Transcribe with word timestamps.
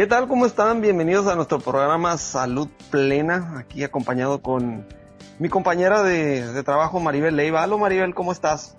¿Qué 0.00 0.06
tal? 0.06 0.28
¿Cómo 0.28 0.46
están? 0.46 0.80
Bienvenidos 0.80 1.26
a 1.26 1.34
nuestro 1.34 1.60
programa 1.60 2.16
Salud 2.16 2.68
Plena, 2.90 3.58
aquí 3.58 3.84
acompañado 3.84 4.40
con 4.40 4.88
mi 5.38 5.50
compañera 5.50 6.02
de, 6.02 6.62
trabajo 6.62 7.00
Maribel 7.00 7.36
Leiva. 7.36 7.62
Hola 7.62 7.76
Maribel, 7.76 8.14
¿cómo 8.14 8.32
estás? 8.32 8.78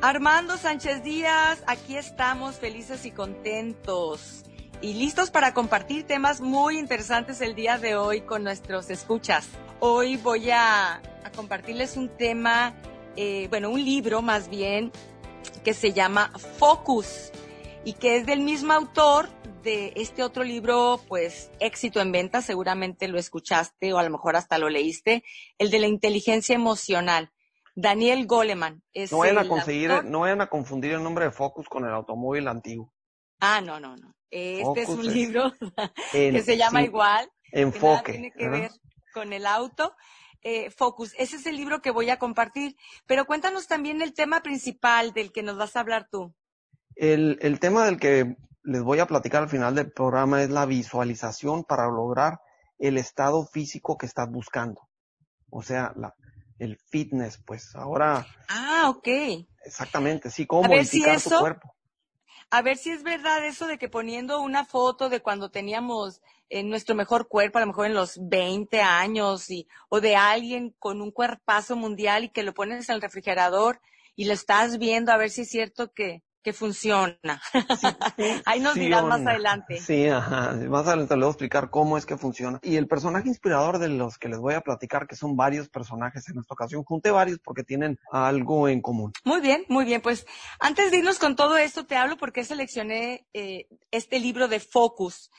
Armando 0.00 0.56
Sánchez 0.56 1.02
Díaz, 1.02 1.64
aquí 1.66 1.96
estamos 1.96 2.60
felices 2.60 3.04
y 3.04 3.10
contentos 3.10 4.44
y 4.80 4.94
listos 4.94 5.32
para 5.32 5.54
compartir 5.54 6.06
temas 6.06 6.40
muy 6.40 6.78
interesantes 6.78 7.40
el 7.40 7.56
día 7.56 7.76
de 7.78 7.96
hoy 7.96 8.20
con 8.20 8.44
nuestros 8.44 8.90
escuchas. 8.90 9.48
Hoy 9.80 10.18
voy 10.18 10.52
a, 10.52 11.02
compartirles 11.34 11.96
un 11.96 12.10
tema, 12.10 12.74
eh, 13.16 13.48
bueno, 13.50 13.70
un 13.70 13.84
libro 13.84 14.22
más 14.22 14.48
bien, 14.48 14.92
que 15.64 15.74
se 15.74 15.92
llama 15.92 16.30
Focus 16.60 17.32
y 17.84 17.94
que 17.94 18.18
es 18.18 18.26
del 18.26 18.38
mismo 18.38 18.72
autor 18.72 19.28
de 19.64 19.92
este 19.96 20.22
otro 20.22 20.44
libro, 20.44 21.00
pues 21.08 21.50
éxito 21.58 22.00
en 22.00 22.12
venta, 22.12 22.42
seguramente 22.42 23.08
lo 23.08 23.18
escuchaste 23.18 23.92
o 23.92 23.98
a 23.98 24.02
lo 24.04 24.10
mejor 24.10 24.36
hasta 24.36 24.58
lo 24.58 24.68
leíste, 24.68 25.24
el 25.58 25.70
de 25.70 25.78
la 25.80 25.86
inteligencia 25.86 26.54
emocional. 26.54 27.32
Daniel 27.74 28.26
Goleman. 28.26 28.82
Es 28.92 29.10
no 29.10 29.18
vayan 29.18 29.38
a 29.38 29.48
conseguir, 29.48 30.04
no 30.04 30.20
vayan 30.20 30.40
a 30.40 30.48
confundir 30.48 30.92
el 30.92 31.02
nombre 31.02 31.24
de 31.24 31.32
Focus 31.32 31.68
con 31.68 31.84
el 31.84 31.90
automóvil 31.90 32.46
antiguo. 32.46 32.92
Ah, 33.40 33.60
no, 33.60 33.80
no, 33.80 33.96
no. 33.96 34.14
Este 34.30 34.82
es 34.82 34.88
un 34.88 35.12
libro 35.12 35.52
que 36.12 36.42
se 36.42 36.56
llama 36.56 36.82
igual. 36.82 37.28
Enfoque. 37.50 38.12
Que 38.12 38.12
tiene 38.12 38.32
que 38.32 38.48
ver 38.48 38.70
con 39.12 39.32
el 39.32 39.46
auto. 39.46 39.94
Eh, 40.42 40.70
Focus, 40.70 41.14
ese 41.18 41.36
es 41.36 41.46
el 41.46 41.56
libro 41.56 41.80
que 41.80 41.90
voy 41.90 42.10
a 42.10 42.18
compartir. 42.18 42.76
Pero 43.06 43.24
cuéntanos 43.24 43.66
también 43.66 44.02
el 44.02 44.14
tema 44.14 44.42
principal 44.42 45.12
del 45.12 45.32
que 45.32 45.42
nos 45.42 45.56
vas 45.56 45.74
a 45.74 45.80
hablar 45.80 46.08
tú. 46.10 46.34
El, 46.96 47.38
el 47.40 47.58
tema 47.58 47.86
del 47.86 47.98
que 47.98 48.36
les 48.64 48.82
voy 48.82 48.98
a 48.98 49.06
platicar 49.06 49.42
al 49.42 49.48
final 49.48 49.74
del 49.74 49.92
programa 49.92 50.42
es 50.42 50.50
la 50.50 50.66
visualización 50.66 51.64
para 51.64 51.86
lograr 51.86 52.40
el 52.78 52.98
estado 52.98 53.46
físico 53.46 53.96
que 53.96 54.06
estás 54.06 54.30
buscando. 54.30 54.88
O 55.50 55.62
sea, 55.62 55.92
la, 55.96 56.14
el 56.58 56.78
fitness, 56.90 57.38
pues 57.44 57.74
ahora. 57.76 58.26
Ah, 58.48 58.86
ok. 58.88 59.08
Exactamente, 59.64 60.30
sí, 60.30 60.46
cómo 60.46 60.68
modificar 60.68 61.20
tu 61.20 61.30
cuerpo. 61.30 61.74
A 62.50 62.62
ver 62.62 62.76
si 62.76 62.90
es 62.90 63.02
verdad 63.02 63.44
eso 63.46 63.66
de 63.66 63.78
que 63.78 63.88
poniendo 63.88 64.40
una 64.40 64.64
foto 64.64 65.08
de 65.08 65.20
cuando 65.20 65.50
teníamos 65.50 66.20
en 66.48 66.68
nuestro 66.68 66.94
mejor 66.94 67.28
cuerpo, 67.28 67.58
a 67.58 67.62
lo 67.62 67.68
mejor 67.68 67.86
en 67.86 67.94
los 67.94 68.18
20 68.20 68.80
años, 68.80 69.50
y, 69.50 69.66
o 69.88 70.00
de 70.00 70.16
alguien 70.16 70.74
con 70.78 71.00
un 71.00 71.10
cuerpazo 71.10 71.76
mundial 71.76 72.24
y 72.24 72.28
que 72.28 72.42
lo 72.42 72.54
pones 72.54 72.88
en 72.88 72.96
el 72.96 73.02
refrigerador 73.02 73.80
y 74.14 74.26
lo 74.26 74.34
estás 74.34 74.78
viendo 74.78 75.10
a 75.10 75.16
ver 75.16 75.30
si 75.30 75.42
es 75.42 75.48
cierto 75.48 75.92
que, 75.92 76.22
que 76.44 76.52
funciona. 76.52 77.16
Ahí 78.44 78.60
nos 78.60 78.74
dirán 78.74 79.08
más 79.08 79.26
adelante. 79.26 79.80
Sí, 79.80 80.06
ajá. 80.06 80.52
Más 80.68 80.86
adelante 80.86 81.16
les 81.16 81.22
voy 81.22 81.28
a 81.28 81.30
explicar 81.30 81.70
cómo 81.70 81.96
es 81.96 82.04
que 82.04 82.18
funciona. 82.18 82.60
Y 82.62 82.76
el 82.76 82.86
personaje 82.86 83.28
inspirador 83.28 83.78
de 83.78 83.88
los 83.88 84.18
que 84.18 84.28
les 84.28 84.38
voy 84.38 84.52
a 84.52 84.60
platicar, 84.60 85.06
que 85.06 85.16
son 85.16 85.36
varios 85.36 85.70
personajes 85.70 86.28
en 86.28 86.38
esta 86.38 86.52
ocasión, 86.52 86.84
junté 86.84 87.10
varios 87.10 87.38
porque 87.38 87.64
tienen 87.64 87.98
algo 88.12 88.68
en 88.68 88.82
común. 88.82 89.12
Muy 89.24 89.40
bien, 89.40 89.64
muy 89.68 89.86
bien. 89.86 90.02
Pues 90.02 90.26
antes 90.60 90.90
de 90.90 90.98
irnos 90.98 91.18
con 91.18 91.34
todo 91.34 91.56
esto, 91.56 91.86
te 91.86 91.96
hablo 91.96 92.18
porque 92.18 92.44
seleccioné 92.44 93.26
eh, 93.32 93.66
este 93.90 94.20
libro 94.20 94.46
de 94.46 94.60
Focus. 94.60 95.30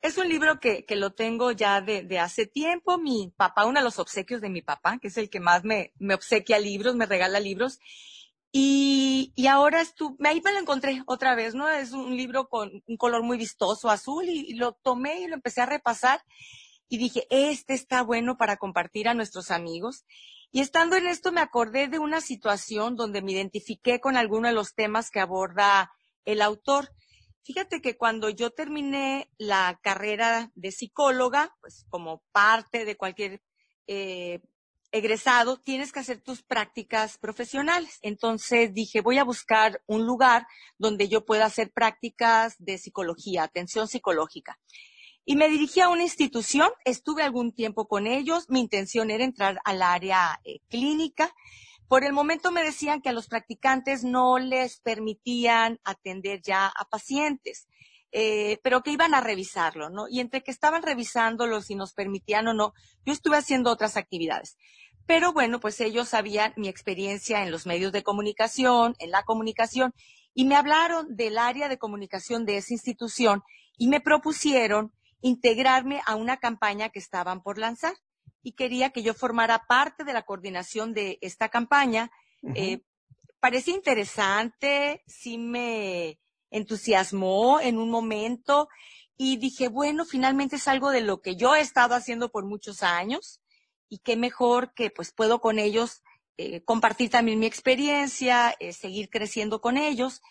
Es 0.00 0.16
un 0.16 0.28
libro 0.30 0.60
que, 0.60 0.86
que 0.86 0.96
lo 0.96 1.12
tengo 1.12 1.52
ya 1.52 1.82
de, 1.82 2.02
de, 2.04 2.18
hace 2.18 2.46
tiempo. 2.46 2.96
Mi 2.96 3.34
papá, 3.36 3.66
uno 3.66 3.80
de 3.80 3.84
los 3.84 3.98
obsequios 3.98 4.40
de 4.40 4.48
mi 4.48 4.62
papá, 4.62 4.98
que 4.98 5.08
es 5.08 5.18
el 5.18 5.28
que 5.28 5.40
más 5.40 5.62
me, 5.62 5.92
me 5.98 6.14
obsequia 6.14 6.58
libros, 6.58 6.96
me 6.96 7.04
regala 7.04 7.38
libros. 7.38 7.80
Y, 8.50 9.32
y 9.36 9.46
ahora 9.46 9.82
estuve, 9.82 10.16
ahí 10.26 10.40
me 10.42 10.52
lo 10.52 10.58
encontré 10.58 11.02
otra 11.06 11.34
vez, 11.34 11.54
¿no? 11.54 11.68
Es 11.68 11.92
un 11.92 12.16
libro 12.16 12.48
con 12.48 12.82
un 12.86 12.96
color 12.96 13.22
muy 13.22 13.36
vistoso, 13.36 13.90
azul, 13.90 14.24
y, 14.26 14.54
lo 14.54 14.72
tomé 14.72 15.20
y 15.20 15.26
lo 15.26 15.34
empecé 15.34 15.60
a 15.60 15.66
repasar 15.66 16.22
y 16.88 16.96
dije, 16.96 17.26
este 17.30 17.74
está 17.74 18.02
bueno 18.02 18.38
para 18.38 18.56
compartir 18.56 19.08
a 19.08 19.14
nuestros 19.14 19.50
amigos. 19.50 20.04
Y 20.50 20.60
estando 20.60 20.96
en 20.96 21.06
esto 21.06 21.30
me 21.30 21.42
acordé 21.42 21.88
de 21.88 21.98
una 21.98 22.22
situación 22.22 22.96
donde 22.96 23.20
me 23.20 23.32
identifiqué 23.32 24.00
con 24.00 24.16
alguno 24.16 24.48
de 24.48 24.54
los 24.54 24.74
temas 24.74 25.10
que 25.10 25.20
aborda 25.20 25.92
el 26.24 26.40
autor. 26.40 26.90
Fíjate 27.42 27.82
que 27.82 27.98
cuando 27.98 28.30
yo 28.30 28.50
terminé 28.50 29.30
la 29.36 29.78
carrera 29.82 30.50
de 30.54 30.72
psicóloga, 30.72 31.54
pues 31.60 31.84
como 31.90 32.22
parte 32.32 32.86
de 32.86 32.96
cualquier 32.96 33.42
eh, 33.86 34.40
egresado, 34.90 35.58
tienes 35.58 35.92
que 35.92 36.00
hacer 36.00 36.20
tus 36.20 36.42
prácticas 36.42 37.18
profesionales. 37.18 37.98
Entonces 38.02 38.72
dije, 38.72 39.00
voy 39.00 39.18
a 39.18 39.24
buscar 39.24 39.82
un 39.86 40.06
lugar 40.06 40.46
donde 40.78 41.08
yo 41.08 41.24
pueda 41.24 41.46
hacer 41.46 41.70
prácticas 41.70 42.56
de 42.58 42.78
psicología, 42.78 43.42
atención 43.42 43.88
psicológica. 43.88 44.58
Y 45.24 45.36
me 45.36 45.48
dirigí 45.48 45.80
a 45.80 45.90
una 45.90 46.04
institución, 46.04 46.70
estuve 46.86 47.22
algún 47.22 47.52
tiempo 47.52 47.86
con 47.86 48.06
ellos, 48.06 48.48
mi 48.48 48.60
intención 48.60 49.10
era 49.10 49.24
entrar 49.24 49.60
al 49.64 49.82
área 49.82 50.40
eh, 50.44 50.60
clínica. 50.70 51.34
Por 51.86 52.04
el 52.04 52.14
momento 52.14 52.50
me 52.50 52.64
decían 52.64 53.02
que 53.02 53.10
a 53.10 53.12
los 53.12 53.28
practicantes 53.28 54.04
no 54.04 54.38
les 54.38 54.80
permitían 54.80 55.80
atender 55.84 56.40
ya 56.42 56.66
a 56.66 56.88
pacientes. 56.88 57.68
Eh, 58.10 58.58
pero 58.62 58.82
que 58.82 58.90
iban 58.90 59.12
a 59.14 59.20
revisarlo, 59.20 59.90
¿no? 59.90 60.08
Y 60.08 60.20
entre 60.20 60.42
que 60.42 60.50
estaban 60.50 60.82
revisándolo, 60.82 61.60
si 61.60 61.74
nos 61.74 61.92
permitían 61.92 62.48
o 62.48 62.54
no, 62.54 62.72
yo 63.04 63.12
estuve 63.12 63.36
haciendo 63.36 63.70
otras 63.70 63.96
actividades. 63.98 64.56
Pero 65.06 65.32
bueno, 65.32 65.60
pues 65.60 65.80
ellos 65.80 66.08
sabían 66.08 66.52
mi 66.56 66.68
experiencia 66.68 67.42
en 67.42 67.50
los 67.50 67.66
medios 67.66 67.92
de 67.92 68.02
comunicación, 68.02 68.94
en 68.98 69.10
la 69.10 69.22
comunicación, 69.24 69.94
y 70.34 70.44
me 70.44 70.54
hablaron 70.54 71.16
del 71.16 71.38
área 71.38 71.68
de 71.68 71.78
comunicación 71.78 72.46
de 72.46 72.58
esa 72.58 72.72
institución 72.72 73.42
y 73.76 73.88
me 73.88 74.00
propusieron 74.00 74.92
integrarme 75.20 76.00
a 76.06 76.14
una 76.14 76.36
campaña 76.36 76.90
que 76.90 76.98
estaban 76.98 77.42
por 77.42 77.58
lanzar 77.58 77.94
y 78.42 78.52
quería 78.52 78.90
que 78.90 79.02
yo 79.02 79.14
formara 79.14 79.66
parte 79.66 80.04
de 80.04 80.12
la 80.12 80.22
coordinación 80.22 80.94
de 80.94 81.18
esta 81.22 81.48
campaña. 81.48 82.10
eh, 82.54 82.82
parecía 83.40 83.74
interesante, 83.74 85.02
sí 85.06 85.38
me, 85.38 86.18
entusiasmó 86.50 87.60
en 87.60 87.78
un 87.78 87.90
momento 87.90 88.68
y 89.16 89.36
dije, 89.36 89.68
bueno, 89.68 90.04
finalmente 90.04 90.56
es 90.56 90.68
algo 90.68 90.90
de 90.90 91.00
lo 91.00 91.20
que 91.20 91.36
yo 91.36 91.54
he 91.54 91.60
estado 91.60 91.94
haciendo 91.94 92.30
por 92.30 92.44
muchos 92.44 92.82
años 92.82 93.40
y 93.88 93.98
qué 93.98 94.16
mejor 94.16 94.72
que 94.74 94.90
pues 94.90 95.12
puedo 95.12 95.40
con 95.40 95.58
ellos 95.58 96.02
eh, 96.36 96.62
compartir 96.62 97.10
también 97.10 97.40
mi 97.40 97.46
experiencia, 97.46 98.54
eh, 98.60 98.72
seguir 98.72 99.10
creciendo 99.10 99.60
con 99.60 99.76
ellos. 99.76 100.22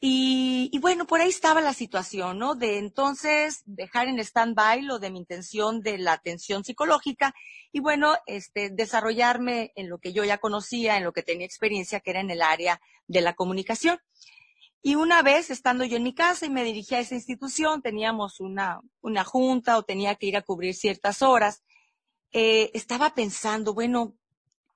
Y, 0.00 0.68
y, 0.72 0.78
bueno, 0.78 1.06
por 1.06 1.20
ahí 1.20 1.28
estaba 1.28 1.60
la 1.60 1.74
situación, 1.74 2.38
¿no? 2.38 2.54
De 2.54 2.78
entonces 2.78 3.62
dejar 3.64 4.08
en 4.08 4.18
stand-by 4.20 4.82
lo 4.82 4.98
de 5.00 5.10
mi 5.10 5.18
intención 5.18 5.80
de 5.80 5.98
la 5.98 6.12
atención 6.12 6.64
psicológica 6.64 7.34
y 7.72 7.80
bueno, 7.80 8.14
este, 8.26 8.70
desarrollarme 8.70 9.72
en 9.76 9.88
lo 9.88 9.98
que 9.98 10.12
yo 10.12 10.24
ya 10.24 10.38
conocía, 10.38 10.96
en 10.96 11.04
lo 11.04 11.12
que 11.12 11.22
tenía 11.22 11.46
experiencia, 11.46 12.00
que 12.00 12.10
era 12.10 12.20
en 12.20 12.30
el 12.30 12.42
área 12.42 12.80
de 13.06 13.20
la 13.20 13.34
comunicación. 13.34 14.00
Y 14.82 14.94
una 14.94 15.22
vez, 15.22 15.50
estando 15.50 15.84
yo 15.84 15.96
en 15.96 16.04
mi 16.04 16.14
casa 16.14 16.46
y 16.46 16.50
me 16.50 16.64
dirigí 16.64 16.94
a 16.94 17.00
esa 17.00 17.14
institución, 17.14 17.82
teníamos 17.82 18.40
una, 18.40 18.80
una 19.00 19.24
junta 19.24 19.76
o 19.76 19.82
tenía 19.82 20.14
que 20.14 20.26
ir 20.26 20.36
a 20.36 20.42
cubrir 20.42 20.74
ciertas 20.74 21.22
horas, 21.22 21.62
eh, 22.32 22.70
estaba 22.74 23.14
pensando, 23.14 23.74
bueno, 23.74 24.14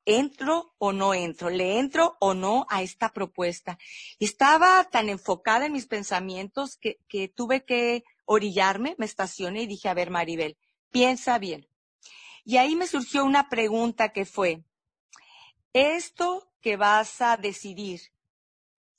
¿entro 0.04 0.74
o 0.78 0.92
no 0.92 1.14
entro? 1.14 1.50
¿Le 1.50 1.78
entro 1.78 2.16
o 2.20 2.34
no 2.34 2.66
a 2.68 2.82
esta 2.82 3.12
propuesta? 3.12 3.78
Estaba 4.18 4.84
tan 4.90 5.08
enfocada 5.08 5.66
en 5.66 5.72
mis 5.72 5.86
pensamientos 5.86 6.76
que, 6.76 6.98
que 7.08 7.28
tuve 7.28 7.64
que 7.64 8.04
orillarme, 8.24 8.96
me 8.98 9.06
estacioné 9.06 9.62
y 9.62 9.66
dije, 9.66 9.88
a 9.88 9.94
ver, 9.94 10.10
Maribel, 10.10 10.56
piensa 10.90 11.38
bien. 11.38 11.68
Y 12.44 12.56
ahí 12.56 12.74
me 12.74 12.88
surgió 12.88 13.24
una 13.24 13.48
pregunta 13.48 14.12
que 14.12 14.24
fue, 14.24 14.64
¿esto 15.72 16.50
que 16.60 16.76
vas 16.76 17.20
a 17.20 17.36
decidir 17.36 18.00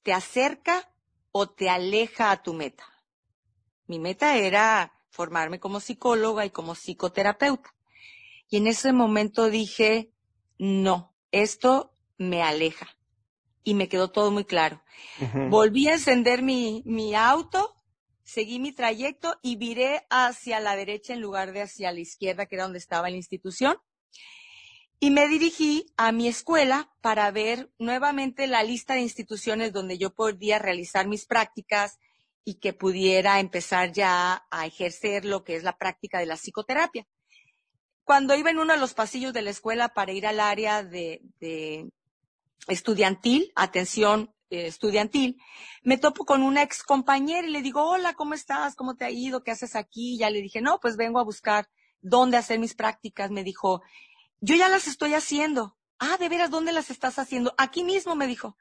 te 0.03 0.14
acerca 0.14 0.93
o 1.34 1.50
te 1.50 1.70
aleja 1.70 2.32
a 2.32 2.42
tu 2.42 2.54
meta. 2.54 2.86
Mi 3.88 4.00
meta 4.00 4.38
era 4.38 4.94
formarme 5.10 5.59
como 5.59 5.80
psicóloga 5.80 6.46
y 6.46 6.52
como 6.52 6.76
psicoterapeuta. 6.76 7.76
Y 8.50 8.58
en 8.58 8.68
ese 8.68 8.94
momento 8.94 9.50
dije, 9.50 10.14
no, 10.58 11.14
esto 11.32 11.91
me 12.18 12.44
aleja. 12.44 12.88
Y 13.64 13.74
me 13.74 13.90
quedó 13.90 14.12
todo 14.12 14.30
muy 14.30 14.46
claro. 14.46 14.82
Volví 15.50 15.88
a 15.88 15.94
encender 15.94 16.44
mi, 16.44 16.84
mi 16.85 17.16
auto, 17.16 17.76
seguí 18.22 18.59
mi 18.59 18.72
trayecto 18.72 19.40
y 19.41 19.56
viré 19.56 20.06
hacia 20.09 20.59
la 20.59 20.76
derecha 20.76 21.14
en 21.14 21.22
lugar 21.22 21.52
de 21.52 21.64
hacia 21.64 21.91
la 21.91 22.00
izquierda, 22.00 22.46
que 22.46 22.56
era 22.56 22.66
donde 22.66 22.79
estaba 22.79 23.09
la 23.09 23.16
institución. 23.16 23.78
Y 25.03 25.11
me 25.11 25.28
dirigí 25.28 25.94
a 25.97 26.14
mi 26.14 26.29
escuela 26.29 26.90
para 27.02 27.29
ver 27.29 27.70
nuevamente 27.78 28.47
la 28.47 28.64
lista 28.64 28.94
de 28.94 29.02
instituciones 29.02 29.73
donde 29.73 29.97
yo 29.97 30.14
podía 30.14 30.59
realizar 30.59 31.08
mis 31.09 31.26
prácticas 31.26 32.00
y 32.46 32.53
que 32.53 32.72
pudiera 32.72 33.41
empezar 33.41 33.91
ya 33.91 34.46
a 34.50 34.66
ejercer 34.66 35.26
lo 35.26 35.44
que 35.44 35.58
es 35.58 35.64
la 35.64 35.78
práctica 35.78 36.20
de 36.20 36.26
la 36.26 36.38
psicoterapia. 36.38 37.05
Cuando 38.05 38.34
iba 38.34 38.50
en 38.50 38.59
uno 38.59 38.72
de 38.72 38.79
los 38.79 38.94
pasillos 38.94 39.34
de 39.34 39.41
la 39.41 39.50
escuela 39.50 39.90
para 39.90 40.14
ir 40.14 40.26
al 40.26 40.40
área 40.40 40.84
de, 40.84 41.22
estudiantil, 42.70 43.52
atención 43.58 44.34
eh, 44.50 44.67
estudiantil, 44.67 45.35
me 45.84 45.97
topo 45.97 46.23
con 46.23 46.44
una 46.44 46.64
ex 46.64 46.82
compañera 46.82 47.46
y 47.46 47.52
le 47.52 47.61
digo, 47.61 47.85
hola, 47.85 48.14
¿cómo 48.14 48.35
estás? 48.35 48.73
¿Cómo 48.73 48.96
te 48.96 49.03
ha 49.03 49.11
ido? 49.11 49.44
¿Qué 49.44 49.52
haces 49.52 49.76
aquí? 49.76 50.17
ya 50.17 50.29
le 50.29 50.41
dije, 50.41 50.61
no, 50.61 50.79
pues 50.79 50.96
vengo 50.96 51.20
a 51.20 51.26
buscar 51.26 51.67
dónde 52.00 52.38
hacer 52.38 52.58
mis 52.58 52.73
prácticas. 52.73 53.32
Me 53.32 53.44
dijo, 53.44 53.82
yo 54.43 54.57
ya 54.57 54.67
las 54.67 54.87
estoy 54.87 55.13
haciendo. 55.13 55.78
Ah, 55.99 56.17
¿de 56.19 56.28
veras 56.28 56.51
dónde 56.51 56.73
las 56.73 56.90
estás 56.90 57.17
haciendo? 57.17 57.55
Aquí 57.57 57.85
mismo, 57.85 58.13
me 58.13 58.28
dijo. 58.28 58.57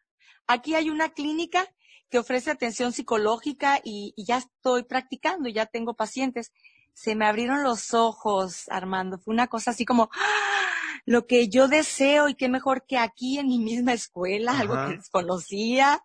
Aquí 0.47 0.77
hay 0.77 0.91
una 0.91 1.09
clínica 1.09 1.75
que 2.09 2.21
ofrece 2.21 2.53
atención 2.53 2.93
psicológica 2.93 3.81
y, 3.83 4.15
ya 4.17 4.39
estoy 4.39 4.85
practicando, 4.85 5.49
ya 5.49 5.67
tengo 5.67 5.95
pacientes. 5.95 6.53
Se 6.95 7.17
me 7.17 7.27
abrieron 7.27 7.65
los 7.65 7.95
ojos, 7.95 8.69
Armando. 8.69 9.19
Fue 9.19 9.35
una 9.35 9.49
cosa 9.49 9.73
así 9.73 9.85
como, 9.85 10.09
¡ah! 10.15 10.71
lo 11.05 11.27
que 11.27 11.49
yo 11.49 11.67
deseo 11.67 12.29
y 12.29 12.37
qué 12.37 12.49
mejor 12.49 12.87
que 12.87 12.97
aquí 12.97 13.41
en 13.41 13.49
mi 13.49 13.59
misma 13.59 13.93
escuela, 13.93 14.53
algo 14.61 14.75
que 14.87 14.99
desconocía. 14.99 16.05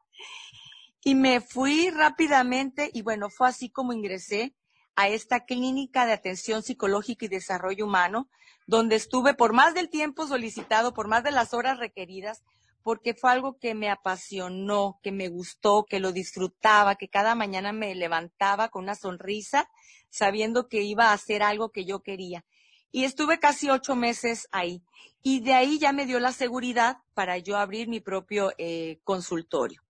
Y 1.03 1.13
me 1.13 1.39
fui 1.39 1.91
rápidamente 1.91 2.89
y 2.91 3.03
bueno, 3.03 3.29
fue 3.29 3.47
así 3.47 3.69
como 3.69 3.93
ingresé 3.93 4.55
a 4.97 5.07
esta 5.07 5.45
clínica 5.45 6.07
de 6.07 6.13
atención 6.13 6.63
psicológica 6.63 7.25
y 7.25 7.29
desarrollo 7.29 7.85
humano, 7.85 8.27
donde 8.65 8.95
estuve 8.95 9.35
por 9.35 9.53
más 9.53 9.75
del 9.75 9.89
tiempo 9.89 10.27
solicitado, 10.27 10.93
por 10.93 11.07
más 11.07 11.23
de 11.23 11.29
las 11.29 11.53
horas 11.53 11.77
requeridas, 11.77 12.43
porque 12.81 13.13
fue 13.13 13.31
algo 13.31 13.59
que 13.59 13.75
me 13.75 13.91
apasionó, 13.91 14.99
que 15.03 15.11
me 15.11 15.29
gustó, 15.29 15.85
que 15.87 15.99
lo 15.99 16.11
disfrutaba, 16.13 16.95
que 16.95 17.09
cada 17.09 17.35
mañana 17.35 17.73
me 17.73 17.93
levantaba 17.93 18.69
con 18.69 18.83
una 18.85 18.95
sonrisa, 18.95 19.69
sabiendo 20.09 20.67
que 20.67 20.81
iba 20.81 21.09
a 21.09 21.13
hacer 21.13 21.43
algo 21.43 21.69
que 21.69 21.85
yo 21.85 21.99
quería. 21.99 22.43
Y 22.91 23.03
estuve 23.03 23.39
casi 23.39 23.69
ocho 23.69 23.95
meses 23.95 24.47
ahí. 24.51 24.81
Y 25.21 25.41
de 25.41 25.53
ahí 25.53 25.77
ya 25.77 25.93
me 25.93 26.07
dio 26.07 26.19
la 26.19 26.31
seguridad 26.31 26.97
para 27.13 27.37
yo 27.37 27.57
abrir 27.57 27.87
mi 27.87 27.99
propio 27.99 28.51
eh, 28.57 28.99
consultorio. 29.03 29.86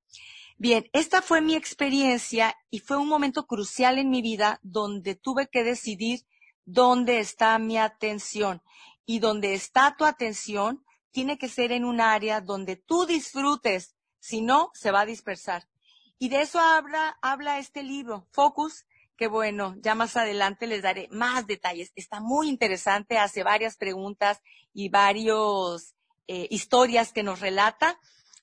Bien, 0.59 0.89
esta 0.91 1.21
fue 1.21 1.39
mi 1.39 1.53
experiencia 1.53 2.55
y 2.71 2.79
fue 2.79 2.97
un 2.97 3.07
momento 3.07 3.45
crucial 3.45 3.99
en 3.99 4.09
mi 4.09 4.23
vida 4.23 4.59
donde 4.63 5.13
tuve 5.13 5.47
que 5.47 5.63
decidir 5.63 6.25
dónde 6.65 7.19
está 7.19 7.59
mi 7.59 7.77
atención. 7.77 8.63
Y 9.05 9.19
donde 9.19 9.53
está 9.53 9.95
tu 9.95 10.03
atención, 10.03 10.83
tiene 11.11 11.37
que 11.37 11.47
ser 11.47 11.71
en 11.71 11.85
un 11.85 12.01
área 12.01 12.41
donde 12.41 12.75
tú 12.75 13.05
disfrutes, 13.05 13.95
si 14.19 14.41
no, 14.41 14.71
se 14.73 14.89
va 14.89 15.01
a 15.01 15.05
dispersar. 15.05 15.67
Y 16.17 16.29
de 16.29 16.41
eso 16.41 16.59
habla, 16.59 17.19
habla 17.21 17.59
este 17.59 17.83
libro, 17.83 18.27
Focus, 18.31 18.85
que 19.15 19.27
bueno, 19.27 19.75
ya 19.79 19.93
más 19.93 20.17
adelante 20.17 20.65
les 20.65 20.81
daré 20.81 21.07
más 21.11 21.45
detalles. 21.45 21.91
Está 21.95 22.19
muy 22.19 22.49
interesante, 22.49 23.19
hace 23.19 23.43
varias 23.43 23.77
preguntas 23.77 24.41
y 24.73 24.89
varias 24.89 25.95
eh, 26.25 26.47
historias 26.49 27.13
que 27.13 27.21
nos 27.21 27.41
relata. 27.41 27.99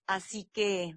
Así 0.07 0.45
que 0.53 0.95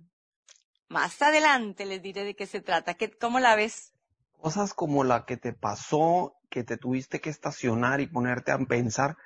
más 0.90 1.22
adelante 1.22 1.86
les 1.86 2.02
diré 2.02 2.24
de 2.24 2.36
qué 2.36 2.46
se 2.46 2.62
trata. 2.62 2.96
¿Qué, 2.96 3.12
¿Cómo 3.12 3.40
la 3.40 3.56
ves? 3.56 3.94
Cosas 4.40 4.74
como 4.74 5.04
la 5.04 5.26
que 5.26 5.38
te 5.38 5.54
pasó, 5.54 6.36
que 6.50 6.64
te 6.64 6.78
tuviste 6.78 7.22
que 7.22 7.30
estacionar 7.30 8.02
y 8.02 8.08
ponerte 8.08 8.52
a 8.52 8.58
pensar 8.60 9.18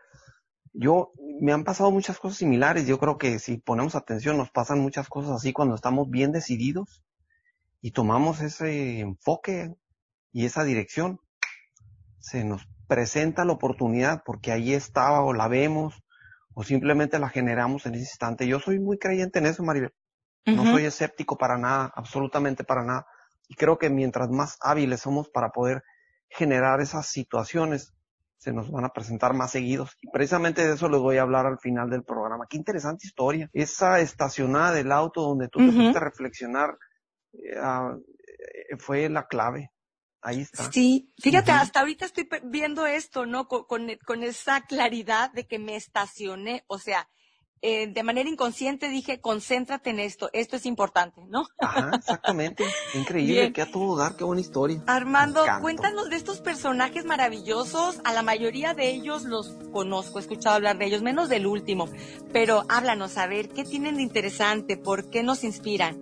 yo, 0.74 1.12
me 1.42 1.52
han 1.52 1.64
pasado 1.64 1.92
muchas 1.92 2.20
cosas 2.20 2.38
similares. 2.38 2.88
Yo 2.88 3.00
creo 3.00 3.18
que 3.18 3.40
si 3.40 3.58
ponemos 3.58 3.96
atención 3.96 4.38
nos 4.38 4.52
pasan 4.52 4.80
muchas 4.80 5.10
cosas 5.10 5.32
así 5.32 5.54
cuando 5.54 5.76
estamos 5.76 6.10
bien 6.10 6.32
decididos 6.32 7.04
y 7.82 7.92
tomamos 7.92 8.42
ese 8.42 9.00
enfoque 9.00 9.76
y 10.32 10.46
esa 10.46 10.64
dirección. 10.64 11.20
Se 12.20 12.44
nos 12.44 12.68
presenta 12.88 13.46
la 13.46 13.54
oportunidad 13.54 14.24
porque 14.26 14.52
ahí 14.52 14.74
estaba 14.74 15.22
o 15.22 15.34
la 15.34 15.48
vemos 15.48 16.04
o 16.54 16.64
simplemente 16.64 17.20
la 17.20 17.30
generamos 17.30 17.86
en 17.86 17.96
ese 17.96 18.04
instante. 18.04 18.48
Yo 18.48 18.60
soy 18.60 18.80
muy 18.80 18.98
creyente 18.98 19.40
en 19.40 19.48
eso, 19.48 19.64
Maribel. 19.64 19.94
No 20.46 20.66
soy 20.66 20.86
escéptico 20.86 21.38
para 21.38 21.58
nada, 21.58 21.92
absolutamente 21.96 22.64
para 22.64 22.84
nada. 22.84 23.06
Y 23.48 23.56
creo 23.56 23.78
que 23.78 23.90
mientras 23.90 24.30
más 24.30 24.58
hábiles 24.62 25.02
somos 25.02 25.30
para 25.30 25.50
poder 25.50 25.84
generar 26.30 26.82
esas 26.82 27.08
situaciones, 27.08 27.94
se 28.38 28.52
nos 28.52 28.72
van 28.72 28.86
a 28.86 28.90
presentar 28.90 29.34
más 29.36 29.52
seguidos. 29.52 29.98
Y 30.02 30.10
precisamente 30.10 30.66
de 30.66 30.74
eso 30.74 30.90
les 30.90 31.00
voy 31.00 31.18
a 31.18 31.22
hablar 31.22 31.46
al 31.46 31.60
final 31.60 31.92
del 31.92 32.04
programa. 32.04 32.48
Qué 32.50 32.58
interesante 32.58 33.06
historia. 33.06 33.50
Esa 33.54 34.00
estacionada 34.00 34.72
del 34.72 34.92
auto 34.92 35.22
donde 35.22 35.48
tú 35.48 35.60
te 35.60 35.72
fuiste 35.72 35.98
a 35.98 36.02
reflexionar 36.02 36.78
eh, 37.34 37.56
eh, 37.58 38.78
fue 38.78 39.10
la 39.10 39.28
clave. 39.28 39.72
Ahí 40.24 40.42
está. 40.42 40.72
Sí, 40.72 41.14
fíjate, 41.20 41.52
hasta 41.52 41.82
ahorita 41.82 42.06
estoy 42.06 42.28
viendo 42.44 42.88
esto, 42.88 43.26
¿no? 43.26 43.48
Con, 43.48 43.66
con, 44.06 44.24
esa 44.24 44.62
claridad 44.62 45.32
de 45.34 45.46
que 45.46 45.60
me 45.60 45.76
estacioné, 45.76 46.64
o 46.68 46.80
sea, 46.80 47.10
eh, 47.64 47.92
de 47.94 48.04
manera 48.04 48.28
inconsciente 48.28 48.90
dije, 48.90 49.22
concéntrate 49.22 49.92
en 49.92 50.00
esto, 50.00 50.32
esto 50.34 50.56
es 50.56 50.66
importante, 50.66 51.22
¿no? 51.30 51.46
Ajá, 51.60 51.92
exactamente. 51.94 52.66
Increíble, 52.96 53.54
qué 53.54 53.62
a 53.62 53.72
todo 53.72 53.96
dar, 53.96 54.16
qué 54.16 54.24
buena 54.24 54.42
historia. 54.42 54.82
Armando, 54.88 55.44
cuéntanos 55.62 56.10
de 56.10 56.16
estos 56.16 56.42
personajes 56.42 57.06
maravillosos. 57.06 58.02
A 58.04 58.14
la 58.14 58.24
mayoría 58.24 58.74
de 58.74 58.90
ellos 58.90 59.26
los 59.26 59.50
conozco, 59.72 60.18
he 60.18 60.22
escuchado 60.22 60.56
hablar 60.56 60.80
de 60.80 60.86
ellos, 60.86 61.04
menos 61.04 61.30
del 61.30 61.46
último. 61.46 61.88
Pero 62.34 62.64
háblanos, 62.68 63.18
a 63.18 63.28
ver, 63.28 63.50
¿qué 63.50 63.64
tienen 63.64 63.98
de 63.98 64.02
interesante? 64.02 64.76
¿Por 64.76 65.12
qué 65.12 65.22
nos 65.22 65.44
inspiran? 65.44 66.02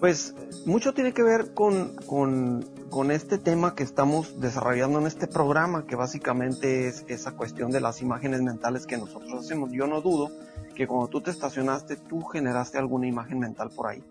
Pues 0.00 0.34
mucho 0.64 0.94
tiene 0.94 1.12
que 1.12 1.22
ver 1.22 1.52
con, 1.52 1.96
con, 2.06 2.62
con, 2.88 3.10
este 3.10 3.36
tema 3.36 3.74
que 3.74 3.82
estamos 3.82 4.40
desarrollando 4.40 5.00
en 5.00 5.06
este 5.08 5.26
programa, 5.26 5.86
que 5.86 5.96
básicamente 5.96 6.86
es 6.86 7.04
esa 7.08 7.32
cuestión 7.32 7.72
de 7.72 7.80
las 7.80 8.00
imágenes 8.00 8.40
mentales 8.40 8.86
que 8.86 8.96
nosotros 8.96 9.34
hacemos. 9.34 9.70
Yo 9.72 9.88
no 9.88 10.00
dudo 10.00 10.30
que 10.78 10.86
cuando 10.86 11.08
tú 11.08 11.20
te 11.20 11.32
estacionaste, 11.32 11.96
tú 11.96 12.22
generaste 12.22 12.78
alguna 12.78 13.08
imagen 13.08 13.40
mental 13.40 13.70
por 13.74 13.88
ahí. 13.88 14.04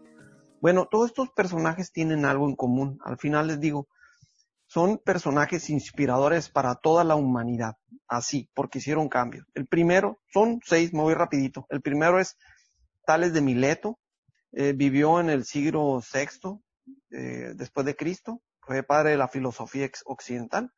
Bueno, 0.59 0.85
todos 0.85 1.11
estos 1.11 1.29
personajes 1.29 1.93
tienen 1.93 2.25
algo 2.25 2.45
en 2.45 2.57
común. 2.57 2.99
Al 3.05 3.17
final 3.17 3.47
les 3.47 3.61
digo, 3.61 3.87
son 4.65 4.97
personajes 4.97 5.69
inspiradores 5.69 6.49
para 6.49 6.75
toda 6.75 7.05
la 7.05 7.15
humanidad. 7.15 7.75
Así, 8.05 8.49
porque 8.53 8.79
hicieron 8.79 9.07
cambios. 9.07 9.45
El 9.53 9.65
primero, 9.65 10.19
son 10.33 10.59
seis, 10.61 10.93
me 10.93 11.03
voy 11.03 11.13
rapidito. 11.13 11.65
El 11.69 11.81
primero 11.81 12.19
es 12.19 12.35
Tales 13.05 13.31
de 13.31 13.39
Mileto. 13.39 13.97
Eh, 14.51 14.73
vivió 14.73 15.21
en 15.21 15.29
el 15.29 15.45
siglo 15.45 16.01
VI 16.01 16.59
eh, 17.11 17.53
después 17.55 17.85
de 17.85 17.95
Cristo. 17.95 18.41
Fue 18.59 18.83
padre 18.83 19.11
de 19.11 19.17
la 19.17 19.29
filosofía 19.29 19.89
occidental 20.03 20.73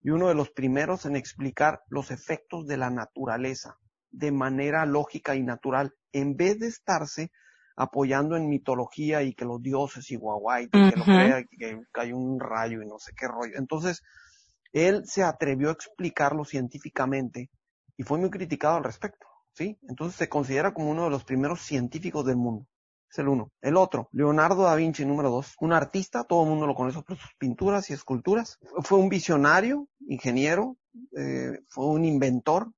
y 0.00 0.08
uno 0.08 0.28
de 0.28 0.34
los 0.34 0.48
primeros 0.48 1.04
en 1.04 1.16
explicar 1.16 1.82
los 1.88 2.10
efectos 2.10 2.66
de 2.66 2.78
la 2.78 2.88
naturaleza 2.88 3.78
de 4.14 4.32
manera 4.32 4.86
lógica 4.86 5.34
y 5.34 5.42
natural, 5.42 5.92
en 6.12 6.36
vez 6.36 6.58
de 6.58 6.68
estarse 6.68 7.30
apoyando 7.76 8.36
en 8.36 8.48
mitología 8.48 9.22
y 9.22 9.34
que 9.34 9.44
los 9.44 9.60
dioses 9.60 10.10
y 10.10 10.16
guaguay, 10.16 10.68
que 10.68 10.96
lo 10.96 11.04
crea, 11.04 11.44
que 11.44 11.80
hay 11.94 12.12
un 12.12 12.38
rayo 12.38 12.82
y 12.82 12.86
no 12.86 12.98
sé 12.98 13.12
qué 13.16 13.26
rollo. 13.26 13.54
Entonces, 13.56 14.02
él 14.72 15.02
se 15.06 15.22
atrevió 15.22 15.70
a 15.70 15.72
explicarlo 15.72 16.44
científicamente 16.44 17.50
y 17.96 18.02
fue 18.02 18.18
muy 18.18 18.30
criticado 18.30 18.76
al 18.76 18.84
respecto, 18.84 19.26
¿sí? 19.52 19.78
Entonces 19.88 20.16
se 20.16 20.28
considera 20.28 20.74
como 20.74 20.90
uno 20.90 21.04
de 21.04 21.10
los 21.10 21.24
primeros 21.24 21.60
científicos 21.60 22.24
del 22.26 22.36
mundo. 22.36 22.66
Es 23.10 23.18
el 23.18 23.28
uno. 23.28 23.52
El 23.60 23.76
otro, 23.76 24.08
Leonardo 24.12 24.64
da 24.64 24.74
Vinci, 24.74 25.04
número 25.04 25.30
dos, 25.30 25.54
un 25.60 25.72
artista, 25.72 26.24
todo 26.24 26.42
el 26.42 26.50
mundo 26.50 26.66
lo 26.66 26.74
conoce 26.74 27.00
por 27.02 27.16
sus 27.16 27.30
pinturas 27.38 27.88
y 27.90 27.92
esculturas. 27.92 28.58
Fue 28.82 28.98
un 28.98 29.08
visionario, 29.08 29.88
ingeniero, 30.08 30.76
eh, 31.16 31.60
fue 31.68 31.86
un 31.86 32.04
inventor, 32.04 32.72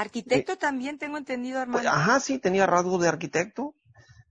Arquitecto 0.00 0.56
también 0.56 0.98
tengo 0.98 1.18
entendido, 1.18 1.60
hermano. 1.60 1.82
Pues, 1.82 1.86
ajá, 1.86 2.20
sí, 2.20 2.38
tenía 2.38 2.66
rasgo 2.66 2.98
de 2.98 3.08
arquitecto. 3.08 3.74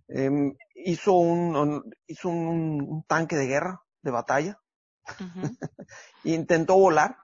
Em, 0.07 0.55
hizo 0.73 1.13
un, 1.13 1.83
hizo 2.07 2.29
un, 2.29 3.03
tanque 3.07 3.35
de 3.35 3.45
guerra, 3.45 3.83
de 4.01 4.11
batalla. 4.11 4.59
Intentó 6.23 6.75
volar. 6.75 7.17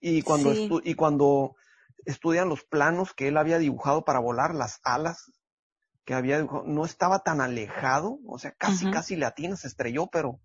Y 0.00 0.22
cuando, 0.22 0.54
y 0.82 0.94
cuando 0.94 1.56
estudian 2.04 2.48
los 2.48 2.64
planos 2.64 3.14
que 3.14 3.28
él 3.28 3.36
había 3.36 3.58
dibujado 3.58 4.04
para 4.04 4.18
volar, 4.18 4.54
las 4.54 4.80
alas 4.84 5.30
que 6.04 6.14
había 6.14 6.38
dibujado, 6.38 6.64
no 6.66 6.84
estaba 6.84 7.20
tan 7.20 7.40
alejado, 7.40 8.18
o 8.26 8.38
sea, 8.38 8.52
casi, 8.52 8.90
casi 8.90 9.16
le 9.16 9.26
atina, 9.26 9.56
se 9.56 9.68
estrelló, 9.68 10.08
pero, 10.08 10.40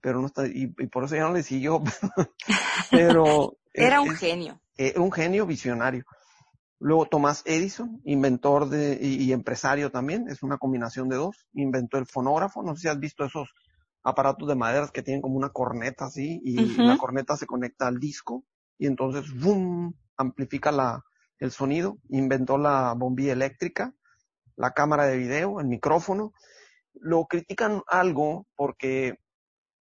pero 0.00 0.20
no 0.20 0.26
está, 0.26 0.46
y, 0.46 0.68
por 0.68 1.04
eso 1.04 1.16
ya 1.16 1.22
no 1.22 1.32
le 1.32 1.42
siguió. 1.42 1.82
pero. 2.90 3.56
Era 3.72 4.00
un 4.00 4.10
genio. 4.10 4.60
Eh, 4.76 4.94
un 4.96 5.12
genio 5.12 5.46
visionario. 5.46 6.04
Luego 6.80 7.04
Tomás 7.06 7.42
Edison, 7.44 8.00
inventor 8.04 8.70
de, 8.70 8.98
y, 9.00 9.32
empresario 9.32 9.90
también, 9.90 10.28
es 10.28 10.42
una 10.42 10.56
combinación 10.56 11.10
de 11.10 11.16
dos. 11.16 11.46
Inventó 11.52 11.98
el 11.98 12.06
fonógrafo, 12.06 12.62
no 12.62 12.74
sé 12.74 12.82
si 12.82 12.88
has 12.88 12.98
visto 12.98 13.24
esos 13.24 13.50
aparatos 14.02 14.48
de 14.48 14.54
maderas 14.54 14.90
que 14.90 15.02
tienen 15.02 15.20
como 15.20 15.36
una 15.36 15.50
corneta 15.50 16.06
así, 16.06 16.40
y 16.42 16.56
la 16.78 16.96
corneta 16.96 17.36
se 17.36 17.46
conecta 17.46 17.86
al 17.86 17.98
disco, 17.98 18.44
y 18.78 18.86
entonces 18.86 19.30
¡boom! 19.38 19.94
amplifica 20.16 20.72
la, 20.72 21.04
el 21.38 21.50
sonido. 21.50 21.98
Inventó 22.08 22.56
la 22.56 22.94
bombilla 22.96 23.34
eléctrica, 23.34 23.94
la 24.56 24.72
cámara 24.72 25.04
de 25.04 25.18
video, 25.18 25.60
el 25.60 25.66
micrófono. 25.66 26.32
Lo 26.94 27.26
critican 27.26 27.82
algo 27.88 28.46
porque 28.56 29.18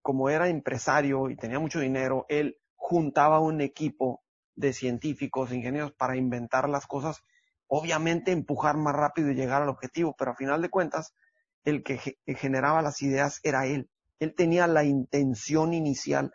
como 0.01 0.29
era 0.29 0.50
empresario 0.50 1.29
y 1.29 1.38
tenía 1.38 1.60
mucho 1.60 1.79
dinero, 1.79 2.25
él 2.27 2.58
juntaba 2.75 3.39
un 3.39 3.62
equipo 3.62 4.22
de 4.60 4.74
científicos, 4.74 5.54
ingenieros 5.54 5.94
para 5.94 6.18
inventar 6.18 6.68
las 6.68 6.86
cosas, 6.86 7.24
obviamente 7.68 8.32
empujar 8.32 8.75
más 8.75 8.94
rápido 8.94 9.32
y 9.32 9.36
llegar 9.36 9.62
al 9.62 9.70
objetivo, 9.70 10.16
pero 10.18 10.32
a 10.32 10.36
final 10.36 10.62
de 10.62 10.70
cuentas, 10.70 11.16
el 11.63 11.82
que 11.82 12.18
generaba 12.36 12.82
las 12.82 13.01
ideas 13.01 13.39
era 13.44 13.66
él. 13.68 13.89
Él 14.20 14.36
tenía 14.36 14.68
la 14.68 14.84
intención 14.84 15.74
inicial 15.74 16.34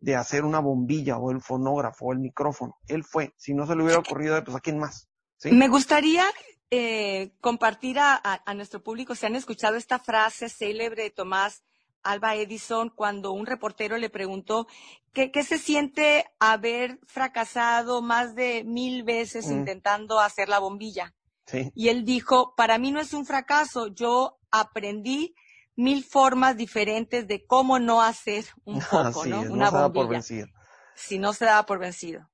de 0.00 0.16
hacer 0.16 0.44
una 0.44 0.58
bombilla 0.58 1.16
o 1.18 1.30
el 1.30 1.40
fonógrafo 1.40 2.06
o 2.06 2.12
el 2.12 2.18
micrófono. 2.18 2.78
Él 2.88 3.04
fue. 3.04 3.34
Si 3.36 3.54
no 3.54 3.66
se 3.66 3.76
le 3.76 3.84
hubiera 3.84 4.00
ocurrido, 4.00 4.42
pues 4.42 4.56
a 4.56 4.60
quién 4.60 4.78
más. 4.78 5.08
Me 5.44 5.68
gustaría 5.68 6.24
eh, 6.70 7.32
compartir 7.40 7.98
a, 8.00 8.42
nuestro 8.54 8.82
público, 8.82 9.14
si 9.14 9.26
han 9.26 9.36
escuchado 9.36 9.76
esta 9.76 9.98
frase 9.98 10.48
célebre 10.48 11.04
de 11.04 11.10
Tomás 11.10 11.62
Alba 12.02 12.34
Edison 12.34 12.90
cuando 12.90 13.32
un 13.32 13.46
reportero 13.46 13.96
le 13.98 14.10
preguntó 14.10 14.66
qué, 15.12 15.30
se 15.42 15.58
siente 15.58 16.26
haber 16.38 16.98
fracasado 17.06 18.02
más 18.02 18.34
de 18.34 18.64
mil 18.64 19.02
veces 19.02 19.48
mm. 19.48 19.52
intentando 19.52 20.20
hacer 20.20 20.48
la 20.48 20.58
bombilla. 20.58 21.14
Y 21.74 21.88
él 21.88 22.04
dijo, 22.04 22.54
para 22.54 22.78
mí 22.78 22.92
no 22.92 23.00
es 23.00 23.12
un 23.12 23.26
fracaso, 23.26 23.88
yo 23.88 24.38
aprendí 24.52 25.34
mil 25.74 26.04
formas 26.04 26.56
diferentes 26.56 27.26
de 27.26 27.44
cómo 27.44 27.78
no 27.78 28.02
hacer 28.02 28.44
un 28.64 28.80
foco, 28.80 29.26
¿no? 29.26 29.40
Una 29.42 29.70
por 29.92 30.08
vencido. 30.08 30.46
Si 30.94 31.18
no 31.18 31.32
se 31.32 31.46
daba 31.46 31.66
por 31.66 31.78
vencido. 31.78 32.28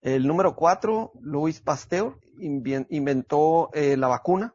El 0.00 0.26
número 0.26 0.54
cuatro, 0.54 1.12
Luis 1.20 1.60
Pasteur 1.60 2.20
inventó 2.38 3.70
eh, 3.72 3.96
la 3.96 4.06
vacuna 4.06 4.54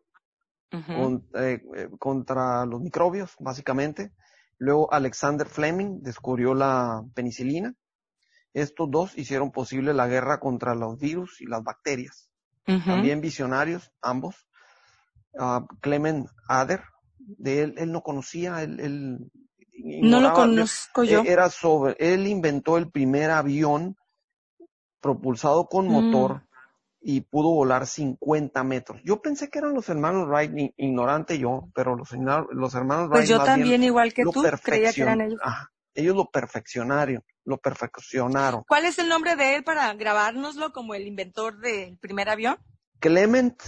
eh, 0.72 1.20
eh, 1.36 1.90
contra 2.00 2.66
los 2.66 2.80
microbios, 2.80 3.36
básicamente. 3.40 4.14
Luego 4.64 4.94
Alexander 4.94 5.46
Fleming 5.46 6.00
descubrió 6.04 6.54
la 6.54 7.04
penicilina. 7.14 7.76
Estos 8.54 8.90
dos 8.90 9.18
hicieron 9.18 9.52
posible 9.52 9.94
la 9.94 10.08
guerra 10.08 10.40
contra 10.40 10.74
los 10.74 10.98
virus 10.98 11.42
y 11.42 11.48
las 11.48 11.64
bacterias. 11.64 12.30
También 12.64 13.20
visionarios, 13.20 13.92
ambos. 14.02 14.48
Uh, 15.34 15.66
Clement 15.82 16.30
Ader 16.48 16.82
de 17.18 17.64
él, 17.64 17.74
él 17.78 17.92
no 17.92 18.04
conocía, 18.04 18.64
él, 18.64 19.30
no 20.02 20.22
lo 20.22 20.32
conozco 20.32 21.04
yo. 21.04 21.24
Era 21.24 21.50
sobre, 21.50 21.98
él 22.00 22.26
inventó 22.28 22.78
el 22.78 22.90
primer 22.90 23.32
avión 23.32 23.98
propulsado 25.02 25.66
con 25.66 25.90
motor 25.90 26.36
mm. 26.36 26.53
Y 27.04 27.22
pudo 27.22 27.52
volar 27.52 27.86
50 27.86 28.64
metros. 28.64 29.02
Yo 29.04 29.22
pensé 29.22 29.50
que 29.50 29.60
eran 29.60 29.74
los 29.74 29.90
hermanos 29.90 30.28
Wright, 30.28 30.74
ignorante 30.78 31.38
yo, 31.38 31.70
pero 31.76 31.96
los, 31.96 32.12
los 32.12 32.76
hermanos 32.76 33.10
pues 33.10 33.10
Wright. 33.10 33.10
Pues 33.10 33.30
yo 33.30 33.44
también, 33.44 33.84
igual 33.84 34.14
que 34.14 34.24
tú, 34.24 34.44
creía 34.64 34.94
que 34.94 35.02
eran 35.02 35.22
ellos. 35.22 35.40
ellos 35.94 36.16
lo 36.16 36.26
perfeccionaron, 36.32 37.22
lo 37.44 37.58
perfeccionaron. 37.58 38.64
¿Cuál 38.68 38.86
es 38.86 38.98
el 39.00 39.10
nombre 39.10 39.36
de 39.36 39.56
él 39.56 39.64
para 39.64 39.94
grabárnoslo 39.94 40.72
como 40.72 40.96
el 40.96 41.06
inventor 41.06 41.60
del 41.60 41.98
primer 41.98 42.30
avión? 42.30 42.58
Clement 43.00 43.62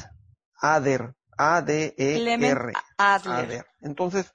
Ader. 0.62 1.13
A-D-E-R. 1.38 2.72
Adler. 2.98 3.65
Entonces, 3.82 4.34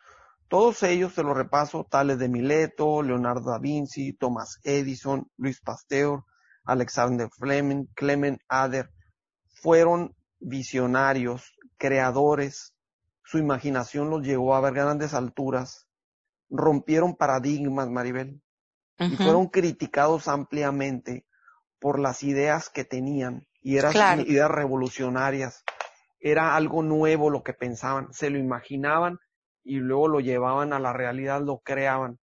todos 0.49 0.83
ellos, 0.83 1.15
se 1.15 1.23
lo 1.23 1.33
repaso, 1.33 1.87
tales 1.89 2.19
de 2.19 2.29
Mileto, 2.29 3.03
Leonardo 3.03 3.51
da 3.51 3.59
Vinci, 3.59 4.13
Thomas 4.13 4.61
Edison, 4.65 5.31
Luis 5.37 5.61
Pasteur, 5.61 6.25
Alexander 6.65 7.29
Fleming, 7.31 7.87
Clement 7.95 8.41
Ader, 8.49 8.91
fueron 9.49 10.15
visionarios, 10.39 11.55
creadores, 11.77 12.75
su 13.25 13.39
imaginación 13.39 14.11
los 14.11 14.23
llevó 14.23 14.55
a 14.55 14.61
ver 14.61 14.75
grandes 14.75 15.15
alturas, 15.15 15.87
rompieron 16.49 17.15
paradigmas, 17.15 17.89
Maribel, 17.89 18.41
y 18.99 19.17
fueron 19.17 19.47
criticados 19.47 20.29
ampliamente 20.29 21.25
por 21.79 21.99
las 21.99 22.23
ideas 22.23 22.69
que 22.69 22.85
tenían, 22.85 23.47
y 23.63 23.79
eran 23.79 24.21
ideas 24.21 24.51
revolucionarias. 24.51 25.65
Era 26.19 26.55
algo 26.55 26.83
nuevo 26.83 27.31
lo 27.31 27.43
que 27.43 27.55
pensaban, 27.55 28.13
se 28.13 28.29
lo 28.29 28.39
imaginaban 28.39 29.19
y 29.63 29.77
luego 29.77 30.09
lo 30.09 30.21
llevaban 30.21 30.73
a 30.73 30.79
la 30.79 30.93
realidad, 30.93 31.41
lo 31.41 31.61
creaban. 31.61 32.19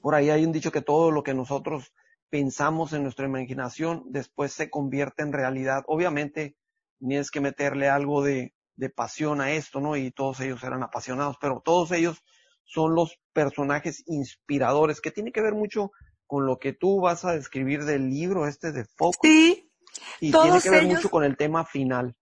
Por 0.00 0.14
ahí 0.14 0.30
hay 0.30 0.44
un 0.44 0.52
dicho 0.52 0.72
que 0.72 0.80
todo 0.80 1.10
lo 1.10 1.22
que 1.22 1.34
nosotros 1.34 1.92
pensamos 2.34 2.92
en 2.92 3.04
nuestra 3.04 3.26
imaginación 3.26 4.02
después 4.06 4.52
se 4.52 4.68
convierte 4.68 5.22
en 5.22 5.32
realidad. 5.32 5.84
Obviamente, 5.86 6.56
tienes 6.98 7.30
que 7.30 7.40
meterle 7.40 7.88
algo 7.88 8.24
de, 8.24 8.56
de 8.74 8.90
pasión 8.90 9.40
a 9.40 9.52
esto, 9.52 9.80
¿no? 9.80 9.96
Y 9.96 10.10
todos 10.10 10.40
ellos 10.40 10.60
eran 10.64 10.82
apasionados, 10.82 11.36
pero 11.40 11.62
todos 11.64 11.92
ellos 11.92 12.24
son 12.64 12.96
los 12.96 13.20
personajes 13.32 14.02
inspiradores, 14.06 15.00
que 15.00 15.12
tiene 15.12 15.30
que 15.30 15.42
ver 15.42 15.54
mucho 15.54 15.92
con 16.26 16.44
lo 16.44 16.58
que 16.58 16.72
tú 16.72 17.00
vas 17.00 17.24
a 17.24 17.34
describir 17.34 17.84
del 17.84 18.10
libro 18.10 18.48
este 18.48 18.72
de 18.72 18.84
Focus. 18.84 19.14
Sí. 19.22 19.70
Y 20.18 20.32
tiene 20.32 20.60
que 20.60 20.70
ver 20.70 20.86
mucho 20.88 21.10
con 21.10 21.22
el 21.22 21.36
tema 21.36 21.64
final. 21.64 22.16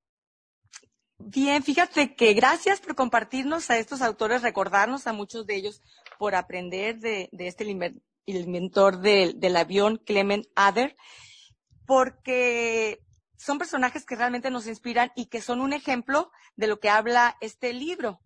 Bien, 1.17 1.63
fíjate 1.63 2.15
que 2.15 2.35
gracias 2.35 2.83
por 2.83 2.95
compartirnos 2.95 3.71
a 3.71 3.79
estos 3.79 4.03
autores, 4.03 4.43
recordarnos 4.43 5.07
a 5.07 5.15
muchos 5.15 5.47
de 5.47 5.57
ellos 5.57 5.81
por 6.19 6.35
aprender 6.35 6.99
de, 6.99 7.31
este 7.33 7.65
inventor 8.27 9.01
del 9.01 9.57
avión, 9.57 9.99
Clement 10.05 10.47
Ader, 10.55 10.97
porque 11.87 13.03
son 13.37 13.59
personajes 13.59 14.05
que 14.05 14.17
realmente 14.17 14.51
nos 14.51 14.67
inspiran 14.67 15.13
y 15.17 15.27
que 15.27 15.41
son 15.41 15.61
un 15.61 15.73
ejemplo 15.73 16.31
de 16.57 16.69
lo 16.69 16.79
que 16.79 16.89
habla 16.89 17.37
este 17.41 17.73
libro. 17.73 18.21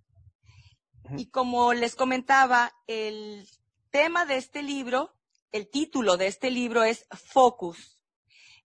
Y 1.16 1.30
como 1.30 1.72
les 1.72 1.94
comentaba, 1.94 2.72
el 2.86 3.48
tema 3.90 4.26
de 4.26 4.36
este 4.36 4.62
libro, 4.62 5.14
el 5.52 5.68
título 5.68 6.16
de 6.16 6.26
este 6.26 6.50
libro 6.50 6.82
es 6.84 7.06
Focus. 7.10 8.00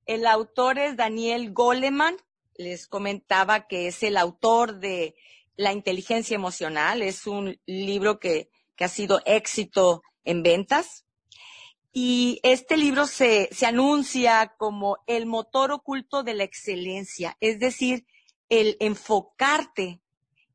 El 0.05 0.25
autor 0.25 0.79
es 0.79 0.97
Daniel 0.97 1.53
Goleman, 1.53 2.17
les 2.55 2.88
comentaba 2.88 3.67
que 3.67 3.88
es 3.88 4.03
el 4.03 4.17
autor 4.17 4.79
de 4.79 5.15
La 5.55 5.73
inteligencia 5.73 6.35
emocional. 6.35 7.01
Es 7.01 7.27
un 7.27 7.59
libro 7.65 8.19
que, 8.19 8.50
ha 8.79 8.88
sido 8.88 9.21
éxito 9.25 10.01
en 10.23 10.41
ventas. 10.41 11.05
Y 11.93 12.39
este 12.43 12.77
libro 12.77 13.05
se, 13.05 13.50
se 13.51 13.65
anuncia 13.65 14.53
como 14.57 14.98
el 15.07 15.25
motor 15.25 15.71
oculto 15.71 16.24
de 16.24 16.33
la 16.33 16.43
excelencia, 16.43 17.36
es 17.41 17.60
decir, 17.60 18.05
el 18.50 18.77
enfocarte 18.79 20.01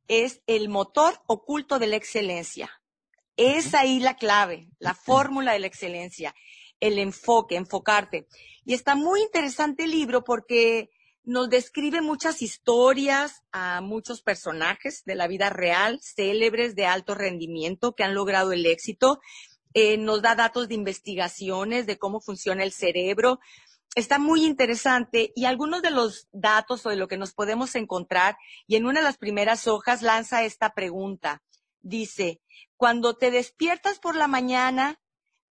es 0.08 0.42
el 0.46 0.68
motor 0.68 1.20
oculto 1.26 1.78
de 1.78 1.86
la 1.86 1.96
excelencia. 1.96 2.70
Es 3.36 3.74
ahí 3.74 4.00
la 4.00 4.16
clave, 4.16 4.68
la 4.78 4.94
fórmula 4.94 5.52
de 5.52 5.58
la 5.58 5.66
excelencia, 5.66 6.34
el 6.80 6.98
enfoque, 6.98 7.56
enfocarte. 7.56 8.26
Y 8.64 8.74
está 8.74 8.94
muy 8.94 9.20
interesante 9.22 9.84
el 9.84 9.90
libro 9.90 10.24
porque 10.24 10.90
nos 11.24 11.50
describe 11.50 12.00
muchas 12.00 12.40
historias 12.40 13.42
a 13.50 13.80
muchos 13.80 14.22
personajes 14.22 15.02
de 15.04 15.16
la 15.16 15.26
vida 15.26 15.50
real, 15.50 15.98
célebres 16.00 16.76
de 16.76 16.86
alto 16.86 17.14
rendimiento 17.14 17.94
que 17.94 18.04
han 18.04 18.14
logrado 18.14 18.52
el 18.52 18.64
éxito. 18.64 19.20
Eh, 19.78 19.98
nos 19.98 20.22
da 20.22 20.34
datos 20.34 20.68
de 20.68 20.74
investigaciones 20.74 21.84
de 21.84 21.98
cómo 21.98 22.22
funciona 22.22 22.62
el 22.62 22.72
cerebro. 22.72 23.40
Está 23.94 24.18
muy 24.18 24.46
interesante 24.46 25.32
y 25.36 25.44
algunos 25.44 25.82
de 25.82 25.90
los 25.90 26.28
datos 26.32 26.86
o 26.86 26.88
de 26.88 26.96
lo 26.96 27.08
que 27.08 27.18
nos 27.18 27.34
podemos 27.34 27.74
encontrar, 27.74 28.38
y 28.66 28.76
en 28.76 28.86
una 28.86 29.00
de 29.00 29.04
las 29.04 29.18
primeras 29.18 29.66
hojas 29.66 30.00
lanza 30.00 30.44
esta 30.44 30.72
pregunta. 30.72 31.42
Dice, 31.82 32.40
cuando 32.78 33.18
te 33.18 33.30
despiertas 33.30 33.98
por 33.98 34.16
la 34.16 34.28
mañana, 34.28 34.98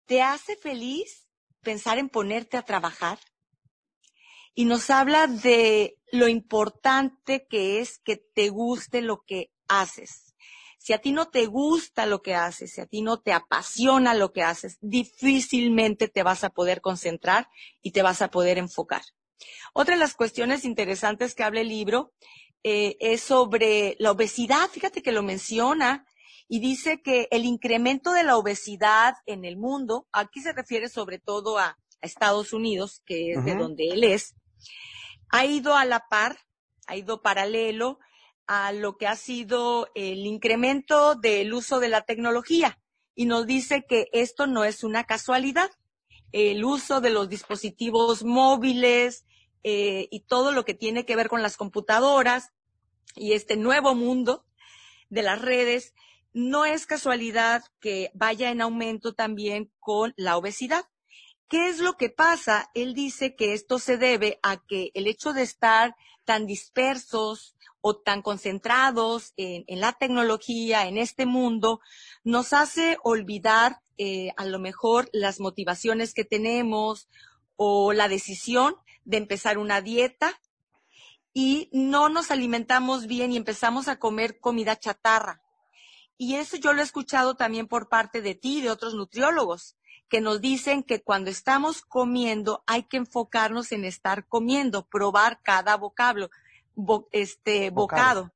¿te 0.07 0.23
hace 0.23 0.57
feliz 0.57 1.29
pensar 1.61 1.99
en 1.99 2.09
ponerte 2.09 2.57
a 2.57 2.63
trabajar? 2.63 3.19
y 4.55 4.65
nos 4.67 4.89
habla 4.89 5.27
de 5.27 5.99
lo 6.13 6.29
importante 6.29 7.47
que 7.49 7.81
es 7.81 7.99
que 7.99 8.17
te 8.17 8.49
guste 8.51 9.03
lo 9.03 9.25
que 9.27 9.51
haces. 9.67 10.24
Si 10.85 10.93
a 10.93 10.99
ti 10.99 11.13
no 11.13 11.31
te 11.31 11.47
gusta 11.47 12.05
lo 12.05 12.21
que 12.21 12.35
haces, 12.35 12.75
si 12.75 12.83
a 12.83 12.87
ti 12.87 13.01
no 13.01 13.19
te 13.19 13.33
apasiona 13.33 14.13
lo 14.13 14.35
que 14.35 14.43
haces, 14.43 14.77
difícilmente 14.83 16.09
te 16.09 16.23
vas 16.23 16.45
a 16.45 16.51
poder 16.51 16.83
concentrar 16.83 17.49
y 17.81 17.93
te 17.93 18.03
vas 18.03 18.21
a 18.21 18.31
poder 18.31 18.59
enfocar. 18.59 19.01
Otra 19.73 19.95
de 19.95 20.01
las 20.01 20.13
cuestiones 20.13 20.67
interesantes 20.67 21.35
que 21.35 21.43
habla 21.43 21.63
el 21.63 21.71
libro 21.71 22.13
eh, 22.65 22.99
es 23.01 23.23
sobre 23.23 23.97
la 23.99 24.11
obesidad. 24.11 24.69
Fíjate 24.69 25.01
que 25.01 25.11
lo 25.11 25.23
menciona 25.23 26.05
y 26.49 26.61
dice 26.61 27.01
que 27.01 27.29
el 27.31 27.47
incremento 27.47 28.13
de 28.13 28.25
la 28.25 28.37
obesidad 28.37 29.15
en 29.25 29.47
el 29.47 29.57
mundo, 29.57 30.07
aquí 30.13 30.43
se 30.43 30.53
refiere 30.53 30.91
sobre 30.91 31.19
todo 31.19 31.59
a, 31.59 31.79
Estados 32.03 32.53
Unidos, 32.53 33.01
que 33.07 33.33
es 33.33 33.43
de 33.47 33.55
donde 33.55 33.89
él 33.89 34.05
es, 34.05 34.35
ha 35.31 35.47
ido 35.47 35.75
a 35.75 35.87
la 35.87 36.07
par, 36.11 36.37
ha 36.87 36.97
ido 36.97 37.23
paralelo 37.23 37.99
a 38.47 38.73
lo 38.73 38.97
que 38.97 39.07
ha 39.07 39.17
sido 39.17 39.89
el 39.95 40.27
incremento 40.27 41.15
del 41.15 41.53
uso 41.55 41.81
de 41.81 41.89
la 41.89 42.03
tecnología 42.03 42.79
y 43.15 43.27
nos 43.27 43.47
dice 43.47 43.85
que 43.89 44.09
esto 44.13 44.47
no 44.47 44.65
es 44.65 44.85
una 44.85 45.05
casualidad. 45.05 45.71
El 46.33 46.65
uso 46.65 47.01
de 47.01 47.11
los 47.11 47.29
dispositivos 47.29 48.25
móviles 48.25 49.25
eh, 49.63 50.09
y 50.11 50.21
todo 50.21 50.53
lo 50.53 50.65
que 50.65 50.75
tiene 50.75 51.07
que 51.07 51.17
ver 51.17 51.29
con 51.29 51.43
las 51.43 51.57
computadoras 51.57 52.53
y 53.15 53.33
este 53.33 53.57
nuevo 53.57 53.95
mundo 53.95 54.45
de 55.09 55.23
las 55.23 55.41
redes, 55.41 55.95
no 56.33 56.65
es 56.65 56.87
casualidad 56.87 57.63
que 57.81 58.11
vaya 58.15 58.51
en 58.51 58.61
aumento 58.61 59.15
también 59.15 59.71
con 59.79 60.13
la 60.17 60.37
obesidad. 60.37 60.85
¿Qué 61.49 61.69
es 61.69 61.79
lo 61.79 61.97
que 61.97 62.11
pasa? 62.11 62.71
Él 62.75 62.95
dice 62.95 63.37
que 63.37 63.55
esto 63.55 63.79
se 63.79 63.97
debe 63.97 64.41
a 64.43 64.57
que 64.67 64.91
el 64.95 65.07
hecho 65.07 65.33
de 65.33 65.43
estar 65.43 65.95
tan 66.25 66.47
dispersos 66.47 67.55
o 67.87 67.95
tan 67.95 68.23
concentrados 68.23 69.35
en, 69.37 69.79
la 69.79 69.93
tecnología, 69.93 70.89
en 70.89 70.97
este 70.97 71.27
mundo, 71.27 71.81
nos 72.25 72.55
hace 72.55 72.97
olvidar 73.03 73.83
eh, 73.99 74.33
a 74.39 74.47
lo 74.47 74.59
mejor 74.59 75.11
las 75.13 75.39
motivaciones 75.39 76.15
que 76.15 76.25
tenemos 76.25 77.11
o 77.57 77.93
la 77.93 78.09
decisión 78.09 78.75
de 79.05 79.19
empezar 79.19 79.59
una 79.59 79.83
dieta 79.83 80.41
y 81.35 81.69
no 81.75 82.09
nos 82.09 82.31
alimentamos 82.31 83.07
bien 83.07 83.33
y 83.33 83.37
empezamos 83.37 83.89
a 83.89 83.99
comer 83.99 84.41
comida 84.41 84.79
chatarra. 84.79 85.43
Y 86.17 86.37
eso 86.37 86.57
yo 86.57 86.73
lo 86.73 86.81
he 86.81 86.85
escuchado 86.85 87.35
también 87.35 87.69
por 87.69 87.91
parte 87.91 88.23
de 88.23 88.35
ti 88.35 88.61
y 88.61 88.63
de 88.63 88.71
otros 88.71 88.95
nutriólogos, 88.95 89.77
que 90.09 90.23
nos 90.23 90.41
dicen 90.41 90.85
que 90.85 91.03
cuando 91.03 91.29
estamos 91.29 91.83
comiendo 91.83 92.65
hay 92.67 92.85
que 92.85 92.97
enfocarnos 92.97 93.73
en 93.73 93.85
estar 93.85 94.27
comiendo, 94.27 94.87
probar 94.87 95.43
cada 95.43 95.77
vocablo, 95.77 96.31
este 97.13 97.71
bocado. 97.71 98.33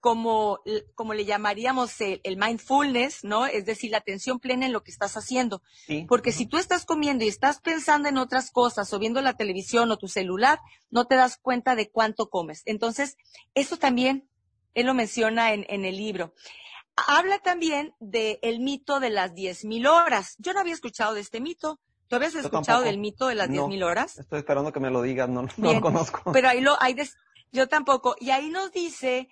como, 0.00 0.60
como 0.94 1.12
le 1.12 1.26
llamaríamos 1.26 2.00
el, 2.00 2.36
mindfulness, 2.36 3.22
¿no? 3.22 3.46
Es 3.46 3.66
decir, 3.66 3.90
la 3.90 3.98
atención 3.98 4.38
plena 4.38 4.64
en 4.64 4.72
lo 4.72 4.82
que 4.82 4.90
estás 4.90 5.16
haciendo. 5.16 5.62
Porque 6.08 6.32
si 6.32 6.46
tú 6.46 6.56
estás 6.56 6.86
comiendo 6.86 7.24
y 7.24 7.28
estás 7.28 7.60
pensando 7.60 8.08
en 8.08 8.16
otras 8.16 8.50
cosas 8.50 8.92
o 8.92 8.98
viendo 8.98 9.20
la 9.20 9.36
televisión 9.36 9.90
o 9.90 9.98
tu 9.98 10.08
celular, 10.08 10.58
no 10.90 11.06
te 11.06 11.16
das 11.16 11.36
cuenta 11.36 11.74
de 11.74 11.90
cuánto 11.90 12.30
comes. 12.30 12.62
Entonces, 12.64 13.16
eso 13.54 13.76
también 13.76 14.28
él 14.74 14.86
lo 14.86 14.94
menciona 14.94 15.52
en, 15.52 15.66
en 15.68 15.84
el 15.84 15.96
libro. 15.96 16.34
Habla 17.06 17.38
también 17.38 17.94
del 18.00 18.38
el 18.42 18.60
mito 18.60 19.00
de 19.00 19.10
las 19.10 19.32
10.000 19.32 19.88
horas. 19.88 20.34
Yo 20.38 20.52
no 20.52 20.60
había 20.60 20.74
escuchado 20.74 21.14
de 21.14 21.20
este 21.20 21.40
mito. 21.40 21.78
¿Tú 22.08 22.16
habías 22.16 22.34
escuchado 22.34 22.82
del 22.82 22.98
mito 22.98 23.28
de 23.28 23.34
las 23.34 23.48
10.000 23.50 23.84
horas? 23.84 24.18
Estoy 24.18 24.38
esperando 24.38 24.72
que 24.72 24.80
me 24.80 24.90
lo 24.90 25.02
digas, 25.02 25.28
no, 25.28 25.42
no 25.42 25.72
lo 25.72 25.80
conozco. 25.80 26.32
Pero 26.32 26.48
ahí 26.48 26.60
lo, 26.60 26.80
hay 26.80 26.94
yo 27.52 27.68
tampoco. 27.68 28.16
Y 28.20 28.30
ahí 28.30 28.48
nos 28.50 28.72
dice 28.72 29.28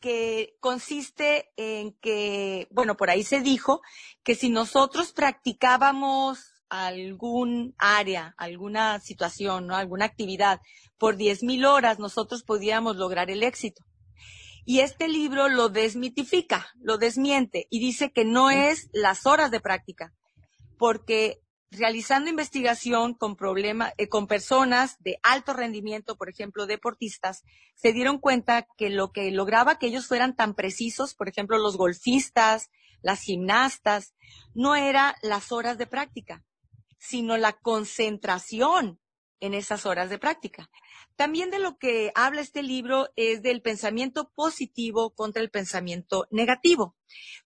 que 0.00 0.56
consiste 0.60 1.50
en 1.56 1.92
que, 1.94 2.68
bueno, 2.70 2.96
por 2.96 3.10
ahí 3.10 3.24
se 3.24 3.40
dijo 3.40 3.80
que 4.22 4.34
si 4.34 4.48
nosotros 4.48 5.12
practicábamos 5.12 6.52
algún 6.68 7.74
área, 7.78 8.34
alguna 8.36 9.00
situación, 9.00 9.66
¿no? 9.66 9.76
alguna 9.76 10.04
actividad 10.04 10.60
por 10.98 11.16
10.000 11.16 11.66
horas, 11.66 11.98
nosotros 11.98 12.42
podíamos 12.42 12.96
lograr 12.96 13.30
el 13.30 13.42
éxito. 13.42 13.84
Y 14.64 14.80
este 14.80 15.08
libro 15.08 15.48
lo 15.48 15.70
desmitifica, 15.70 16.68
lo 16.80 16.98
desmiente 16.98 17.66
y 17.70 17.80
dice 17.80 18.12
que 18.12 18.24
no 18.24 18.50
es 18.50 18.90
las 18.92 19.24
horas 19.24 19.50
de 19.50 19.60
práctica, 19.60 20.12
porque 20.76 21.40
realizando 21.70 22.30
investigación 22.30 23.14
con 23.14 23.36
problemas, 23.36 23.92
eh, 23.98 24.08
con 24.08 24.26
personas 24.26 24.96
de 25.00 25.18
alto 25.22 25.52
rendimiento, 25.52 26.16
por 26.16 26.28
ejemplo, 26.28 26.66
deportistas, 26.66 27.44
se 27.74 27.92
dieron 27.92 28.18
cuenta 28.18 28.66
que 28.76 28.90
lo 28.90 29.12
que 29.12 29.30
lograba 29.30 29.78
que 29.78 29.86
ellos 29.86 30.06
fueran 30.06 30.34
tan 30.34 30.54
precisos, 30.54 31.14
por 31.14 31.28
ejemplo, 31.28 31.58
los 31.58 31.76
golfistas, 31.76 32.70
las 33.02 33.20
gimnastas, 33.20 34.14
no 34.54 34.76
era 34.76 35.16
las 35.22 35.52
horas 35.52 35.78
de 35.78 35.86
práctica, 35.86 36.44
sino 36.98 37.36
la 37.36 37.52
concentración 37.52 38.98
en 39.40 39.54
esas 39.54 39.86
horas 39.86 40.10
de 40.10 40.18
práctica. 40.18 40.70
También 41.16 41.50
de 41.50 41.58
lo 41.58 41.78
que 41.78 42.12
habla 42.14 42.40
este 42.40 42.62
libro 42.62 43.08
es 43.16 43.42
del 43.42 43.62
pensamiento 43.62 44.30
positivo 44.34 45.10
contra 45.10 45.42
el 45.42 45.50
pensamiento 45.50 46.26
negativo. 46.30 46.94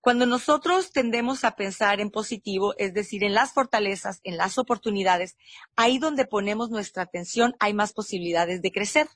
Cuando 0.00 0.26
nosotros 0.26 0.92
tendemos 0.92 1.44
a 1.44 1.56
pensar 1.56 2.00
en 2.00 2.10
positivo, 2.10 2.74
es 2.78 2.92
decir, 2.94 3.24
en 3.24 3.34
las 3.34 3.52
fortalezas, 3.52 4.20
en 4.24 4.36
las 4.36 4.58
oportunidades, 4.58 5.36
ahí 5.76 5.98
donde 5.98 6.26
ponemos 6.26 6.70
nuestra 6.70 7.04
atención 7.04 7.54
hay 7.60 7.72
más 7.74 7.92
posibilidades 7.92 8.62
de 8.62 8.72
crecer. 8.72 9.08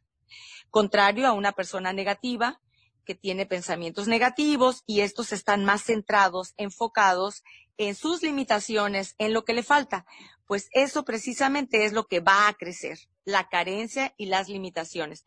Contrario 0.70 1.26
a 1.26 1.32
una 1.32 1.52
persona 1.52 1.92
negativa 1.92 2.60
que 3.06 3.14
tiene 3.14 3.46
pensamientos 3.46 4.08
negativos 4.08 4.82
y 4.86 5.00
estos 5.00 5.32
están 5.32 5.64
más 5.64 5.84
centrados, 5.84 6.52
enfocados 6.58 7.42
en 7.78 7.94
sus 7.94 8.22
limitaciones, 8.22 9.14
en 9.18 9.32
lo 9.32 9.44
que 9.44 9.54
le 9.54 9.62
falta 9.62 10.04
pues 10.46 10.68
eso 10.72 11.04
precisamente 11.04 11.84
es 11.84 11.92
lo 11.92 12.06
que 12.06 12.20
va 12.20 12.48
a 12.48 12.54
crecer, 12.54 12.98
la 13.24 13.48
carencia 13.48 14.14
y 14.16 14.26
las 14.26 14.48
limitaciones. 14.48 15.24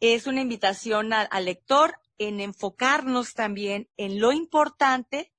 Es 0.00 0.26
una 0.26 0.40
invitación 0.40 1.12
al, 1.12 1.44
lector 1.44 1.96
en 2.18 2.40
enfocarnos 2.40 3.34
también 3.34 3.88
en 3.96 4.18
lo 4.18 4.32
importante 4.32 5.32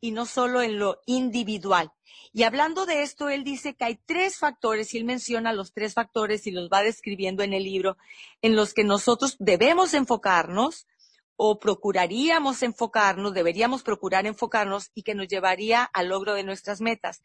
y 0.00 0.10
no 0.10 0.26
solo 0.26 0.62
en 0.62 0.78
lo 0.78 1.00
individual. 1.06 1.92
Y 2.32 2.42
hablando 2.42 2.86
de 2.86 3.02
esto, 3.02 3.28
él 3.28 3.44
dice 3.44 3.74
que 3.74 3.84
hay 3.84 4.00
tres 4.06 4.38
factores, 4.38 4.92
y 4.92 4.98
él 4.98 5.04
menciona 5.04 5.52
los 5.52 5.72
tres 5.72 5.94
factores 5.94 6.46
y 6.46 6.50
los 6.50 6.68
va 6.70 6.82
describiendo 6.82 7.42
en 7.42 7.52
el 7.52 7.64
libro, 7.64 7.96
en 8.40 8.56
los 8.56 8.74
que 8.74 8.84
nosotros 8.84 9.36
debemos 9.38 9.94
enfocarnos 9.94 10.86
o 11.36 11.58
procuraríamos 11.58 12.62
enfocarnos, 12.62 13.34
deberíamos 13.34 13.82
procurar 13.82 14.26
enfocarnos 14.26 14.90
y 14.94 15.02
que 15.02 15.14
nos 15.14 15.28
llevaría 15.28 15.82
al 15.82 16.08
logro 16.08 16.34
de 16.34 16.44
nuestras 16.44 16.80
metas 16.80 17.20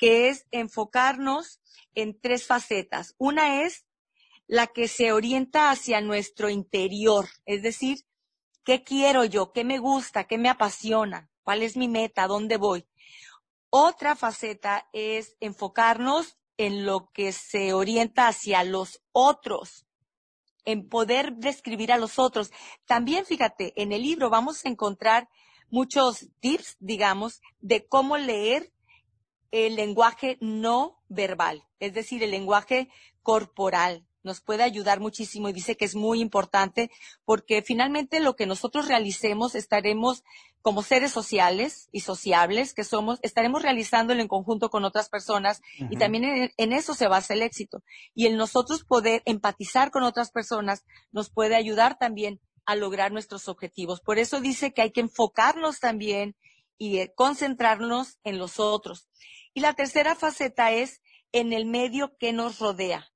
que 0.00 0.30
es 0.30 0.46
enfocarnos 0.50 1.60
en 1.94 2.18
tres 2.18 2.46
facetas. 2.46 3.14
Una 3.18 3.62
es 3.62 3.84
la 4.46 4.66
que 4.66 4.88
se 4.88 5.12
orienta 5.12 5.70
hacia 5.70 6.00
nuestro 6.00 6.48
interior, 6.48 7.28
es 7.44 7.62
decir, 7.62 8.06
¿qué 8.64 8.82
quiero 8.82 9.24
yo? 9.24 9.52
¿Qué 9.52 9.62
me 9.62 9.78
gusta? 9.78 10.24
¿Qué 10.24 10.38
me 10.38 10.48
apasiona? 10.48 11.30
¿Cuál 11.42 11.62
es 11.62 11.76
mi 11.76 11.86
meta? 11.86 12.26
¿Dónde 12.26 12.56
voy? 12.56 12.88
Otra 13.68 14.16
faceta 14.16 14.88
es 14.94 15.36
enfocarnos 15.38 16.38
en 16.56 16.86
lo 16.86 17.10
que 17.12 17.32
se 17.32 17.74
orienta 17.74 18.26
hacia 18.26 18.64
los 18.64 19.02
otros, 19.12 19.86
en 20.64 20.88
poder 20.88 21.34
describir 21.34 21.92
a 21.92 21.98
los 21.98 22.18
otros. 22.18 22.50
También, 22.86 23.24
fíjate, 23.24 23.72
en 23.80 23.92
el 23.92 24.02
libro 24.02 24.30
vamos 24.30 24.64
a 24.64 24.68
encontrar 24.68 25.28
muchos 25.70 26.28
tips, 26.40 26.76
digamos, 26.80 27.40
de 27.60 27.86
cómo 27.86 28.16
leer 28.16 28.72
el 29.50 29.76
lenguaje 29.76 30.38
no 30.40 31.00
verbal, 31.08 31.64
es 31.80 31.94
decir, 31.94 32.22
el 32.22 32.30
lenguaje 32.30 32.88
corporal. 33.22 34.06
Nos 34.22 34.40
puede 34.40 34.62
ayudar 34.62 35.00
muchísimo 35.00 35.48
y 35.48 35.52
dice 35.52 35.76
que 35.76 35.84
es 35.84 35.94
muy 35.94 36.20
importante 36.20 36.90
porque 37.24 37.62
finalmente 37.62 38.20
lo 38.20 38.36
que 38.36 38.46
nosotros 38.46 38.86
realicemos 38.88 39.54
estaremos 39.54 40.24
como 40.62 40.82
seres 40.82 41.10
sociales 41.10 41.88
y 41.90 42.00
sociables 42.00 42.74
que 42.74 42.84
somos, 42.84 43.18
estaremos 43.22 43.62
realizándolo 43.62 44.20
en 44.20 44.28
conjunto 44.28 44.68
con 44.68 44.84
otras 44.84 45.08
personas 45.08 45.62
y 45.78 45.96
también 45.96 46.24
en, 46.24 46.50
en, 46.56 46.72
eso 46.72 46.94
se 46.94 47.08
basa 47.08 47.32
el 47.34 47.42
éxito. 47.42 47.82
Y 48.14 48.26
el 48.26 48.36
nosotros 48.36 48.84
poder 48.84 49.22
empatizar 49.24 49.90
con 49.90 50.02
otras 50.02 50.30
personas 50.30 50.84
nos 51.12 51.30
puede 51.30 51.56
ayudar 51.56 51.96
también 51.98 52.40
a 52.66 52.76
lograr 52.76 53.10
nuestros 53.10 53.48
objetivos. 53.48 54.00
Por 54.00 54.18
eso 54.18 54.40
dice 54.40 54.72
que 54.72 54.82
hay 54.82 54.90
que 54.90 55.00
enfocarnos 55.00 55.80
también 55.80 56.36
y 56.78 56.98
eh, 56.98 57.12
concentrarnos 57.14 58.18
en 58.24 58.38
los 58.38 58.60
otros. 58.60 59.08
Y 59.54 59.60
la 59.60 59.74
tercera 59.74 60.14
faceta 60.14 60.72
es 60.72 61.02
en 61.32 61.52
el 61.52 61.66
medio 61.66 62.16
que 62.18 62.32
nos 62.32 62.58
rodea. 62.58 63.10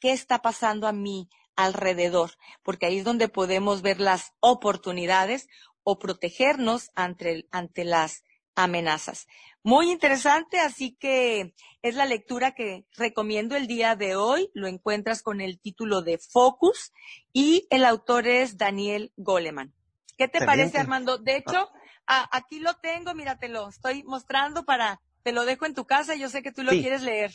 ¿Qué 0.00 0.12
está 0.12 0.40
pasando 0.40 0.86
a 0.86 0.92
mí 0.92 1.28
alrededor? 1.56 2.32
Porque 2.62 2.86
ahí 2.86 2.98
es 2.98 3.04
donde 3.04 3.28
podemos 3.28 3.82
ver 3.82 4.00
las 4.00 4.32
oportunidades 4.40 5.48
o 5.82 5.98
protegernos 5.98 6.90
ante, 6.94 7.46
ante 7.50 7.84
las 7.84 8.22
amenazas. 8.54 9.26
Muy 9.62 9.90
interesante, 9.90 10.58
así 10.60 10.96
que 10.96 11.54
es 11.82 11.94
la 11.94 12.06
lectura 12.06 12.54
que 12.54 12.86
recomiendo 12.96 13.56
el 13.56 13.66
día 13.66 13.96
de 13.96 14.16
hoy. 14.16 14.50
Lo 14.54 14.66
encuentras 14.66 15.22
con 15.22 15.40
el 15.40 15.60
título 15.60 16.02
de 16.02 16.18
Focus 16.18 16.92
y 17.32 17.66
el 17.70 17.84
autor 17.84 18.26
es 18.26 18.56
Daniel 18.56 19.12
Goleman. 19.16 19.74
¿Qué 20.16 20.26
te 20.26 20.44
parece, 20.44 20.78
Armando? 20.78 21.18
De 21.18 21.36
hecho, 21.36 21.70
aquí 22.06 22.58
lo 22.60 22.74
tengo, 22.74 23.14
míratelo, 23.14 23.68
estoy 23.68 24.02
mostrando 24.04 24.64
para 24.64 25.00
te 25.22 25.32
lo 25.32 25.44
dejo 25.44 25.66
en 25.66 25.74
tu 25.74 25.84
casa, 25.84 26.14
yo 26.14 26.28
sé 26.28 26.42
que 26.42 26.52
tú 26.52 26.62
lo 26.62 26.70
quieres 26.70 27.02
leer. 27.02 27.32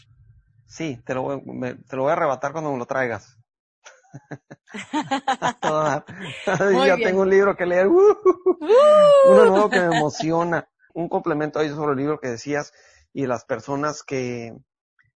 Sí, 0.67 1.01
te 1.05 1.13
lo, 1.13 1.23
voy, 1.23 1.41
te 1.87 1.95
lo 1.95 2.03
voy 2.03 2.09
a 2.09 2.13
arrebatar 2.13 2.51
cuando 2.51 2.71
me 2.71 2.77
lo 2.77 2.85
traigas. 2.85 3.37
ya 6.85 6.97
tengo 6.97 7.21
un 7.21 7.29
libro 7.29 7.55
que 7.55 7.65
leer. 7.65 7.87
Uh, 7.87 8.17
uno 9.29 9.45
nuevo 9.45 9.69
que 9.69 9.79
me 9.79 9.97
emociona. 9.97 10.67
Un 10.93 11.09
complemento 11.09 11.59
ahí 11.59 11.69
sobre 11.69 11.93
el 11.93 11.97
libro 11.97 12.19
que 12.19 12.29
decías 12.29 12.71
y 13.13 13.25
las 13.25 13.45
personas 13.45 14.03
que, 14.03 14.55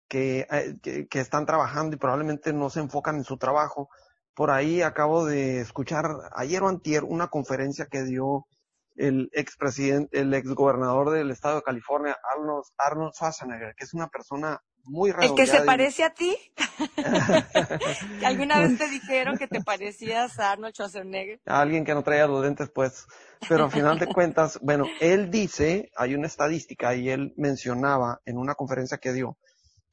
que, 0.07 0.47
eh, 0.49 0.77
que, 0.81 1.07
que, 1.07 1.19
están 1.19 1.45
trabajando 1.45 1.95
y 1.95 1.99
probablemente 1.99 2.53
no 2.53 2.69
se 2.69 2.79
enfocan 2.79 3.17
en 3.17 3.23
su 3.23 3.37
trabajo. 3.37 3.89
Por 4.33 4.51
ahí 4.51 4.81
acabo 4.81 5.25
de 5.25 5.61
escuchar 5.61 6.05
ayer 6.35 6.63
o 6.63 6.69
antier 6.69 7.03
una 7.03 7.27
conferencia 7.27 7.87
que 7.87 8.03
dio 8.03 8.47
el 8.95 9.29
expresidente, 9.33 10.19
el 10.19 10.33
exgobernador 10.33 11.11
del 11.11 11.31
estado 11.31 11.57
de 11.57 11.63
California, 11.63 12.17
Arnold, 12.35 12.65
Arnold 12.77 13.13
Schwarzenegger, 13.13 13.75
que 13.75 13.85
es 13.85 13.93
una 13.93 14.07
persona 14.07 14.61
muy 14.87 15.13
¿El 15.21 15.35
que 15.35 15.45
se 15.45 15.61
parece 15.61 16.03
a 16.03 16.13
ti? 16.13 16.35
¿Alguna 18.25 18.59
vez 18.59 18.77
te 18.77 18.89
dijeron 18.89 19.37
que 19.37 19.47
te 19.47 19.61
parecías 19.61 20.39
a 20.39 20.51
Arnold 20.51 20.73
Schwarzenegger? 20.73 21.41
A 21.45 21.61
alguien 21.61 21.85
que 21.85 21.93
no 21.93 22.03
traía 22.03 22.27
los 22.27 22.41
dentes, 22.43 22.69
pues. 22.69 23.05
Pero 23.47 23.65
al 23.65 23.71
final 23.71 23.99
de 23.99 24.07
cuentas, 24.13 24.59
bueno, 24.61 24.85
él 24.99 25.29
dice, 25.29 25.91
hay 25.95 26.15
una 26.15 26.27
estadística 26.27 26.95
y 26.95 27.09
él 27.09 27.33
mencionaba 27.37 28.21
en 28.25 28.37
una 28.37 28.55
conferencia 28.55 28.97
que 28.97 29.13
dio, 29.13 29.37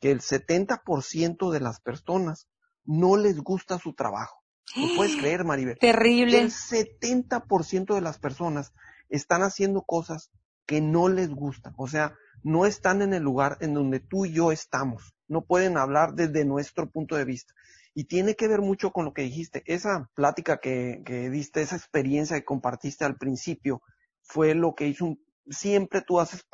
que 0.00 0.10
el 0.10 0.20
70% 0.20 1.50
de 1.50 1.60
las 1.60 1.80
personas 1.80 2.48
no 2.84 3.16
les 3.16 3.40
gusta 3.40 3.78
su 3.78 3.94
trabajo. 3.94 4.42
¿Lo 4.76 4.96
puedes 4.96 5.16
creer, 5.20 5.44
Maribel? 5.44 5.78
Terrible. 5.78 6.38
El 6.38 6.50
70% 6.50 7.94
de 7.94 8.00
las 8.00 8.18
personas 8.18 8.72
están 9.08 9.42
haciendo 9.42 9.82
cosas 9.82 10.30
que 10.66 10.80
no 10.80 11.08
les 11.08 11.30
gustan. 11.30 11.74
O 11.76 11.88
sea, 11.88 12.14
no 12.44 12.66
están 12.66 13.02
en 13.02 13.14
el 13.14 13.22
lugar 13.22 13.56
en 13.60 13.74
donde 13.74 13.98
tú 13.98 14.26
y 14.26 14.32
yo 14.32 14.52
estamos. 14.52 15.14
No 15.26 15.42
pueden 15.42 15.76
hablar 15.76 16.14
desde 16.14 16.44
nuestro 16.44 16.88
punto 16.88 17.16
de 17.16 17.24
vista. 17.24 17.54
Y 17.94 18.04
tiene 18.04 18.36
que 18.36 18.48
ver 18.48 18.60
mucho 18.60 18.92
con 18.92 19.06
lo 19.06 19.14
que 19.14 19.22
dijiste. 19.22 19.62
Esa 19.66 20.10
plática 20.14 20.58
que, 20.58 21.02
que 21.04 21.30
diste, 21.30 21.62
esa 21.62 21.76
experiencia 21.76 22.36
que 22.36 22.44
compartiste 22.44 23.04
al 23.04 23.16
principio, 23.16 23.82
fue 24.22 24.54
lo 24.54 24.74
que 24.74 24.88
hizo 24.88 25.06
un, 25.06 25.24
siempre 25.48 26.02
tú 26.02 26.20
haces 26.20 26.46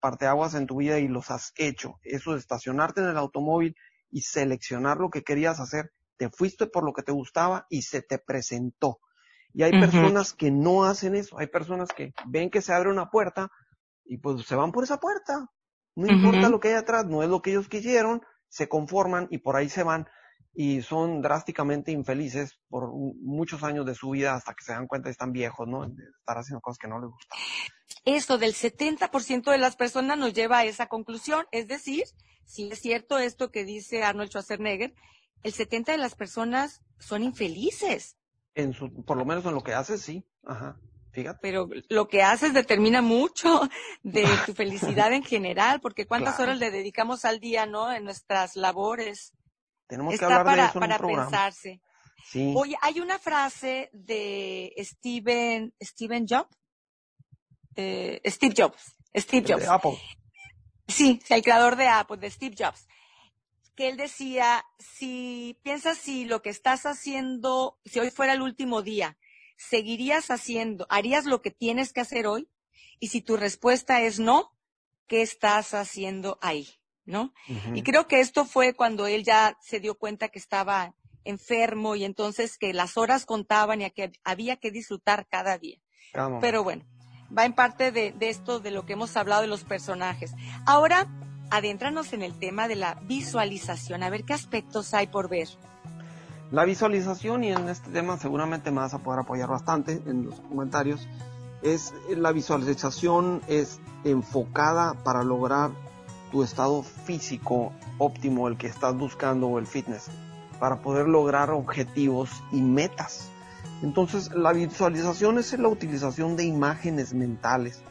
parteaguas 0.00 0.54
en 0.54 0.66
tu 0.66 0.76
vida 0.76 0.98
y 0.98 1.08
los 1.08 1.30
has 1.30 1.52
hecho. 1.56 1.98
Eso 2.02 2.32
de 2.32 2.38
estacionarte 2.38 3.00
en 3.00 3.08
el 3.08 3.16
automóvil 3.16 3.74
y 4.10 4.20
seleccionar 4.22 4.98
lo 4.98 5.10
que 5.10 5.22
querías 5.22 5.58
hacer. 5.58 5.92
Te 6.16 6.30
fuiste 6.30 6.66
por 6.66 6.84
lo 6.84 6.92
que 6.92 7.02
te 7.02 7.12
gustaba 7.12 7.66
y 7.68 7.82
se 7.82 8.00
te 8.00 8.18
presentó. 8.18 9.00
Y 9.54 9.64
hay 9.64 9.72
personas 9.72 10.32
que 10.32 10.50
no 10.50 10.84
hacen 10.84 11.14
eso. 11.14 11.38
Hay 11.38 11.48
personas 11.48 11.90
que 11.90 12.12
ven 12.26 12.50
que 12.50 12.62
se 12.62 12.72
abre 12.72 12.90
una 12.90 13.10
puerta 13.10 13.50
y 14.04 14.18
pues 14.18 14.46
se 14.46 14.56
van 14.56 14.72
por 14.72 14.84
esa 14.84 14.98
puerta. 14.98 15.50
No 15.94 16.10
importa 16.10 16.48
lo 16.48 16.58
que 16.58 16.68
hay 16.68 16.74
atrás, 16.74 17.06
no 17.06 17.22
es 17.22 17.28
lo 17.28 17.42
que 17.42 17.50
ellos 17.50 17.68
quisieron, 17.68 18.22
se 18.48 18.68
conforman 18.68 19.28
y 19.30 19.38
por 19.38 19.56
ahí 19.56 19.68
se 19.68 19.82
van 19.82 20.08
y 20.54 20.82
son 20.82 21.22
drásticamente 21.22 21.92
infelices 21.92 22.58
por 22.68 22.92
muchos 22.92 23.62
años 23.62 23.86
de 23.86 23.94
su 23.94 24.10
vida 24.10 24.34
hasta 24.34 24.54
que 24.54 24.64
se 24.64 24.72
dan 24.72 24.86
cuenta 24.86 25.08
que 25.08 25.12
están 25.12 25.32
viejos, 25.32 25.66
¿no? 25.66 25.86
De 25.88 26.02
estar 26.18 26.38
haciendo 26.38 26.60
cosas 26.60 26.78
que 26.78 26.88
no 26.88 27.00
les 27.00 27.10
gustan. 27.10 27.38
Esto 28.04 28.38
del 28.38 28.54
70% 28.54 29.50
de 29.50 29.58
las 29.58 29.76
personas 29.76 30.18
nos 30.18 30.34
lleva 30.34 30.58
a 30.58 30.64
esa 30.64 30.88
conclusión, 30.88 31.46
es 31.52 31.68
decir, 31.68 32.04
si 32.44 32.70
es 32.70 32.80
cierto 32.80 33.18
esto 33.18 33.50
que 33.50 33.64
dice 33.64 34.02
Arnold 34.02 34.30
Schwarzenegger, 34.30 34.94
el 35.42 35.52
70% 35.52 35.86
de 35.86 35.98
las 35.98 36.14
personas 36.14 36.82
son 36.98 37.22
infelices. 37.22 38.16
En 38.54 38.72
su, 38.74 39.04
por 39.04 39.16
lo 39.16 39.24
menos 39.24 39.44
en 39.46 39.54
lo 39.54 39.62
que 39.62 39.74
haces, 39.74 40.02
sí. 40.02 40.24
Ajá. 40.44 40.78
Fíjate. 41.12 41.38
Pero 41.42 41.68
lo 41.88 42.08
que 42.08 42.22
haces 42.22 42.54
determina 42.54 43.02
mucho 43.02 43.68
de 44.02 44.26
tu 44.46 44.54
felicidad 44.54 45.12
en 45.12 45.22
general, 45.22 45.80
porque 45.80 46.06
cuántas 46.06 46.40
horas 46.40 46.58
le 46.58 46.70
dedicamos 46.70 47.24
al 47.24 47.38
día, 47.38 47.66
¿no? 47.66 47.92
En 47.92 48.04
nuestras 48.04 48.56
labores. 48.56 49.34
Tenemos 49.86 50.18
que 50.18 50.24
hablar 50.24 50.44
para, 50.44 50.62
de 50.62 50.68
eso 50.70 50.80
para 50.80 50.98
pensarse. 50.98 51.80
Sí. 52.24 52.54
Oye, 52.56 52.76
hay 52.80 53.00
una 53.00 53.18
frase 53.18 53.90
de 53.92 54.72
Steven, 54.78 55.74
Steven 55.82 56.26
Jobs, 56.26 56.56
eh, 57.76 58.20
Steve 58.26 58.54
Jobs, 58.56 58.96
Steve 59.14 59.52
Jobs. 59.52 59.64
De 59.64 59.68
Apple. 59.68 59.98
Sí, 60.88 61.20
el 61.28 61.42
creador 61.42 61.76
de 61.76 61.88
Apple, 61.88 62.18
de 62.18 62.30
Steve 62.30 62.54
Jobs. 62.58 62.86
Que 63.74 63.88
él 63.88 63.96
decía, 63.96 64.64
si 64.78 65.58
piensas 65.62 65.98
si 65.98 66.24
lo 66.24 66.42
que 66.42 66.50
estás 66.50 66.86
haciendo, 66.86 67.78
si 67.84 68.00
hoy 68.00 68.10
fuera 68.10 68.34
el 68.34 68.42
último 68.42 68.82
día, 68.82 69.18
¿seguirías 69.68 70.30
haciendo, 70.30 70.86
harías 70.90 71.24
lo 71.24 71.42
que 71.42 71.50
tienes 71.50 71.92
que 71.92 72.00
hacer 72.00 72.26
hoy? 72.26 72.48
Y 73.00 73.08
si 73.08 73.20
tu 73.20 73.36
respuesta 73.36 74.00
es 74.00 74.18
no, 74.18 74.56
¿qué 75.06 75.22
estás 75.22 75.74
haciendo 75.74 76.38
ahí? 76.40 76.68
¿no? 77.04 77.32
Y 77.74 77.82
creo 77.82 78.06
que 78.06 78.20
esto 78.20 78.44
fue 78.44 78.74
cuando 78.74 79.06
él 79.06 79.24
ya 79.24 79.56
se 79.60 79.80
dio 79.80 79.96
cuenta 79.96 80.28
que 80.28 80.38
estaba 80.38 80.94
enfermo 81.24 81.96
y 81.96 82.04
entonces 82.04 82.58
que 82.58 82.72
las 82.72 82.96
horas 82.96 83.26
contaban 83.26 83.82
y 83.82 83.90
que 83.90 84.12
había 84.24 84.56
que 84.56 84.70
disfrutar 84.70 85.26
cada 85.28 85.58
día. 85.58 85.78
Pero 86.40 86.62
bueno, 86.62 86.84
va 87.36 87.44
en 87.44 87.54
parte 87.54 87.92
de, 87.92 88.14
esto 88.20 88.60
de 88.60 88.70
lo 88.70 88.86
que 88.86 88.94
hemos 88.94 89.16
hablado 89.16 89.42
de 89.42 89.48
los 89.48 89.64
personajes. 89.64 90.32
Ahora, 90.66 91.08
adéntranos 91.50 92.12
en 92.12 92.22
el 92.22 92.38
tema 92.38 92.68
de 92.68 92.76
la 92.76 92.94
visualización, 93.02 94.02
a 94.02 94.10
ver 94.10 94.24
qué 94.24 94.34
aspectos 94.34 94.94
hay 94.94 95.06
por 95.06 95.28
ver. 95.28 95.48
La 96.52 96.66
visualización, 96.66 97.44
y 97.44 97.50
en 97.50 97.66
este 97.70 97.90
tema 97.90 98.18
seguramente 98.18 98.70
me 98.70 98.80
vas 98.80 98.92
a 98.92 98.98
poder 98.98 99.20
apoyar 99.20 99.48
bastante 99.48 100.02
en 100.04 100.26
los 100.26 100.38
comentarios, 100.40 101.08
es 101.62 101.94
la 102.14 102.30
visualización 102.30 103.40
es 103.48 103.80
enfocada 104.04 104.92
para 105.02 105.24
lograr 105.24 105.70
tu 106.30 106.42
estado 106.42 106.82
físico 106.82 107.72
óptimo, 107.96 108.48
el 108.48 108.58
que 108.58 108.66
estás 108.66 108.94
buscando 108.94 109.46
o 109.46 109.58
el 109.58 109.66
fitness, 109.66 110.10
para 110.60 110.82
poder 110.82 111.08
lograr 111.08 111.50
objetivos 111.52 112.28
y 112.52 112.60
metas. 112.60 113.30
Entonces, 113.82 114.30
la 114.34 114.52
visualización 114.52 115.38
es 115.38 115.58
la 115.58 115.68
utilización 115.68 116.36
de 116.36 116.44
imágenes 116.44 117.14
mentales 117.14 117.82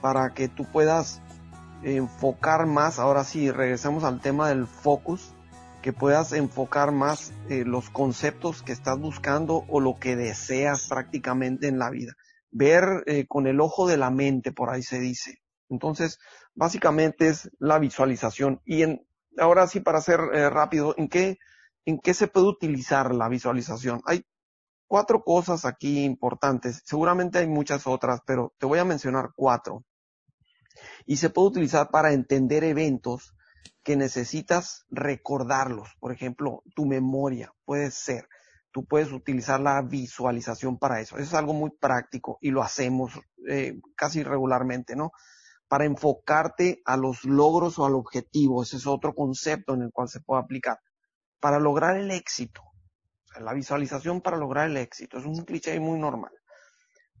para 0.00 0.34
que 0.34 0.48
tú 0.48 0.64
puedas 0.64 1.22
enfocar 1.84 2.66
más, 2.66 2.98
ahora 2.98 3.22
sí, 3.22 3.52
regresamos 3.52 4.02
al 4.02 4.20
tema 4.20 4.48
del 4.48 4.66
focus, 4.66 5.34
que 5.88 5.94
puedas 5.94 6.34
enfocar 6.34 6.92
más 6.92 7.32
eh, 7.48 7.64
los 7.64 7.88
conceptos 7.88 8.62
que 8.62 8.72
estás 8.72 8.98
buscando 8.98 9.64
o 9.68 9.80
lo 9.80 9.98
que 9.98 10.16
deseas 10.16 10.86
prácticamente 10.86 11.66
en 11.66 11.78
la 11.78 11.88
vida. 11.88 12.12
Ver 12.50 13.04
eh, 13.06 13.24
con 13.26 13.46
el 13.46 13.58
ojo 13.58 13.88
de 13.88 13.96
la 13.96 14.10
mente, 14.10 14.52
por 14.52 14.68
ahí 14.68 14.82
se 14.82 15.00
dice. 15.00 15.40
Entonces, 15.70 16.18
básicamente 16.54 17.28
es 17.28 17.50
la 17.58 17.78
visualización. 17.78 18.60
Y 18.66 18.82
en, 18.82 19.08
ahora 19.38 19.66
sí, 19.66 19.80
para 19.80 20.02
ser 20.02 20.20
eh, 20.34 20.50
rápido, 20.50 20.94
¿en 20.98 21.08
qué, 21.08 21.38
¿en 21.86 21.98
qué 22.00 22.12
se 22.12 22.28
puede 22.28 22.48
utilizar 22.48 23.14
la 23.14 23.30
visualización? 23.30 24.02
Hay 24.04 24.26
cuatro 24.88 25.24
cosas 25.24 25.64
aquí 25.64 26.04
importantes. 26.04 26.82
Seguramente 26.84 27.38
hay 27.38 27.46
muchas 27.46 27.86
otras, 27.86 28.20
pero 28.26 28.52
te 28.58 28.66
voy 28.66 28.78
a 28.78 28.84
mencionar 28.84 29.30
cuatro. 29.34 29.86
Y 31.06 31.16
se 31.16 31.30
puede 31.30 31.48
utilizar 31.48 31.88
para 31.88 32.12
entender 32.12 32.62
eventos 32.62 33.32
que 33.82 33.96
necesitas 33.96 34.84
recordarlos. 34.90 35.88
Por 36.00 36.12
ejemplo, 36.12 36.62
tu 36.74 36.86
memoria 36.86 37.52
puede 37.64 37.90
ser. 37.90 38.28
Tú 38.70 38.84
puedes 38.84 39.12
utilizar 39.12 39.60
la 39.60 39.80
visualización 39.82 40.78
para 40.78 41.00
eso. 41.00 41.16
Eso 41.16 41.24
es 41.24 41.34
algo 41.34 41.54
muy 41.54 41.70
práctico 41.70 42.38
y 42.40 42.50
lo 42.50 42.62
hacemos 42.62 43.12
eh, 43.48 43.80
casi 43.96 44.22
regularmente, 44.22 44.94
¿no? 44.94 45.12
para 45.68 45.84
enfocarte 45.84 46.80
a 46.84 46.96
los 46.96 47.24
logros 47.24 47.78
o 47.78 47.84
al 47.84 47.94
objetivo. 47.94 48.62
Ese 48.62 48.76
es 48.78 48.86
otro 48.86 49.14
concepto 49.14 49.74
en 49.74 49.82
el 49.82 49.92
cual 49.92 50.08
se 50.08 50.20
puede 50.20 50.42
aplicar. 50.42 50.80
Para 51.38 51.60
lograr 51.60 51.96
el 51.96 52.10
éxito. 52.10 52.62
la 53.38 53.52
visualización 53.52 54.20
para 54.20 54.36
lograr 54.36 54.68
el 54.68 54.76
éxito. 54.78 55.18
Es 55.18 55.24
un 55.24 55.44
cliché 55.44 55.78
muy 55.78 55.98
normal. 56.00 56.32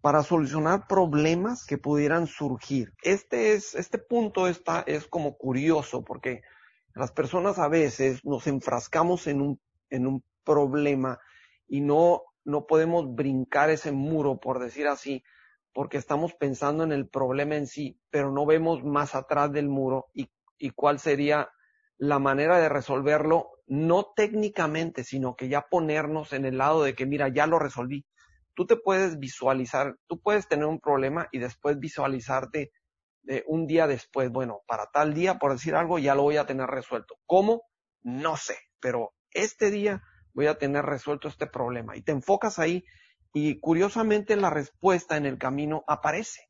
Para 0.00 0.22
solucionar 0.22 0.86
problemas 0.86 1.66
que 1.66 1.78
pudieran 1.78 2.26
surgir. 2.26 2.92
Este 3.02 3.52
es, 3.54 3.74
este 3.74 3.98
punto 3.98 4.46
está, 4.46 4.84
es 4.86 5.06
como 5.06 5.36
curioso 5.36 6.04
porque 6.04 6.42
las 6.94 7.12
personas 7.12 7.58
a 7.58 7.68
veces 7.68 8.24
nos 8.24 8.46
enfrascamos 8.46 9.26
en 9.26 9.40
un, 9.40 9.60
en 9.90 10.06
un 10.06 10.24
problema 10.44 11.18
y 11.66 11.80
no, 11.80 12.22
no 12.44 12.66
podemos 12.66 13.14
brincar 13.14 13.70
ese 13.70 13.92
muro, 13.92 14.38
por 14.40 14.58
decir 14.58 14.88
así, 14.88 15.22
porque 15.72 15.98
estamos 15.98 16.34
pensando 16.34 16.82
en 16.84 16.92
el 16.92 17.08
problema 17.08 17.56
en 17.56 17.66
sí, 17.66 18.00
pero 18.10 18.32
no 18.32 18.46
vemos 18.46 18.82
más 18.82 19.14
atrás 19.14 19.52
del 19.52 19.68
muro 19.68 20.06
y, 20.14 20.28
y 20.58 20.70
cuál 20.70 20.98
sería 20.98 21.50
la 21.98 22.18
manera 22.18 22.58
de 22.58 22.68
resolverlo, 22.68 23.50
no 23.66 24.12
técnicamente, 24.16 25.04
sino 25.04 25.36
que 25.36 25.48
ya 25.48 25.66
ponernos 25.68 26.32
en 26.32 26.44
el 26.44 26.58
lado 26.58 26.82
de 26.82 26.94
que, 26.94 27.06
mira, 27.06 27.28
ya 27.28 27.46
lo 27.46 27.58
resolví. 27.58 28.06
Tú 28.58 28.66
te 28.66 28.74
puedes 28.74 29.20
visualizar, 29.20 29.94
tú 30.08 30.20
puedes 30.20 30.48
tener 30.48 30.66
un 30.66 30.80
problema 30.80 31.28
y 31.30 31.38
después 31.38 31.78
visualizarte 31.78 32.72
eh, 33.28 33.44
un 33.46 33.68
día 33.68 33.86
después, 33.86 34.32
bueno, 34.32 34.62
para 34.66 34.86
tal 34.92 35.14
día, 35.14 35.38
por 35.38 35.52
decir 35.52 35.76
algo, 35.76 36.00
ya 36.00 36.16
lo 36.16 36.24
voy 36.24 36.38
a 36.38 36.46
tener 36.46 36.66
resuelto. 36.66 37.14
¿Cómo? 37.24 37.62
No 38.02 38.36
sé, 38.36 38.56
pero 38.80 39.14
este 39.30 39.70
día 39.70 40.02
voy 40.34 40.48
a 40.48 40.58
tener 40.58 40.84
resuelto 40.84 41.28
este 41.28 41.46
problema. 41.46 41.96
Y 41.96 42.02
te 42.02 42.10
enfocas 42.10 42.58
ahí 42.58 42.84
y 43.32 43.60
curiosamente 43.60 44.34
la 44.34 44.50
respuesta 44.50 45.16
en 45.16 45.26
el 45.26 45.38
camino 45.38 45.84
aparece. 45.86 46.40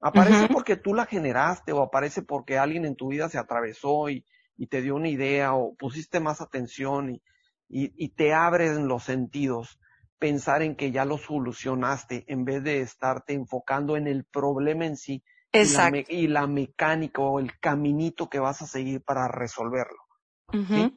Aparece 0.00 0.48
porque 0.52 0.74
tú 0.74 0.94
la 0.94 1.06
generaste 1.06 1.70
o 1.70 1.80
aparece 1.80 2.22
porque 2.22 2.58
alguien 2.58 2.84
en 2.86 2.96
tu 2.96 3.10
vida 3.10 3.28
se 3.28 3.38
atravesó 3.38 4.10
y, 4.10 4.26
y 4.56 4.66
te 4.66 4.82
dio 4.82 4.96
una 4.96 5.10
idea 5.10 5.54
o 5.54 5.76
pusiste 5.76 6.18
más 6.18 6.40
atención 6.40 7.14
y, 7.14 7.22
y, 7.68 8.08
te 8.08 8.34
abren 8.34 8.88
los 8.88 9.04
sentidos 9.04 9.78
pensar 10.18 10.62
en 10.62 10.76
que 10.76 10.92
ya 10.92 11.04
lo 11.04 11.18
solucionaste 11.18 12.24
en 12.28 12.44
vez 12.44 12.62
de 12.62 12.80
estarte 12.80 13.34
enfocando 13.34 13.96
en 13.96 14.06
el 14.06 14.24
problema 14.24 14.86
en 14.86 14.96
sí 14.96 15.22
y 15.52 15.64
la, 15.64 16.04
y 16.08 16.26
la, 16.26 16.46
mecánica 16.46 17.22
o 17.22 17.38
el 17.38 17.58
caminito 17.58 18.28
que 18.28 18.38
vas 18.38 18.62
a 18.62 18.66
seguir 18.66 19.02
para 19.02 19.28
resolverlo. 19.28 19.98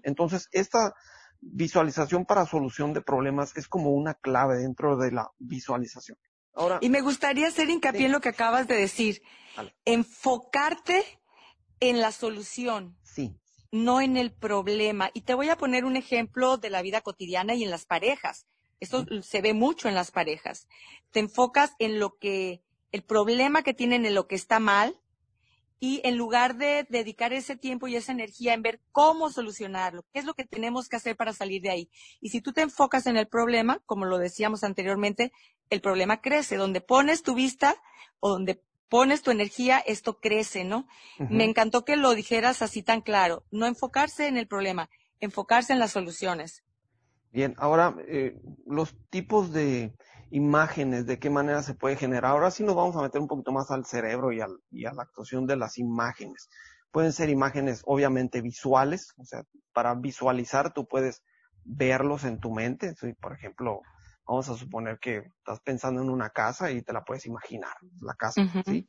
Entonces, 0.03 0.47
esta, 0.51 0.93
visualización 1.41 2.25
para 2.25 2.45
solución 2.45 2.93
de 2.93 3.01
problemas 3.01 3.55
es 3.55 3.67
como 3.67 3.91
una 3.91 4.13
clave 4.13 4.57
dentro 4.57 4.97
de 4.97 5.11
la 5.11 5.31
visualización. 5.37 6.17
Ahora, 6.53 6.79
y 6.81 6.89
me 6.89 7.01
gustaría 7.01 7.47
hacer 7.47 7.69
hincapié 7.69 8.07
en 8.07 8.11
lo 8.11 8.21
que 8.21 8.29
acabas 8.29 8.67
de 8.67 8.75
decir. 8.75 9.21
Enfocarte 9.85 11.03
en 11.79 12.01
la 12.01 12.11
solución. 12.11 12.97
Sí. 13.03 13.35
No 13.71 14.01
en 14.01 14.17
el 14.17 14.33
problema. 14.33 15.11
Y 15.13 15.21
te 15.21 15.35
voy 15.35 15.49
a 15.49 15.57
poner 15.57 15.85
un 15.85 15.95
ejemplo 15.95 16.57
de 16.57 16.69
la 16.69 16.81
vida 16.81 17.01
cotidiana 17.01 17.53
y 17.55 17.63
en 17.63 17.69
las 17.69 17.85
parejas. 17.85 18.47
Esto 18.79 19.05
se 19.21 19.41
ve 19.41 19.53
mucho 19.53 19.89
en 19.89 19.95
las 19.95 20.11
parejas. 20.11 20.67
Te 21.11 21.19
enfocas 21.19 21.73
en 21.79 21.99
lo 21.99 22.17
que, 22.17 22.61
el 22.91 23.03
problema 23.03 23.63
que 23.63 23.73
tienen, 23.73 24.05
en 24.05 24.15
lo 24.15 24.27
que 24.27 24.35
está 24.35 24.59
mal, 24.59 24.99
y 25.79 26.01
en 26.03 26.17
lugar 26.17 26.57
de 26.57 26.85
dedicar 26.89 27.31
ese 27.31 27.55
tiempo 27.55 27.87
y 27.87 27.95
esa 27.95 28.11
energía 28.11 28.53
en 28.53 28.61
ver 28.61 28.81
cómo 28.91 29.29
solucionarlo, 29.29 30.03
qué 30.11 30.19
es 30.19 30.25
lo 30.25 30.33
que 30.33 30.43
tenemos 30.43 30.89
que 30.89 30.97
hacer 30.97 31.15
para 31.15 31.31
salir 31.31 31.61
de 31.61 31.69
ahí. 31.69 31.89
Y 32.19 32.29
si 32.29 32.41
tú 32.41 32.51
te 32.51 32.61
enfocas 32.61 33.05
en 33.07 33.15
el 33.15 33.27
problema, 33.27 33.81
como 33.85 34.05
lo 34.05 34.17
decíamos 34.17 34.63
anteriormente, 34.63 35.31
el 35.69 35.79
problema 35.79 36.21
crece. 36.21 36.57
Donde 36.57 36.81
pones 36.81 37.23
tu 37.23 37.33
vista 37.33 37.81
o 38.19 38.29
donde 38.29 38.61
pones 38.89 39.21
tu 39.21 39.31
energía, 39.31 39.79
esto 39.79 40.19
crece, 40.19 40.65
¿no? 40.65 40.87
Me 41.17 41.45
encantó 41.45 41.85
que 41.85 41.95
lo 41.95 42.13
dijeras 42.13 42.61
así 42.61 42.83
tan 42.83 43.01
claro. 43.01 43.45
No 43.51 43.65
enfocarse 43.65 44.27
en 44.27 44.35
el 44.35 44.47
problema, 44.47 44.89
enfocarse 45.21 45.71
en 45.71 45.79
las 45.79 45.91
soluciones. 45.91 46.63
Bien, 47.31 47.53
ahora 47.57 47.95
eh, 48.07 48.39
los 48.65 48.95
tipos 49.09 49.53
de 49.53 49.93
imágenes, 50.31 51.05
de 51.05 51.19
qué 51.19 51.29
manera 51.29 51.63
se 51.63 51.75
puede 51.75 51.95
generar. 51.95 52.31
Ahora 52.31 52.51
sí 52.51 52.63
nos 52.63 52.75
vamos 52.75 52.95
a 52.95 53.01
meter 53.01 53.21
un 53.21 53.27
poquito 53.27 53.51
más 53.51 53.71
al 53.71 53.85
cerebro 53.85 54.31
y, 54.31 54.39
y 54.71 54.85
a 54.85 54.93
la 54.93 55.03
actuación 55.03 55.45
de 55.45 55.55
las 55.55 55.77
imágenes. 55.77 56.49
Pueden 56.91 57.13
ser 57.13 57.29
imágenes 57.29 57.81
obviamente 57.85 58.41
visuales, 58.41 59.13
o 59.17 59.23
sea, 59.23 59.43
para 59.73 59.93
visualizar 59.95 60.73
tú 60.73 60.87
puedes 60.87 61.23
verlos 61.63 62.23
en 62.23 62.39
tu 62.39 62.51
mente. 62.51 62.93
Por 63.19 63.33
ejemplo, 63.33 63.81
vamos 64.25 64.49
a 64.49 64.55
suponer 64.55 64.99
que 64.99 65.17
estás 65.37 65.59
pensando 65.61 66.01
en 66.01 66.09
una 66.09 66.29
casa 66.29 66.71
y 66.71 66.81
te 66.81 66.93
la 66.93 67.03
puedes 67.03 67.25
imaginar, 67.25 67.73
la 68.01 68.15
casa, 68.15 68.41
¿sí? 68.65 68.87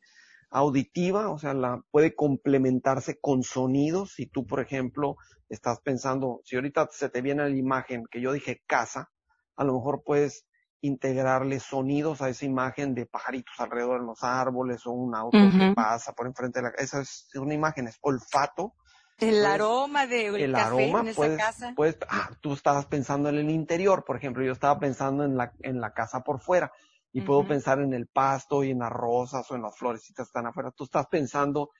Auditiva, 0.51 1.31
o 1.31 1.39
sea, 1.39 1.55
la 1.55 1.81
puede 1.91 2.15
complementarse 2.15 3.19
con 3.21 3.43
sonidos. 3.43 4.15
Si 4.15 4.27
tú, 4.27 4.47
por 4.47 4.61
ejemplo, 4.61 5.17
estás 5.49 5.81
pensando, 5.81 6.41
si 6.45 6.57
ahorita 6.57 6.89
se 6.91 7.09
te 7.09 7.23
viene 7.23 7.49
la 7.49 7.57
imagen 7.57 8.05
que 8.11 8.21
yo 8.21 8.33
dije 8.33 8.63
casa, 8.67 9.11
a 9.57 9.65
lo 9.65 9.75
mejor 9.75 10.03
puedes 10.05 10.47
integrarle 10.81 11.61
sonidos 11.61 12.23
a 12.23 12.31
esa 12.31 12.47
imagen 12.47 12.95
de 12.95 13.07
pajaritos 13.07 13.55
alrededor 13.59 14.01
en 14.01 14.07
los 14.07 14.23
árboles 14.23 14.87
o 14.87 14.93
un 14.93 15.15
auto 15.15 15.39
que 15.39 15.73
pasa 15.75 16.13
por 16.15 16.27
enfrente 16.27 16.61
de 16.61 16.65
la 16.65 16.73
casa. 16.73 16.85
Esa 16.85 17.01
es 17.03 17.29
una 17.35 17.55
imagen, 17.55 17.87
es 17.87 17.99
olfato. 18.01 18.75
El 19.19 19.45
aroma 19.45 20.07
de 20.07 20.29
el, 20.29 20.53
café 20.53 20.89
en 20.89 21.09
esa 21.09 21.37
casa. 21.37 21.73
Pues, 21.77 21.99
ah, 22.09 22.31
tú 22.41 22.55
estabas 22.55 22.87
pensando 22.87 23.29
en 23.29 23.37
el 23.37 23.51
interior, 23.51 24.05
por 24.07 24.17
ejemplo, 24.17 24.43
yo 24.43 24.53
estaba 24.53 24.81
pensando 24.81 25.25
en 25.25 25.37
la, 25.37 25.53
en 25.61 25.81
la 25.81 25.93
casa 25.93 26.25
por 26.25 26.41
fuera 26.41 26.73
y 27.13 27.23
puedo 27.23 27.47
pensar 27.47 27.81
en 27.81 27.93
el 27.93 28.07
pasto 28.07 28.63
y 28.63 28.71
en 28.71 28.81
las 28.81 28.91
rosas 28.91 29.51
o 29.51 29.57
en 29.57 29.63
las 29.63 29.77
florecitas 29.77 30.27
que 30.27 30.29
están 30.29 30.47
afuera. 30.47 30.71
Tú 30.71 30.85
estás 30.85 31.07
pensando 31.07 31.71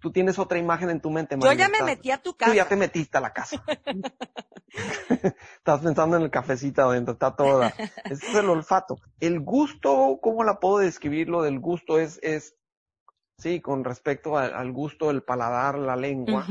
tú 0.00 0.10
tienes 0.10 0.38
otra 0.38 0.58
imagen 0.58 0.90
en 0.90 1.00
tu 1.00 1.10
mente. 1.10 1.36
Yo 1.38 1.52
ya 1.52 1.68
me 1.68 1.82
metí 1.82 2.10
a 2.10 2.18
tu 2.18 2.34
casa. 2.34 2.50
Tú 2.50 2.56
ya 2.56 2.66
te 2.66 2.76
metiste 2.76 3.18
a 3.18 3.20
la 3.20 3.32
casa. 3.32 3.62
Estás 5.58 5.80
pensando 5.80 6.16
en 6.16 6.22
el 6.22 6.30
cafecito 6.30 6.82
adentro, 6.82 7.14
está 7.14 7.34
toda. 7.34 7.74
Ese 8.04 8.26
es 8.26 8.34
el 8.34 8.48
olfato. 8.48 8.98
El 9.18 9.40
gusto, 9.40 10.18
¿cómo 10.22 10.44
la 10.44 10.58
puedo 10.58 10.78
describir? 10.78 11.28
Lo 11.28 11.42
del 11.42 11.58
gusto 11.58 11.98
es, 11.98 12.20
es, 12.22 12.54
sí, 13.36 13.60
con 13.60 13.84
respecto 13.84 14.38
al, 14.38 14.72
gusto, 14.72 15.10
el 15.10 15.22
paladar, 15.22 15.78
la 15.78 15.96
lengua. 15.96 16.46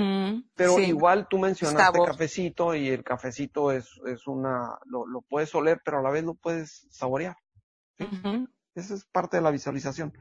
pero 0.55 0.79
igual 0.79 1.27
tú 1.29 1.39
mencionaste 1.39 1.99
cafecito 2.05 2.75
y 2.75 2.89
el 2.89 3.03
cafecito 3.03 3.71
es, 3.71 3.89
es 4.05 4.27
una, 4.27 4.77
lo, 4.85 5.05
lo, 5.07 5.21
puedes 5.21 5.53
oler, 5.55 5.81
pero 5.83 5.99
a 5.99 6.01
la 6.01 6.09
vez 6.09 6.23
lo 6.23 6.33
puedes 6.33 6.87
saborear. 6.91 7.37
Esa 8.75 8.93
es 8.93 9.05
parte 9.05 9.37
de 9.37 9.43
la 9.43 9.51
visualización. 9.51 10.13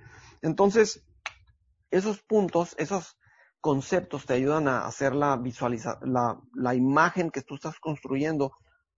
Entonces, 0.43 1.05
esos 1.91 2.23
puntos, 2.23 2.75
esos 2.79 3.19
conceptos 3.61 4.27
te 4.27 4.35
ayudan 4.35 4.69
a 4.69 4.87
hacer 4.87 5.15
la 5.15 5.37
visualiza 5.37 5.99
la, 6.03 6.41
la 6.55 6.75
imagen 6.75 7.31
que 7.31 7.43
tú 7.43 7.57
estás 7.57 7.79
construyendo, 7.81 8.53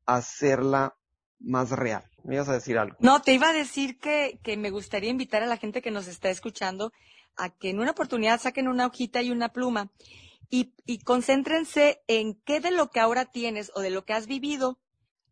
a 0.07 0.17
hacerla 0.17 0.97
más 1.39 1.71
real. 1.71 2.05
¿Me 2.25 2.35
ibas 2.35 2.49
a 2.49 2.55
decir 2.55 2.79
algo? 2.79 2.97
No, 3.01 3.23
te 3.23 3.33
iba 3.33 3.49
a 3.49 3.53
decir 3.53 3.99
que, 3.99 4.39
que 4.43 4.57
me 4.57 4.71
gustaría 4.71 5.11
invitar 5.11 5.43
a 5.43 5.47
la 5.47 5.57
gente 5.57 5.83
que 5.83 5.91
nos 5.91 6.07
está 6.07 6.31
escuchando 6.31 6.93
a 7.37 7.51
que 7.51 7.71
en 7.71 7.81
una 7.81 7.93
oportunidad 7.93 8.41
saquen 8.41 8.69
una 8.69 8.87
hojita 8.87 9.23
y 9.23 9.31
una 9.31 9.51
pluma 9.51 9.91
y, 10.51 10.75
y 10.85 10.99
concéntrense 10.99 12.03
en 12.09 12.35
qué 12.45 12.61
de 12.61 12.71
lo 12.71 12.91
que 12.91 13.01
ahora 13.01 13.27
tienes 13.27 13.73
o 13.75 13.81
de 13.81 13.91
lo 13.91 14.05
que 14.05 14.13
has 14.13 14.27
vivido 14.27 14.79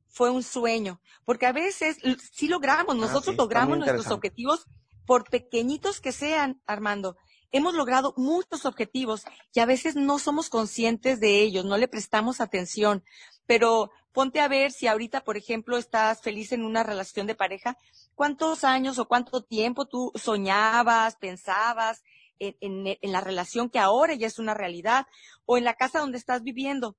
fue 0.08 0.30
un 0.30 0.42
sueño. 0.42 1.00
Porque 1.24 1.46
a 1.46 1.52
veces 1.52 1.98
sí 2.32 2.48
logramos, 2.48 2.94
ah, 2.96 2.98
nosotros 2.98 3.36
logramos 3.36 3.78
nuestros 3.78 4.08
objetivos 4.08 4.66
por 5.06 5.28
pequeñitos 5.28 6.00
que 6.00 6.12
sean, 6.12 6.60
Armando 6.66 7.16
hemos 7.52 7.74
logrado 7.74 8.14
muchos 8.16 8.66
objetivos 8.66 9.24
y 9.54 9.60
a 9.60 9.66
veces 9.66 9.96
no 9.96 10.18
somos 10.18 10.50
conscientes 10.50 11.20
de 11.20 11.40
ellos, 11.40 11.64
no 11.64 11.78
le 11.78 11.88
prestamos 11.88 12.40
atención. 12.40 13.04
Pero 13.46 13.90
ponte 14.12 14.40
a 14.40 14.48
ver 14.48 14.72
si 14.72 14.86
ahorita, 14.86 15.22
por 15.22 15.36
ejemplo, 15.36 15.78
estás 15.78 16.20
feliz 16.20 16.52
en 16.52 16.64
una 16.64 16.82
relación 16.82 17.26
de 17.26 17.34
pareja, 17.34 17.76
¿cuántos 18.14 18.64
años 18.64 18.98
o 18.98 19.06
cuánto 19.06 19.42
tiempo 19.42 19.86
tú 19.86 20.12
soñabas, 20.14 21.16
pensabas 21.16 22.02
en, 22.38 22.96
la 23.02 23.20
relación 23.20 23.70
que 23.70 23.78
ahora 23.78 24.14
ya 24.14 24.26
es 24.26 24.38
una 24.38 24.54
realidad 24.54 25.06
o 25.46 25.56
en 25.56 25.64
la 25.64 25.74
casa 25.74 26.00
donde 26.00 26.18
estás 26.18 26.42
viviendo? 26.42 26.96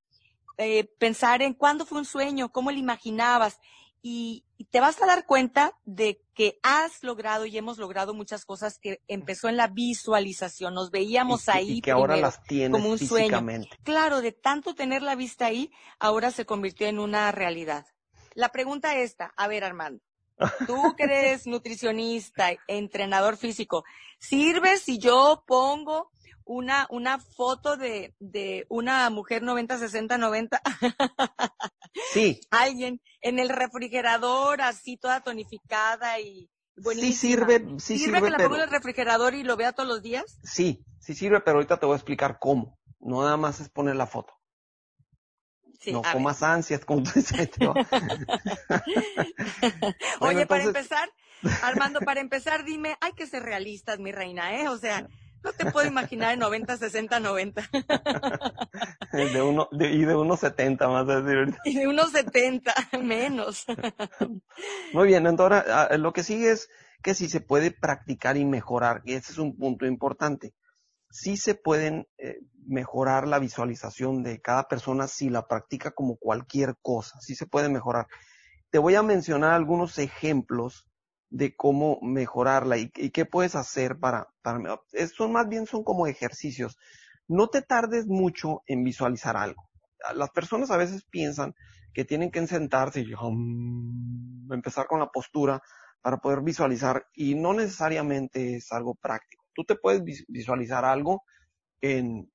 Eh, 0.61 0.91
pensar 0.99 1.41
en 1.41 1.53
cuándo 1.53 1.85
fue 1.85 1.99
un 1.99 2.05
sueño, 2.05 2.51
cómo 2.51 2.69
lo 2.69 2.77
imaginabas 2.77 3.59
y, 4.01 4.45
te 4.71 4.81
vas 4.81 5.01
a 5.01 5.05
dar 5.05 5.25
cuenta 5.25 5.73
de 5.85 6.21
que 6.35 6.59
has 6.63 7.01
logrado 7.01 7.45
y 7.45 7.57
hemos 7.57 7.77
logrado 7.77 8.13
muchas 8.13 8.43
cosas 8.43 8.77
que 8.77 9.01
empezó 9.07 9.47
en 9.47 9.55
la 9.55 9.67
visualización. 9.67 10.73
Nos 10.73 10.91
veíamos 10.91 11.47
ahí 11.47 11.77
y 11.77 11.81
que 11.81 11.91
ahora 11.91 12.17
las 12.17 12.43
tienes 12.43 12.77
como 12.77 12.91
un 12.91 12.99
sueño. 12.99 13.41
Claro, 13.83 14.21
de 14.21 14.33
tanto 14.33 14.75
tener 14.75 15.01
la 15.01 15.15
vista 15.15 15.45
ahí, 15.45 15.71
ahora 15.97 16.29
se 16.31 16.45
convirtió 16.45 16.87
en 16.87 16.99
una 16.99 17.31
realidad. 17.31 17.85
La 18.35 18.49
pregunta 18.49 18.97
esta, 18.97 19.33
a 19.37 19.47
ver 19.47 19.63
Armando, 19.63 20.03
tú 20.67 20.93
que 20.97 21.03
eres 21.03 21.47
nutricionista, 21.47 22.49
entrenador 22.67 23.37
físico, 23.37 23.85
¿sirve 24.19 24.77
si 24.77 24.99
yo 24.99 25.45
pongo 25.47 26.11
una, 26.49 26.87
una 26.89 27.19
foto 27.19 27.77
de, 27.77 28.15
de 28.19 28.65
una 28.69 29.07
mujer 29.11 29.43
90, 29.43 29.77
60, 29.77 30.17
90? 30.17 30.61
Sí. 32.13 32.39
Alguien 32.49 33.01
en 33.21 33.39
el 33.39 33.49
refrigerador 33.49 34.61
así 34.61 34.97
toda 34.97 35.21
tonificada 35.21 36.19
y 36.19 36.49
buenísima. 36.75 37.11
Sí 37.11 37.17
sirve, 37.17 37.79
sí 37.79 37.99
sirve. 37.99 38.21
que 38.21 38.29
la 38.31 38.37
pongo 38.37 38.55
en 38.55 38.61
el 38.61 38.69
refrigerador 38.69 39.35
y 39.35 39.43
lo 39.43 39.57
vea 39.57 39.73
todos 39.73 39.89
los 39.89 40.01
días? 40.01 40.39
Sí, 40.43 40.83
sí 40.99 41.13
sirve, 41.13 41.41
pero 41.41 41.57
ahorita 41.57 41.77
te 41.77 41.85
voy 41.85 41.93
a 41.93 41.97
explicar 41.97 42.39
cómo. 42.39 42.79
No 42.99 43.21
nada 43.21 43.37
más 43.37 43.59
es 43.59 43.69
poner 43.69 43.95
la 43.95 44.07
foto. 44.07 44.33
Sí, 45.79 45.91
no 45.91 46.01
comas 46.01 46.41
ansias, 46.41 46.83
como 46.83 47.03
tú 47.03 47.11
dices. 47.15 47.51
Oye, 50.19 50.47
para 50.47 50.63
empezar, 50.63 51.09
Armando, 51.63 51.99
para 52.01 52.21
empezar, 52.21 52.65
dime, 52.65 52.97
hay 53.01 53.13
que 53.13 53.27
ser 53.27 53.43
realistas, 53.43 53.99
mi 53.99 54.11
reina, 54.11 54.61
¿eh? 54.61 54.67
O 54.67 54.77
sea, 54.77 55.07
no 55.43 55.53
te 55.53 55.71
puedo 55.71 55.87
imaginar 55.87 56.33
en 56.33 56.39
90, 56.39 56.77
60, 56.77 57.19
90. 57.19 57.69
de 59.11 59.41
uno, 59.41 59.69
y 59.71 60.05
de 60.05 60.15
unos 60.15 60.39
70 60.39 60.87
más 60.87 61.07
decir. 61.07 61.55
Y 61.65 61.77
de 61.77 61.87
unos 61.87 62.11
70 62.11 62.73
menos. 63.01 63.65
Muy 64.93 65.07
bien, 65.07 65.27
entonces 65.27 65.63
ah, 65.67 65.89
lo 65.97 66.13
que 66.13 66.23
sigue 66.23 66.51
es 66.51 66.69
que 67.01 67.13
si 67.13 67.29
se 67.29 67.41
puede 67.41 67.71
practicar 67.71 68.37
y 68.37 68.45
mejorar, 68.45 69.01
y 69.05 69.13
ese 69.13 69.31
es 69.31 69.37
un 69.37 69.57
punto 69.57 69.85
importante. 69.85 70.53
Sí 71.09 71.37
se 71.37 71.55
pueden 71.55 72.07
eh, 72.17 72.39
mejorar 72.67 73.27
la 73.27 73.39
visualización 73.39 74.21
de 74.21 74.41
cada 74.41 74.67
persona 74.67 75.07
si 75.07 75.29
la 75.29 75.47
practica 75.47 75.91
como 75.91 76.17
cualquier 76.17 76.75
cosa, 76.81 77.19
sí 77.21 77.35
se 77.35 77.47
puede 77.47 77.69
mejorar. 77.69 78.07
Te 78.69 78.77
voy 78.77 78.95
a 78.95 79.01
mencionar 79.01 79.53
algunos 79.53 79.97
ejemplos 79.97 80.88
de 81.29 81.55
cómo 81.55 81.99
mejorarla 82.01 82.77
y, 82.77 82.89
qué 82.89 83.25
puedes 83.25 83.55
hacer 83.55 83.99
para, 83.99 84.27
para, 84.41 84.81
son 85.15 85.31
más 85.31 85.47
bien 85.47 85.65
son 85.65 85.83
como 85.83 86.07
ejercicios. 86.07 86.77
No 87.27 87.47
te 87.47 87.61
tardes 87.61 88.07
mucho 88.07 88.63
en 88.65 88.83
visualizar 88.83 89.37
algo. 89.37 89.69
Las 90.15 90.31
personas 90.31 90.71
a 90.71 90.77
veces 90.77 91.05
piensan 91.05 91.53
que 91.93 92.05
tienen 92.05 92.31
que 92.31 92.45
sentarse 92.47 93.01
y 93.01 93.13
um, 93.13 94.51
empezar 94.51 94.87
con 94.87 94.99
la 94.99 95.07
postura 95.07 95.61
para 96.01 96.17
poder 96.17 96.41
visualizar 96.41 97.05
y 97.13 97.35
no 97.35 97.53
necesariamente 97.53 98.55
es 98.55 98.71
algo 98.71 98.95
práctico. 98.95 99.45
Tú 99.53 99.65
te 99.65 99.75
puedes 99.75 100.01
visualizar 100.27 100.85
algo 100.85 101.23
en, 101.81 102.31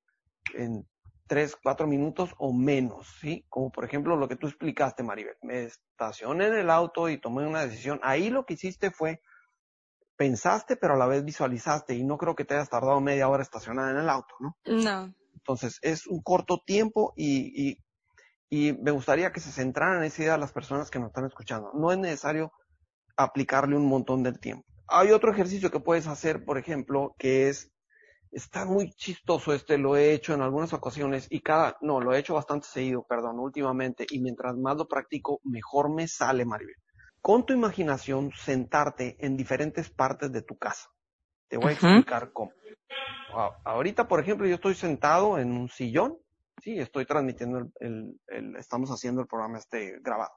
en 0.55 0.87
tres, 1.27 1.57
cuatro 1.63 1.87
minutos 1.87 2.35
o 2.39 2.53
menos, 2.53 3.07
¿sí? 3.21 3.45
Como 3.49 3.71
por 3.71 3.85
ejemplo 3.85 4.17
lo 4.17 4.29
que 4.29 4.37
tú 4.37 4.47
explicaste, 4.47 5.03
Maribel. 5.03 5.37
Me 5.43 5.65
estacioné 5.65 6.49
en 6.49 6.55
el 6.55 6.71
auto 6.71 7.09
y 7.09 7.21
tomé 7.21 7.47
una 7.47 7.65
decisión. 7.65 8.01
Ahí 8.03 8.31
lo 8.31 8.45
que 8.45 8.55
hiciste 8.55 8.91
fue, 8.91 9.21
pensaste, 10.17 10.77
pero 10.77 10.95
a 10.95 10.99
la 10.99 11.07
vez 11.07 11.25
visualizaste 11.25 11.95
y 11.95 12.05
no 12.05 12.19
creo 12.19 12.35
que 12.35 12.45
te 12.45 12.55
hayas 12.55 12.71
tardado 12.71 13.01
media 13.01 13.29
hora 13.29 13.43
estacionada 13.43 13.91
en 13.91 13.99
el 13.99 14.09
auto, 14.09 14.35
¿no? 14.41 14.57
No. 14.67 15.15
Entonces, 15.35 15.79
es 15.83 16.07
un 16.07 16.23
corto 16.23 16.63
tiempo 16.65 17.13
y, 17.17 17.69
y, 17.71 17.79
y 18.49 18.73
me 18.73 18.93
gustaría 18.93 19.33
que 19.33 19.41
se 19.41 19.51
centraran 19.51 19.99
en 19.99 20.05
esa 20.05 20.23
idea 20.23 20.39
las 20.39 20.53
personas 20.53 20.91
que 20.91 20.99
nos 20.99 21.09
están 21.09 21.27
escuchando. 21.27 21.71
No 21.75 21.93
es 21.93 21.99
necesario 21.99 22.53
aplicarle 23.17 23.77
un 23.77 23.87
montón 23.87 24.23
de 24.23 24.33
tiempo. 24.33 24.65
Hay 24.87 25.11
otro 25.11 25.33
ejercicio 25.33 25.71
que 25.71 25.81
puedes 25.81 26.07
hacer, 26.07 26.45
por 26.45 26.59
ejemplo, 26.59 27.15
que 27.19 27.49
es 27.49 27.74
Está 28.35 28.64
muy 28.64 28.90
chistoso 28.90 29.53
este, 29.53 29.79
lo 29.79 29.97
he 29.97 30.12
hecho 30.12 30.35
en 30.35 30.42
algunas 30.42 30.73
ocasiones 30.73 31.29
y 31.31 31.40
cada, 31.40 31.77
no, 31.81 32.01
lo 32.01 32.12
he 32.12 32.18
hecho 32.18 32.35
bastante 32.35 32.66
seguido, 32.66 33.07
perdón, 33.09 33.38
últimamente, 33.38 34.05
y 34.11 34.20
mientras 34.20 34.57
más 34.57 34.77
lo 34.77 34.88
practico, 34.88 35.40
mejor 35.44 35.94
me 35.94 36.09
sale, 36.09 36.44
Maribel. 36.44 36.75
Con 37.20 37.47
tu 37.47 37.53
imaginación, 37.53 38.33
sentarte 38.33 39.16
en 39.25 39.37
diferentes 39.37 39.88
partes 39.88 40.33
de 40.33 40.42
tu 40.42 40.59
casa. 40.59 40.90
Te 41.49 41.59
voy 41.59 41.68
a 41.68 41.73
explicar 41.75 42.33
cómo. 42.33 42.51
Ahorita, 43.64 44.09
por 44.09 44.18
ejemplo, 44.18 44.49
yo 44.49 44.57
estoy 44.57 44.75
sentado 44.75 45.38
en 45.38 45.53
un 45.53 45.68
sillón, 45.68 46.18
sí, 46.61 46.77
estoy 46.79 47.07
transmitiendo 47.07 47.70
el, 47.79 48.20
el, 48.27 48.57
estamos 48.57 48.90
haciendo 48.90 49.20
el 49.20 49.29
programa 49.29 49.59
este 49.59 50.01
grabado. 50.01 50.33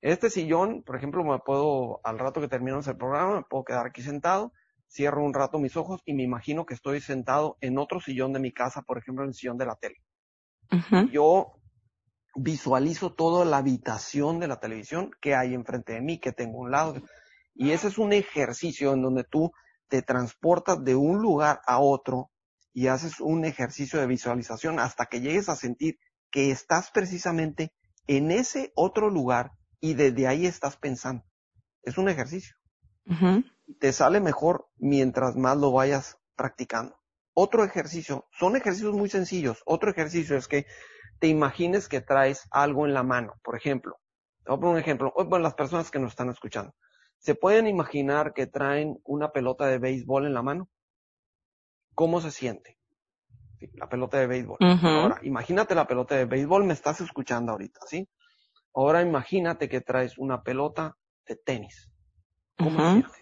Este 0.00 0.28
sillón, 0.28 0.82
por 0.82 0.96
ejemplo, 0.96 1.22
me 1.22 1.38
puedo, 1.38 2.00
al 2.02 2.18
rato 2.18 2.40
que 2.40 2.48
terminamos 2.48 2.88
el 2.88 2.96
programa, 2.96 3.36
me 3.36 3.44
puedo 3.48 3.62
quedar 3.62 3.86
aquí 3.86 4.02
sentado, 4.02 4.52
cierro 4.92 5.24
un 5.24 5.32
rato 5.32 5.58
mis 5.58 5.76
ojos 5.76 6.02
y 6.04 6.12
me 6.12 6.22
imagino 6.22 6.66
que 6.66 6.74
estoy 6.74 7.00
sentado 7.00 7.56
en 7.60 7.78
otro 7.78 8.00
sillón 8.00 8.32
de 8.32 8.40
mi 8.40 8.52
casa, 8.52 8.82
por 8.82 8.98
ejemplo, 8.98 9.24
en 9.24 9.30
el 9.30 9.34
sillón 9.34 9.56
de 9.56 9.66
la 9.66 9.76
tele. 9.76 9.96
Yo 11.10 11.54
visualizo 12.34 13.12
toda 13.12 13.44
la 13.44 13.58
habitación 13.58 14.38
de 14.38 14.48
la 14.48 14.60
televisión 14.60 15.10
que 15.20 15.34
hay 15.34 15.54
enfrente 15.54 15.94
de 15.94 16.00
mí, 16.00 16.18
que 16.18 16.32
tengo 16.32 16.58
a 16.58 16.62
un 16.62 16.70
lado. 16.70 16.94
Y 17.54 17.70
ese 17.70 17.88
es 17.88 17.98
un 17.98 18.12
ejercicio 18.12 18.92
en 18.92 19.02
donde 19.02 19.24
tú 19.24 19.52
te 19.88 20.02
transportas 20.02 20.82
de 20.82 20.94
un 20.94 21.20
lugar 21.20 21.60
a 21.66 21.78
otro 21.78 22.30
y 22.72 22.86
haces 22.86 23.20
un 23.20 23.44
ejercicio 23.44 24.00
de 24.00 24.06
visualización 24.06 24.78
hasta 24.78 25.06
que 25.06 25.20
llegues 25.20 25.48
a 25.48 25.56
sentir 25.56 25.98
que 26.30 26.50
estás 26.50 26.90
precisamente 26.90 27.74
en 28.06 28.30
ese 28.30 28.72
otro 28.74 29.10
lugar 29.10 29.52
y 29.80 29.94
desde 29.94 30.26
ahí 30.26 30.46
estás 30.46 30.76
pensando. 30.78 31.24
Es 31.82 31.98
un 31.98 32.08
ejercicio. 32.08 32.54
Te 33.78 33.92
sale 33.92 34.20
mejor 34.20 34.68
mientras 34.76 35.36
más 35.36 35.56
lo 35.56 35.72
vayas 35.72 36.18
practicando. 36.36 36.98
Otro 37.34 37.64
ejercicio, 37.64 38.28
son 38.32 38.56
ejercicios 38.56 38.94
muy 38.94 39.08
sencillos. 39.08 39.62
Otro 39.64 39.90
ejercicio 39.90 40.36
es 40.36 40.48
que 40.48 40.66
te 41.18 41.28
imagines 41.28 41.88
que 41.88 42.00
traes 42.00 42.46
algo 42.50 42.86
en 42.86 42.94
la 42.94 43.02
mano. 43.02 43.34
Por 43.42 43.56
ejemplo, 43.56 43.98
voy 44.44 44.56
a 44.56 44.60
poner 44.60 44.74
un 44.74 44.80
ejemplo. 44.80 45.12
Bueno, 45.14 45.38
las 45.38 45.54
personas 45.54 45.90
que 45.90 45.98
nos 45.98 46.12
están 46.12 46.28
escuchando. 46.28 46.74
¿Se 47.18 47.34
pueden 47.34 47.66
imaginar 47.66 48.34
que 48.34 48.46
traen 48.46 48.98
una 49.04 49.30
pelota 49.30 49.66
de 49.66 49.78
béisbol 49.78 50.26
en 50.26 50.34
la 50.34 50.42
mano? 50.42 50.68
¿Cómo 51.94 52.20
se 52.20 52.30
siente? 52.30 52.78
la 53.74 53.88
pelota 53.88 54.18
de 54.18 54.26
béisbol. 54.26 54.58
Ahora, 54.60 55.20
imagínate 55.22 55.74
la 55.74 55.86
pelota 55.86 56.16
de 56.16 56.24
béisbol, 56.24 56.64
me 56.64 56.72
estás 56.72 57.00
escuchando 57.00 57.52
ahorita, 57.52 57.80
¿sí? 57.86 58.08
Ahora 58.74 59.02
imagínate 59.02 59.68
que 59.68 59.80
traes 59.80 60.18
una 60.18 60.42
pelota 60.42 60.96
de 61.26 61.36
tenis. 61.36 61.90
¿Cómo 62.58 62.78
se 62.78 62.90
siente? 62.92 63.21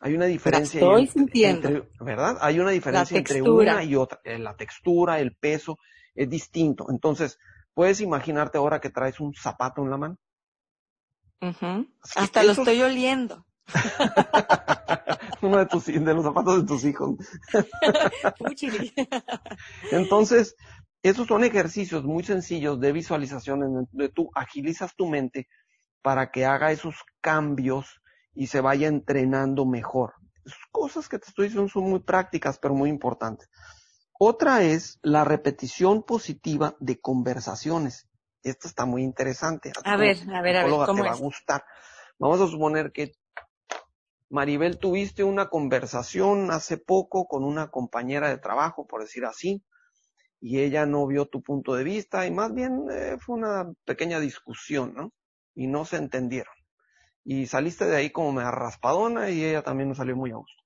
Hay 0.00 0.14
una 0.14 0.26
diferencia 0.26 0.80
entre, 0.80 1.88
¿verdad? 2.00 2.38
Hay 2.40 2.60
una 2.60 2.70
diferencia 2.70 3.18
entre 3.18 3.42
una 3.42 3.82
y 3.82 3.96
otra. 3.96 4.20
Eh, 4.24 4.38
la 4.38 4.56
textura, 4.56 5.18
el 5.18 5.34
peso, 5.34 5.78
es 6.14 6.28
distinto. 6.28 6.86
Entonces, 6.90 7.38
puedes 7.74 8.00
imaginarte 8.00 8.58
ahora 8.58 8.80
que 8.80 8.90
traes 8.90 9.18
un 9.20 9.34
zapato 9.34 9.82
en 9.82 9.90
la 9.90 9.96
mano. 9.96 10.18
Hasta 12.16 12.42
lo 12.42 12.52
estoy 12.52 12.80
oliendo. 12.82 13.46
Uno 15.42 15.58
de 15.58 15.66
tus, 15.66 15.86
de 15.86 16.00
los 16.00 16.24
zapatos 16.24 16.62
de 16.62 16.66
tus 16.66 16.84
hijos. 16.84 17.16
Entonces, 19.92 20.56
esos 21.02 21.26
son 21.26 21.44
ejercicios 21.44 22.04
muy 22.04 22.24
sencillos 22.24 22.80
de 22.80 22.92
visualización 22.92 23.62
en 23.62 23.74
donde 23.74 24.08
tú 24.08 24.30
agilizas 24.34 24.94
tu 24.96 25.06
mente 25.06 25.48
para 26.02 26.30
que 26.30 26.44
haga 26.44 26.72
esos 26.72 26.96
cambios 27.20 28.00
y 28.38 28.46
se 28.46 28.60
vaya 28.60 28.86
entrenando 28.86 29.66
mejor. 29.66 30.14
Esas 30.44 30.60
cosas 30.70 31.08
que 31.08 31.18
te 31.18 31.26
estoy 31.26 31.46
diciendo 31.46 31.68
son 31.68 31.90
muy 31.90 31.98
prácticas, 31.98 32.56
pero 32.60 32.72
muy 32.72 32.88
importantes. 32.88 33.50
Otra 34.16 34.62
es 34.62 35.00
la 35.02 35.24
repetición 35.24 36.04
positiva 36.04 36.76
de 36.78 37.00
conversaciones. 37.00 38.08
Esto 38.44 38.68
está 38.68 38.86
muy 38.86 39.02
interesante. 39.02 39.72
A, 39.84 39.96
ver, 39.96 40.18
a 40.32 40.40
ver, 40.40 40.56
a 40.56 40.62
ver, 40.62 40.70
¿cómo 40.70 40.86
te 40.86 41.02
va 41.02 41.10
a 41.10 41.16
gustar. 41.16 41.64
Vamos 42.16 42.40
a 42.40 42.46
suponer 42.46 42.92
que 42.92 43.10
Maribel, 44.30 44.78
tuviste 44.78 45.24
una 45.24 45.48
conversación 45.48 46.52
hace 46.52 46.78
poco 46.78 47.26
con 47.26 47.42
una 47.42 47.72
compañera 47.72 48.28
de 48.28 48.38
trabajo, 48.38 48.86
por 48.86 49.00
decir 49.00 49.24
así, 49.24 49.64
y 50.40 50.60
ella 50.60 50.86
no 50.86 51.08
vio 51.08 51.26
tu 51.26 51.42
punto 51.42 51.74
de 51.74 51.82
vista 51.82 52.24
y 52.24 52.30
más 52.30 52.54
bien 52.54 52.84
eh, 52.88 53.16
fue 53.18 53.34
una 53.34 53.72
pequeña 53.84 54.20
discusión, 54.20 54.94
¿no? 54.94 55.12
Y 55.56 55.66
no 55.66 55.84
se 55.84 55.96
entendieron. 55.96 56.57
Y 57.30 57.46
saliste 57.46 57.84
de 57.84 57.96
ahí 57.96 58.10
como 58.10 58.32
me 58.32 58.50
raspadona 58.50 59.30
y 59.30 59.44
ella 59.44 59.62
también 59.62 59.90
no 59.90 59.94
salió 59.94 60.16
muy 60.16 60.30
a 60.30 60.36
gusto 60.36 60.62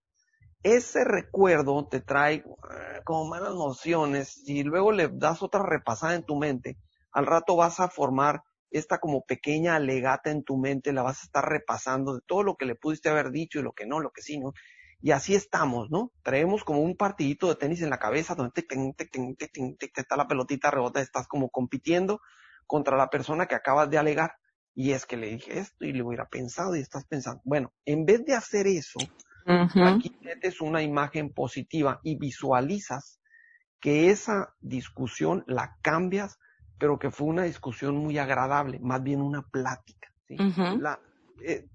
ese 0.62 1.05
recuerdo 1.05 1.88
te 1.88 2.01
trae 2.01 2.35
eh, 2.35 2.44
como 3.05 3.29
malas 3.29 3.55
nociones 3.55 4.42
y 4.46 4.62
luego 4.62 4.92
le 4.92 5.09
das 5.09 5.42
otra 5.42 5.62
repasada 5.62 6.14
en 6.14 6.25
tu 6.25 6.37
mente, 6.37 6.79
al 7.11 7.27
rato 7.27 7.57
vas 7.57 7.81
a 7.81 7.88
formar 7.88 8.42
esta 8.70 8.98
como 8.98 9.22
pequeña 9.22 9.77
alegata 9.77 10.31
en 10.31 10.44
tu 10.44 10.57
mente, 10.57 10.92
la 10.92 11.03
vas 11.03 11.20
a 11.20 11.25
estar 11.25 11.46
repasando 11.46 12.14
de 12.14 12.20
todo 12.27 12.42
lo 12.42 12.57
que 12.57 12.64
le 12.64 12.75
pudiste 12.75 13.11
haber 13.11 13.31
dicho 13.31 13.59
y 13.59 13.62
lo 13.62 13.72
que 13.72 13.87
no, 13.87 14.01
lo 14.01 14.12
que 14.12 14.22
sí, 14.22 14.38
¿no? 14.38 14.53
Y 15.01 15.11
así 15.11 15.35
estamos, 15.35 15.90
¿no? 15.90 16.12
Traemos 16.22 16.64
como 16.64 16.81
un 16.81 16.96
partidito 16.96 17.48
de 17.48 17.57
tenis 17.57 17.83
en 17.83 17.90
la 17.90 17.98
cabeza 17.98 18.35
donde 18.35 18.53
te, 18.53 18.62
te, 18.62 19.07
te, 19.07 19.77
te 19.77 20.01
está 20.01 20.16
la 20.16 20.29
pelotita 20.29 20.70
rebota, 20.70 21.01
estás 21.01 21.27
como 21.27 21.51
compitiendo 21.51 22.20
contra 22.66 22.96
la 22.96 23.11
persona 23.11 23.46
que 23.46 23.57
acabas 23.57 23.90
de 23.90 23.98
alegar. 23.98 24.37
Y 24.74 24.92
es 24.92 25.06
que 25.06 25.16
le 25.16 25.28
dije 25.28 25.58
esto 25.58 25.85
y 25.85 25.92
le 25.92 26.02
hubiera 26.02 26.26
pensado 26.26 26.74
y 26.76 26.80
estás 26.80 27.04
pensando. 27.06 27.40
Bueno, 27.44 27.72
en 27.85 28.06
vez 28.06 28.24
de 28.24 28.35
hacer 28.35 28.66
eso, 28.66 28.98
Aquí 29.46 30.16
metes 30.20 30.61
una 30.61 30.82
imagen 30.82 31.32
positiva 31.32 32.00
y 32.02 32.16
visualizas 32.16 33.20
que 33.80 34.11
esa 34.11 34.54
discusión 34.61 35.42
la 35.46 35.76
cambias, 35.82 36.38
pero 36.78 36.98
que 36.98 37.11
fue 37.11 37.26
una 37.26 37.44
discusión 37.44 37.96
muy 37.96 38.18
agradable, 38.18 38.78
más 38.80 39.02
bien 39.02 39.20
una 39.20 39.42
plática. 39.42 40.08
la, 40.28 40.98
eh, 41.44 41.68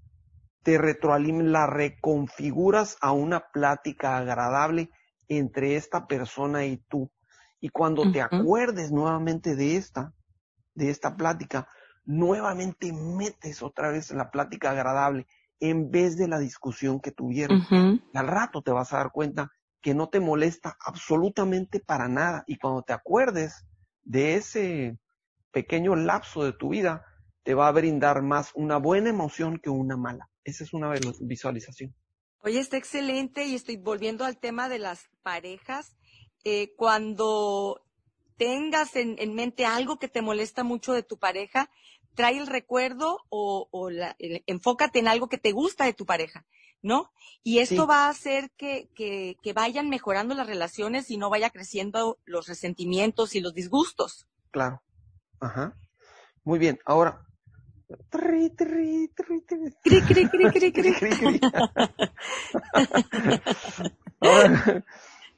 te 0.62 0.78
retroalimentas, 0.78 1.52
la 1.52 1.66
reconfiguras 1.66 2.96
a 3.00 3.12
una 3.12 3.50
plática 3.52 4.16
agradable 4.16 4.90
entre 5.28 5.76
esta 5.76 6.06
persona 6.06 6.64
y 6.64 6.78
tú. 6.88 7.10
Y 7.60 7.68
cuando 7.68 8.10
te 8.10 8.20
acuerdes 8.20 8.90
nuevamente 8.90 9.54
de 9.54 9.76
esta, 9.76 10.12
de 10.74 10.90
esta 10.90 11.16
plática, 11.16 11.68
nuevamente 12.08 12.90
metes 12.90 13.62
otra 13.62 13.90
vez 13.90 14.10
la 14.12 14.30
plática 14.30 14.70
agradable 14.70 15.26
en 15.60 15.90
vez 15.90 16.16
de 16.16 16.26
la 16.26 16.38
discusión 16.38 17.00
que 17.00 17.12
tuvieron. 17.12 17.62
Al 18.14 18.26
rato 18.26 18.62
te 18.62 18.70
vas 18.70 18.92
a 18.92 18.96
dar 18.96 19.12
cuenta 19.12 19.52
que 19.82 19.94
no 19.94 20.08
te 20.08 20.18
molesta 20.18 20.76
absolutamente 20.80 21.80
para 21.80 22.08
nada 22.08 22.44
y 22.46 22.56
cuando 22.56 22.82
te 22.82 22.94
acuerdes 22.94 23.66
de 24.04 24.36
ese 24.36 24.98
pequeño 25.52 25.96
lapso 25.96 26.44
de 26.44 26.52
tu 26.52 26.70
vida, 26.70 27.04
te 27.42 27.52
va 27.52 27.68
a 27.68 27.72
brindar 27.72 28.22
más 28.22 28.52
una 28.54 28.78
buena 28.78 29.10
emoción 29.10 29.58
que 29.58 29.68
una 29.68 29.98
mala. 29.98 30.30
Esa 30.44 30.64
es 30.64 30.72
una 30.72 30.90
visualización. 31.20 31.94
Oye, 32.38 32.58
está 32.58 32.78
excelente 32.78 33.44
y 33.44 33.54
estoy 33.54 33.76
volviendo 33.76 34.24
al 34.24 34.38
tema 34.38 34.70
de 34.70 34.78
las 34.78 35.08
parejas. 35.22 35.94
Eh, 36.44 36.74
cuando 36.76 37.82
tengas 38.38 38.96
en, 38.96 39.16
en, 39.18 39.34
mente 39.34 39.66
algo 39.66 39.98
que 39.98 40.08
te 40.08 40.22
molesta 40.22 40.62
mucho 40.62 40.92
de 40.94 41.02
tu 41.02 41.18
pareja, 41.18 41.68
trae 42.18 42.36
el 42.36 42.48
recuerdo 42.48 43.20
o, 43.30 43.90
la, 43.90 44.16
enfócate 44.18 44.98
en 44.98 45.06
algo 45.06 45.28
que 45.28 45.38
te 45.38 45.52
gusta 45.52 45.84
de 45.84 45.92
tu 45.92 46.04
pareja, 46.04 46.44
¿no? 46.82 47.12
Y 47.44 47.60
esto 47.60 47.86
va 47.86 48.06
a 48.06 48.08
hacer 48.08 48.50
que, 48.56 48.88
que, 48.96 49.52
vayan 49.52 49.88
mejorando 49.88 50.34
las 50.34 50.48
relaciones 50.48 51.12
y 51.12 51.16
no 51.16 51.30
vaya 51.30 51.50
creciendo 51.50 52.18
los 52.24 52.48
resentimientos 52.48 53.36
y 53.36 53.40
los 53.40 53.54
disgustos. 53.54 54.26
Claro. 54.50 54.82
Ajá. 55.38 55.76
Muy 56.42 56.58
bien. 56.58 56.80
Ahora. 56.84 57.24
Cri, 58.10 58.50
cri, 58.50 59.08
cri, 59.14 59.42
cri, 59.46 61.40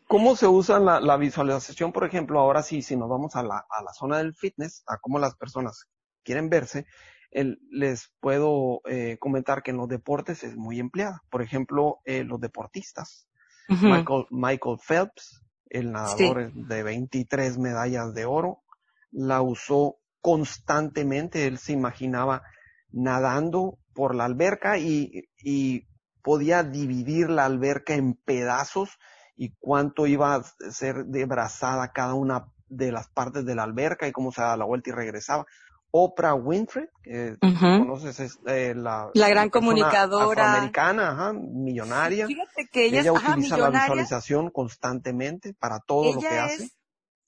¿Cómo 0.09 0.35
se 0.35 0.47
usa 0.47 0.79
la, 0.79 0.99
la, 0.99 1.19
visualización, 1.19 1.93
por 1.93 2.05
ejemplo? 2.07 2.41
Ahora 2.41 2.63
sí, 2.63 2.81
si 2.81 2.97
nos 2.97 3.11
vamos 3.11 3.37
a 3.37 3.43
la, 3.43 3.67
a 3.69 3.83
la 3.83 3.93
zona 3.93 4.17
del 4.17 4.35
fitness, 4.35 4.83
a 4.87 4.97
cómo 4.97 5.19
las 5.19 5.37
personas 5.37 5.87
quieren 6.25 6.49
verse, 6.49 6.87
les 7.33 8.13
puedo 8.21 8.81
eh, 8.87 9.17
comentar 9.21 9.63
que 9.63 9.71
en 9.71 9.77
los 9.77 9.89
deportes 9.89 10.43
es 10.43 10.57
muy 10.57 10.81
empleada. 10.81 11.23
Por 11.31 11.43
ejemplo, 11.43 12.01
eh, 12.05 12.25
los 12.25 12.41
deportistas. 12.41 13.27
Michael, 13.69 14.27
Michael 14.31 14.79
Phelps, 14.85 15.45
el 15.69 15.93
nadador 15.93 16.53
de 16.53 16.83
23 16.83 17.57
medallas 17.59 18.13
de 18.15 18.25
oro, 18.25 18.65
la 19.13 19.43
usó 19.43 19.99
constantemente. 20.21 21.47
Él 21.47 21.59
se 21.59 21.73
imaginaba 21.73 22.43
nadando 22.91 23.79
por 23.95 24.17
la 24.17 24.25
alberca 24.25 24.79
y, 24.79 25.29
y 25.39 25.87
podía 26.23 26.65
dividir 26.65 27.31
la 27.31 27.45
alberca 27.45 27.95
en 27.95 28.15
pedazos 28.15 28.99
y 29.37 29.55
cuánto 29.61 30.09
iba 30.09 30.35
a 30.35 30.43
ser 30.71 31.07
debrazada 31.07 31.93
cada 31.93 32.15
una 32.15 32.47
de 32.69 32.93
las 32.93 33.09
partes 33.09 33.45
de 33.45 33.55
la 33.55 33.63
alberca 33.63 34.09
y 34.09 34.13
cómo 34.13 34.33
se 34.33 34.43
daba 34.43 34.57
la 34.57 34.65
vuelta 34.65 34.91
y 34.91 34.93
regresaba. 34.93 35.47
Oprah 35.93 36.35
Winfrey, 36.35 36.87
que 37.03 37.37
conoces 37.41 38.21
es 38.21 38.39
eh, 38.47 38.75
la, 38.77 39.11
la 39.15 39.29
gran 39.29 39.51
comunicadora 39.51 40.55
americana, 40.55 41.33
millonaria. 41.33 42.27
Fíjate 42.27 42.69
que 42.71 42.87
ella, 42.87 43.13
utiliza 43.13 43.57
la 43.57 43.71
visualización 43.71 44.51
constantemente 44.51 45.55
para 45.55 45.81
todo 45.81 46.15
lo 46.15 46.21
que 46.21 46.29
hace. 46.29 46.71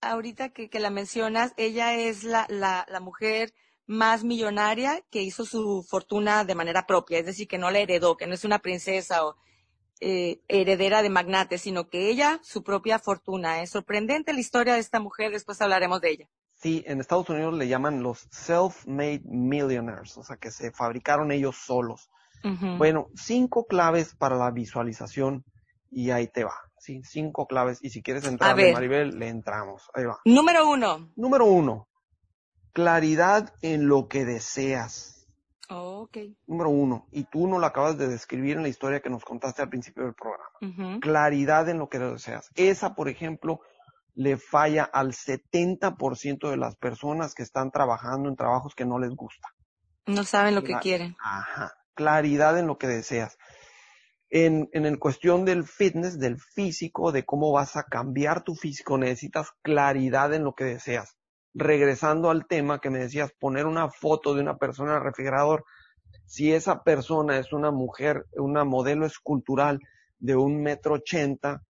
Ahorita 0.00 0.50
que, 0.50 0.68
que 0.68 0.80
la 0.80 0.90
mencionas, 0.90 1.54
ella 1.56 1.94
es 1.94 2.24
la, 2.24 2.46
la, 2.48 2.86
la 2.88 3.00
mujer 3.00 3.52
más 3.86 4.24
millonaria 4.24 5.02
que 5.10 5.22
hizo 5.22 5.44
su 5.44 5.84
fortuna 5.88 6.44
de 6.44 6.54
manera 6.54 6.86
propia, 6.86 7.18
es 7.18 7.26
decir, 7.26 7.48
que 7.48 7.58
no 7.58 7.70
la 7.70 7.80
heredó, 7.80 8.16
que 8.16 8.26
no 8.26 8.34
es 8.34 8.44
una 8.44 8.60
princesa 8.60 9.24
o 9.24 9.36
eh, 10.00 10.40
heredera 10.48 11.02
de 11.02 11.10
magnates, 11.10 11.62
sino 11.62 11.88
que 11.88 12.08
ella, 12.08 12.40
su 12.42 12.62
propia 12.64 12.98
fortuna. 12.98 13.62
Es 13.62 13.70
sorprendente 13.70 14.32
la 14.32 14.40
historia 14.40 14.74
de 14.74 14.80
esta 14.80 14.98
mujer, 14.98 15.30
después 15.30 15.60
hablaremos 15.60 16.00
de 16.00 16.10
ella. 16.10 16.28
Sí, 16.62 16.84
en 16.86 17.00
Estados 17.00 17.28
Unidos 17.28 17.54
le 17.54 17.66
llaman 17.66 18.04
los 18.04 18.28
self-made 18.30 19.22
millionaires, 19.24 20.16
o 20.16 20.22
sea, 20.22 20.36
que 20.36 20.52
se 20.52 20.70
fabricaron 20.70 21.32
ellos 21.32 21.56
solos. 21.56 22.08
Bueno, 22.78 23.08
cinco 23.14 23.66
claves 23.66 24.14
para 24.14 24.36
la 24.36 24.50
visualización 24.50 25.44
y 25.90 26.10
ahí 26.10 26.28
te 26.28 26.44
va. 26.44 26.54
Sí, 26.78 27.02
cinco 27.04 27.46
claves. 27.46 27.78
Y 27.82 27.90
si 27.90 28.02
quieres 28.02 28.26
entrar, 28.26 28.56
Maribel, 28.56 29.18
le 29.18 29.28
entramos. 29.28 29.88
Ahí 29.94 30.04
va. 30.04 30.18
Número 30.24 30.68
uno. 30.68 31.10
Número 31.16 31.46
uno. 31.46 31.88
Claridad 32.72 33.52
en 33.62 33.86
lo 33.86 34.08
que 34.08 34.24
deseas. 34.24 35.28
Oh, 35.68 36.02
ok. 36.02 36.18
Número 36.46 36.70
uno. 36.70 37.06
Y 37.12 37.24
tú 37.24 37.46
no 37.46 37.58
lo 37.58 37.66
acabas 37.66 37.96
de 37.98 38.08
describir 38.08 38.56
en 38.56 38.62
la 38.62 38.68
historia 38.68 39.00
que 39.00 39.10
nos 39.10 39.24
contaste 39.24 39.62
al 39.62 39.68
principio 39.68 40.04
del 40.04 40.14
programa. 40.14 40.98
Claridad 41.00 41.68
en 41.68 41.78
lo 41.78 41.88
que 41.88 41.98
deseas. 41.98 42.50
Esa, 42.54 42.94
por 42.94 43.08
ejemplo, 43.08 43.60
le 44.14 44.36
falla 44.36 44.84
al 44.84 45.12
70% 45.12 46.50
de 46.50 46.56
las 46.56 46.76
personas 46.76 47.34
que 47.34 47.42
están 47.42 47.70
trabajando 47.70 48.28
en 48.28 48.36
trabajos 48.36 48.74
que 48.74 48.84
no 48.84 48.98
les 48.98 49.10
gusta. 49.10 49.48
No 50.06 50.24
saben 50.24 50.54
lo 50.54 50.62
que 50.62 50.74
quieren. 50.80 51.16
Ajá. 51.22 51.72
Claridad 51.94 52.58
en 52.58 52.66
lo 52.66 52.78
que 52.78 52.88
deseas 52.88 53.36
en, 54.32 54.70
en 54.72 54.86
el 54.86 54.98
cuestión 54.98 55.44
del 55.44 55.64
fitness, 55.64 56.18
del 56.18 56.40
físico, 56.40 57.12
de 57.12 57.24
cómo 57.24 57.52
vas 57.52 57.76
a 57.76 57.84
cambiar 57.84 58.42
tu 58.42 58.54
físico, 58.54 58.96
necesitas 58.96 59.50
claridad 59.60 60.32
en 60.32 60.42
lo 60.42 60.54
que 60.54 60.64
deseas. 60.64 61.18
Regresando 61.52 62.30
al 62.30 62.46
tema 62.46 62.80
que 62.80 62.88
me 62.88 63.00
decías, 63.00 63.30
poner 63.38 63.66
una 63.66 63.90
foto 63.90 64.34
de 64.34 64.40
una 64.40 64.56
persona 64.56 64.92
en 64.92 64.96
el 64.96 65.04
refrigerador, 65.04 65.64
si 66.24 66.50
esa 66.50 66.82
persona 66.82 67.38
es 67.38 67.52
una 67.52 67.70
mujer, 67.70 68.24
una 68.32 68.64
modelo 68.64 69.04
escultural 69.04 69.80
de 70.18 70.34
un 70.34 70.62
metro 70.62 70.94
ochenta, 70.94 71.62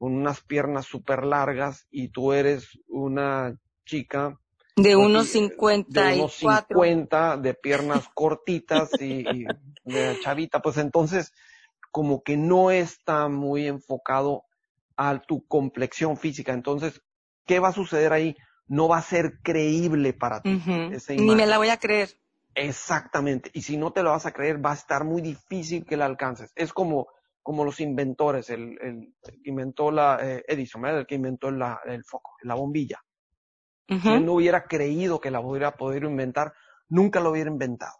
con 0.00 0.14
unas 0.14 0.40
piernas 0.40 0.86
súper 0.86 1.24
largas, 1.24 1.86
y 1.90 2.08
tú 2.08 2.32
eres 2.32 2.78
una 2.88 3.54
chica 3.84 4.38
de 4.76 4.96
unos 4.96 5.26
cincuenta 5.26 6.06
de 6.06 6.14
unos 6.20 6.32
cincuenta, 6.32 7.36
de 7.36 7.52
piernas 7.52 8.08
cortitas 8.14 8.90
y, 8.98 9.28
y 9.28 9.44
de 9.84 10.18
chavita, 10.22 10.62
pues 10.62 10.78
entonces 10.78 11.34
como 11.90 12.22
que 12.22 12.38
no 12.38 12.70
está 12.70 13.28
muy 13.28 13.66
enfocado 13.66 14.44
a 14.96 15.20
tu 15.20 15.46
complexión 15.46 16.16
física. 16.16 16.54
Entonces, 16.54 17.02
¿qué 17.44 17.58
va 17.58 17.68
a 17.68 17.72
suceder 17.72 18.14
ahí? 18.14 18.36
No 18.68 18.88
va 18.88 18.98
a 18.98 19.02
ser 19.02 19.40
creíble 19.42 20.14
para 20.14 20.40
ti. 20.40 20.62
Ni 21.08 21.34
me 21.34 21.46
la 21.46 21.58
voy 21.58 21.68
a 21.68 21.76
creer. 21.76 22.16
Exactamente. 22.54 23.50
Y 23.52 23.62
si 23.62 23.76
no 23.76 23.92
te 23.92 24.02
lo 24.02 24.12
vas 24.12 24.24
a 24.24 24.32
creer, 24.32 24.64
va 24.64 24.70
a 24.70 24.74
estar 24.74 25.04
muy 25.04 25.20
difícil 25.20 25.84
que 25.84 25.98
la 25.98 26.06
alcances. 26.06 26.52
Es 26.54 26.72
como, 26.72 27.08
como 27.42 27.64
los 27.64 27.80
inventores, 27.80 28.50
el, 28.50 28.78
el, 28.80 29.14
que 29.22 29.50
inventó 29.50 29.90
la 29.90 30.18
eh, 30.22 30.44
Edison, 30.46 30.84
el 30.86 31.06
que 31.06 31.14
inventó 31.14 31.50
la, 31.50 31.80
el 31.86 32.04
foco, 32.04 32.32
la 32.42 32.54
bombilla. 32.54 33.00
Si 33.88 34.08
él 34.08 34.24
no 34.24 34.34
hubiera 34.34 34.66
creído 34.66 35.20
que 35.20 35.32
la 35.32 35.40
hubiera 35.40 35.76
podido 35.76 36.08
inventar, 36.08 36.52
nunca 36.88 37.18
lo 37.18 37.30
hubiera 37.30 37.50
inventado. 37.50 37.96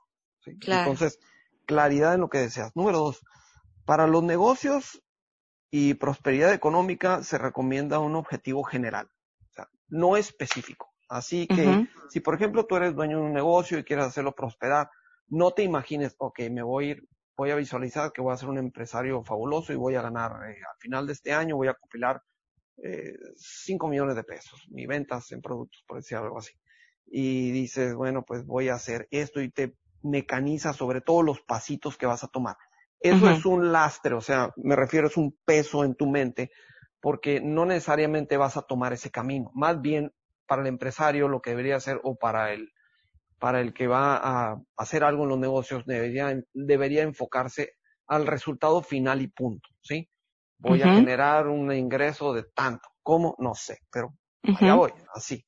Entonces, 0.47 1.19
claridad 1.67 2.15
en 2.15 2.21
lo 2.21 2.29
que 2.29 2.39
deseas. 2.39 2.71
Número 2.77 2.99
dos, 2.99 3.25
para 3.85 4.07
los 4.07 4.23
negocios 4.23 5.03
y 5.71 5.95
prosperidad 5.95 6.53
económica 6.53 7.25
se 7.25 7.39
recomienda 7.39 7.99
un 7.99 8.15
objetivo 8.15 8.63
general, 8.63 9.09
o 9.51 9.55
sea, 9.55 9.69
no 9.89 10.17
específico. 10.17 10.93
Así 11.09 11.49
que 11.49 11.89
si 12.09 12.21
por 12.21 12.37
ejemplo 12.37 12.67
tú 12.67 12.77
eres 12.77 12.95
dueño 12.95 13.19
de 13.19 13.25
un 13.25 13.33
negocio 13.33 13.79
y 13.79 13.85
quieres 13.85 14.07
hacerlo 14.07 14.33
prosperar, 14.33 14.91
no 15.27 15.51
te 15.51 15.65
imagines, 15.65 16.15
ok, 16.19 16.41
me 16.51 16.63
voy 16.63 16.85
a 16.85 16.91
ir, 16.93 17.09
voy 17.37 17.51
a 17.51 17.57
visualizar 17.57 18.13
que 18.13 18.21
voy 18.21 18.33
a 18.33 18.37
ser 18.37 18.49
un 18.49 18.59
empresario 18.59 19.23
fabuloso 19.23 19.73
y 19.73 19.77
voy 19.77 19.95
a 19.95 20.03
ganar 20.03 20.33
eh, 20.49 20.59
al 20.59 20.79
final 20.79 21.07
de 21.07 21.13
este 21.13 21.33
año, 21.33 21.57
voy 21.57 21.69
a 21.69 21.75
compilar 21.75 22.23
eh, 22.83 23.15
5 23.37 23.89
millones 23.89 24.17
de 24.17 24.25
pesos, 24.25 24.67
mi 24.71 24.87
ventas 24.87 25.33
en 25.33 25.41
productos, 25.41 25.83
por 25.87 25.99
decir 25.99 26.19
algo 26.19 26.39
así. 26.39 26.53
Y 27.07 27.51
dices, 27.51 27.95
bueno, 27.95 28.25
pues 28.25 28.47
voy 28.47 28.69
a 28.69 28.75
hacer 28.75 29.09
esto 29.11 29.41
y 29.41 29.51
te 29.51 29.75
mecaniza 30.03 30.73
sobre 30.73 31.01
todo 31.01 31.23
los 31.23 31.41
pasitos 31.41 31.97
que 31.97 32.07
vas 32.07 32.25
a 32.25 32.29
tomar. 32.29 32.57
Eso 33.01 33.31
es 33.31 33.47
un 33.47 33.73
lastre, 33.73 34.15
o 34.15 34.21
sea, 34.21 34.53
me 34.57 34.77
refiero, 34.77 35.07
es 35.07 35.17
un 35.17 35.35
peso 35.47 35.85
en 35.85 35.95
tu 35.95 36.07
mente, 36.07 36.51
porque 37.01 37.41
no 37.41 37.65
necesariamente 37.65 38.37
vas 38.37 38.59
a 38.59 38.63
tomar 38.63 38.93
ese 38.93 39.11
camino. 39.11 39.51
Más 39.55 39.81
bien, 39.81 40.13
para 40.47 40.61
el 40.61 40.69
empresario, 40.69 41.27
lo 41.27 41.41
que 41.41 41.51
debería 41.51 41.77
hacer, 41.77 41.99
o 42.03 42.17
para 42.17 42.53
el, 42.53 42.71
para 43.41 43.61
el 43.61 43.73
que 43.73 43.89
va 43.89 44.17
a 44.17 44.61
hacer 44.77 45.03
algo 45.03 45.25
en 45.25 45.31
los 45.31 45.39
negocios, 45.39 45.85
debería, 45.87 46.41
debería 46.53 47.03
enfocarse 47.03 47.75
al 48.07 48.27
resultado 48.27 48.83
final 48.83 49.23
y 49.23 49.29
punto, 49.29 49.69
¿sí? 49.81 50.09
Voy 50.59 50.83
a 50.83 50.95
generar 50.95 51.49
un 51.49 51.73
ingreso 51.73 52.35
de 52.35 52.45
tanto. 52.55 52.87
¿Cómo? 53.03 53.35
No 53.39 53.55
sé, 53.55 53.79
pero 53.91 54.15
ya 54.61 54.75
voy, 54.75 54.93
así. 55.15 55.43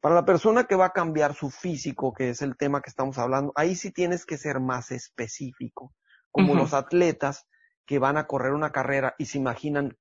Para 0.00 0.14
la 0.14 0.24
persona 0.24 0.64
que 0.64 0.76
va 0.76 0.86
a 0.86 0.92
cambiar 0.92 1.34
su 1.34 1.50
físico, 1.50 2.14
que 2.14 2.30
es 2.30 2.40
el 2.40 2.56
tema 2.56 2.80
que 2.80 2.88
estamos 2.88 3.18
hablando, 3.18 3.52
ahí 3.54 3.74
sí 3.74 3.92
tienes 3.92 4.24
que 4.24 4.38
ser 4.38 4.58
más 4.58 4.90
específico 4.90 5.92
como 6.30 6.54
los 6.54 6.72
atletas 6.72 7.46
que 7.84 7.98
van 7.98 8.16
a 8.16 8.26
correr 8.26 8.52
una 8.52 8.72
carrera 8.72 9.14
y 9.18 9.26
se 9.26 9.36
imaginan 9.36 9.98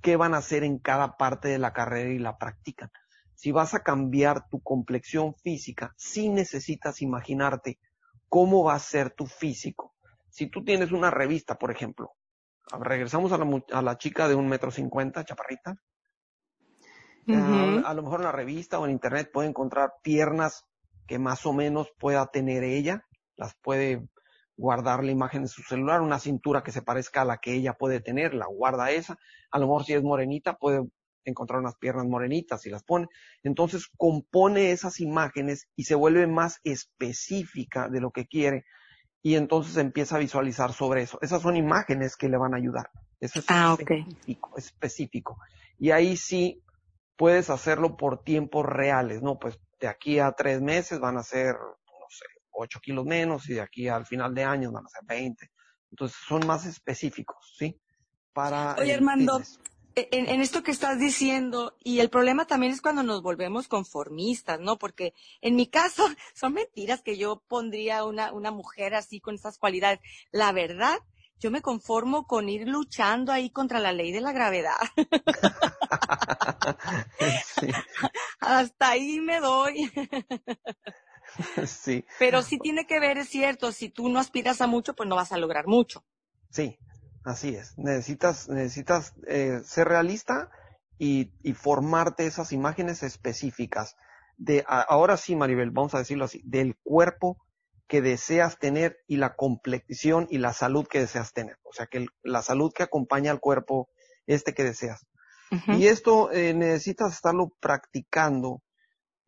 qué 0.00 0.16
van 0.16 0.32
a 0.32 0.38
hacer 0.38 0.64
en 0.64 0.78
cada 0.78 1.18
parte 1.18 1.48
de 1.48 1.58
la 1.58 1.74
carrera 1.74 2.10
y 2.10 2.18
la 2.18 2.38
practican. 2.38 2.90
Si 3.34 3.52
vas 3.52 3.74
a 3.74 3.82
cambiar 3.82 4.48
tu 4.48 4.60
complexión 4.60 5.34
física, 5.34 5.94
sí 5.96 6.28
necesitas 6.28 7.02
imaginarte 7.02 7.78
cómo 8.28 8.64
va 8.64 8.74
a 8.74 8.78
ser 8.78 9.10
tu 9.10 9.26
físico. 9.26 9.94
Si 10.28 10.46
tú 10.46 10.64
tienes 10.64 10.92
una 10.92 11.10
revista, 11.10 11.58
por 11.58 11.70
ejemplo, 11.70 12.12
regresamos 12.80 13.32
a 13.32 13.38
la, 13.38 13.62
a 13.72 13.82
la 13.82 13.98
chica 13.98 14.28
de 14.28 14.34
un 14.34 14.48
metro 14.48 14.70
cincuenta, 14.70 15.24
chaparrita, 15.24 15.76
a, 17.28 17.90
a 17.90 17.94
lo 17.94 18.02
mejor 18.02 18.20
en 18.20 18.24
la 18.26 18.32
revista 18.32 18.78
o 18.78 18.84
en 18.84 18.92
internet 18.92 19.30
puede 19.32 19.48
encontrar 19.48 19.92
piernas 20.02 20.64
que 21.06 21.18
más 21.18 21.44
o 21.46 21.52
menos 21.52 21.92
pueda 21.98 22.26
tener 22.26 22.64
ella, 22.64 23.06
las 23.36 23.54
puede 23.56 24.08
guardar 24.56 25.02
la 25.04 25.10
imagen 25.10 25.42
en 25.42 25.48
su 25.48 25.62
celular, 25.62 26.00
una 26.00 26.18
cintura 26.18 26.62
que 26.62 26.72
se 26.72 26.82
parezca 26.82 27.22
a 27.22 27.24
la 27.24 27.38
que 27.38 27.52
ella 27.54 27.74
puede 27.74 28.00
tener, 28.00 28.34
la 28.34 28.46
guarda 28.46 28.90
esa. 28.90 29.18
A 29.50 29.58
lo 29.58 29.66
mejor 29.66 29.84
si 29.84 29.94
es 29.94 30.02
morenita 30.02 30.56
puede 30.56 30.86
encontrar 31.24 31.60
unas 31.60 31.76
piernas 31.76 32.06
morenitas 32.06 32.66
y 32.66 32.70
las 32.70 32.82
pone. 32.82 33.08
Entonces 33.42 33.88
compone 33.96 34.72
esas 34.72 35.00
imágenes 35.00 35.68
y 35.76 35.84
se 35.84 35.94
vuelve 35.94 36.26
más 36.26 36.60
específica 36.64 37.88
de 37.88 38.00
lo 38.00 38.10
que 38.10 38.26
quiere 38.26 38.64
y 39.22 39.36
entonces 39.36 39.76
empieza 39.76 40.16
a 40.16 40.20
visualizar 40.20 40.72
sobre 40.72 41.02
eso. 41.02 41.18
Esas 41.22 41.42
son 41.42 41.56
imágenes 41.56 42.16
que 42.16 42.28
le 42.28 42.36
van 42.36 42.54
a 42.54 42.56
ayudar. 42.56 42.90
Eso 43.20 43.38
es 43.38 43.44
ah, 43.48 43.76
específico, 43.78 44.58
específico. 44.58 45.38
Y 45.78 45.92
ahí 45.92 46.16
sí 46.16 46.60
puedes 47.16 47.50
hacerlo 47.50 47.96
por 47.96 48.24
tiempos 48.24 48.66
reales, 48.66 49.22
¿no? 49.22 49.38
Pues 49.38 49.60
de 49.80 49.86
aquí 49.86 50.18
a 50.18 50.32
tres 50.32 50.60
meses 50.60 50.98
van 50.98 51.16
a 51.18 51.22
ser 51.22 51.54
8 52.52 52.80
kilos 52.80 53.04
menos 53.04 53.48
y 53.48 53.54
de 53.54 53.60
aquí 53.60 53.88
al 53.88 54.06
final 54.06 54.34
de 54.34 54.44
año 54.44 54.72
van 54.72 54.86
a 54.86 54.88
ser 54.88 55.02
20. 55.06 55.50
Entonces 55.90 56.18
son 56.26 56.46
más 56.46 56.66
específicos, 56.66 57.54
¿sí? 57.58 57.80
Para 58.32 58.74
Oye, 58.78 58.94
Armando, 58.94 59.40
en, 59.94 60.40
esto 60.40 60.62
que 60.62 60.70
estás 60.70 60.98
diciendo, 60.98 61.76
y 61.82 62.00
el 62.00 62.10
problema 62.10 62.46
también 62.46 62.72
es 62.72 62.80
cuando 62.80 63.02
nos 63.02 63.22
volvemos 63.22 63.68
conformistas, 63.68 64.60
¿no? 64.60 64.78
Porque 64.78 65.14
en 65.40 65.56
mi 65.56 65.66
caso 65.66 66.06
son 66.34 66.54
mentiras 66.54 67.02
que 67.02 67.16
yo 67.16 67.42
pondría 67.48 68.04
una, 68.04 68.32
una 68.32 68.50
mujer 68.50 68.94
así 68.94 69.20
con 69.20 69.34
esas 69.34 69.58
cualidades. 69.58 70.00
La 70.30 70.52
verdad, 70.52 70.98
yo 71.38 71.50
me 71.50 71.60
conformo 71.60 72.26
con 72.26 72.48
ir 72.48 72.68
luchando 72.68 73.32
ahí 73.32 73.50
contra 73.50 73.80
la 73.80 73.92
ley 73.92 74.12
de 74.12 74.20
la 74.20 74.32
gravedad. 74.32 74.76
Hasta 78.40 78.90
ahí 78.90 79.20
me 79.20 79.40
doy. 79.40 79.90
sí. 81.66 82.04
Pero 82.18 82.42
sí 82.42 82.58
tiene 82.58 82.86
que 82.86 83.00
ver, 83.00 83.18
es 83.18 83.28
cierto, 83.28 83.72
si 83.72 83.88
tú 83.88 84.08
no 84.08 84.20
aspiras 84.20 84.60
a 84.60 84.66
mucho, 84.66 84.94
pues 84.94 85.08
no 85.08 85.16
vas 85.16 85.32
a 85.32 85.38
lograr 85.38 85.66
mucho. 85.66 86.04
Sí, 86.50 86.78
así 87.24 87.54
es. 87.54 87.76
Necesitas, 87.78 88.48
necesitas 88.48 89.14
eh, 89.26 89.60
ser 89.64 89.88
realista 89.88 90.50
y, 90.98 91.32
y, 91.42 91.54
formarte 91.54 92.26
esas 92.26 92.52
imágenes 92.52 93.02
específicas. 93.02 93.96
De, 94.36 94.64
ahora 94.66 95.16
sí, 95.16 95.36
Maribel, 95.36 95.70
vamos 95.70 95.94
a 95.94 95.98
decirlo 95.98 96.24
así, 96.24 96.42
del 96.44 96.76
cuerpo 96.82 97.38
que 97.88 98.00
deseas 98.00 98.58
tener 98.58 98.98
y 99.06 99.16
la 99.16 99.34
complexión 99.34 100.26
y 100.30 100.38
la 100.38 100.52
salud 100.52 100.86
que 100.86 101.00
deseas 101.00 101.32
tener. 101.32 101.58
O 101.62 101.72
sea, 101.72 101.86
que 101.86 102.06
la 102.22 102.42
salud 102.42 102.72
que 102.74 102.82
acompaña 102.82 103.30
al 103.30 103.40
cuerpo 103.40 103.90
este 104.26 104.54
que 104.54 104.64
deseas. 104.64 105.06
Y 105.68 105.88
esto 105.88 106.32
eh, 106.32 106.54
necesitas 106.54 107.12
estarlo 107.12 107.52
practicando 107.60 108.62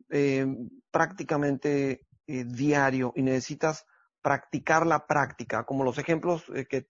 eh, 0.09 0.47
prácticamente 0.89 2.01
eh, 2.25 2.43
diario 2.45 3.13
y 3.15 3.21
necesitas 3.21 3.85
practicar 4.25 4.87
la 4.87 5.05
práctica, 5.05 5.65
como 5.65 5.83
los 5.83 5.99
ejemplos 5.99 6.45
eh, 6.55 6.65
que, 6.65 6.87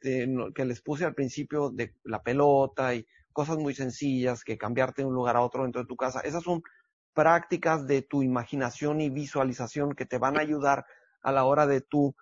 que 0.56 0.64
les 0.64 0.82
puse 0.82 1.04
al 1.04 1.14
principio 1.14 1.70
de 1.70 1.94
la 2.06 2.24
pelota 2.24 2.96
y 2.96 3.06
cosas 3.34 3.58
muy 3.58 3.76
sencillas, 3.76 4.46
que 4.46 4.58
cambiarte 4.58 5.02
de 5.02 5.10
un 5.10 5.16
lugar 5.16 5.36
a 5.36 5.42
otro 5.42 5.64
dentro 5.64 5.82
de 5.82 5.88
tu 5.88 5.98
casa. 5.98 6.22
Esas 6.22 6.44
son 6.44 6.64
prácticas 7.14 7.88
de 7.88 8.04
tu 8.04 8.24
imaginación 8.24 9.02
y 9.02 9.10
visualización 9.10 9.96
que 9.96 10.06
te 10.06 10.18
van 10.18 10.38
a 10.38 10.44
ayudar 10.44 10.86
a 11.22 11.34
la 11.34 11.44
hora 11.44 11.68
de 11.68 11.82
tú 11.82 12.16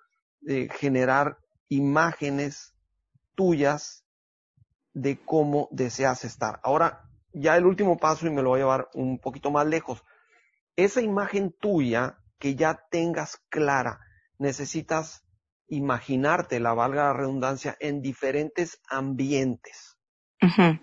generar 0.80 1.38
imágenes 1.70 2.74
tuyas 3.36 4.04
de 4.96 5.20
cómo 5.24 5.68
deseas 5.70 6.26
estar. 6.26 6.60
Ahora, 6.64 7.08
ya 7.34 7.56
el 7.56 7.68
último 7.68 7.98
paso 7.98 8.26
y 8.26 8.32
me 8.32 8.42
lo 8.42 8.50
voy 8.50 8.62
a 8.62 8.64
llevar 8.64 8.90
un 8.96 9.20
poquito 9.20 9.52
más 9.52 9.68
lejos. 9.68 10.04
Esa 10.76 11.02
imagen 11.02 11.52
tuya 11.52 12.18
que 12.40 12.56
ya 12.56 12.84
tengas 12.90 13.38
clara, 13.50 14.00
necesitas 14.38 15.24
imaginarte, 15.68 16.60
la 16.60 16.74
valga 16.74 17.06
la 17.06 17.14
redundancia, 17.14 17.76
en 17.80 18.02
diferentes 18.02 18.80
ambientes. 18.90 19.98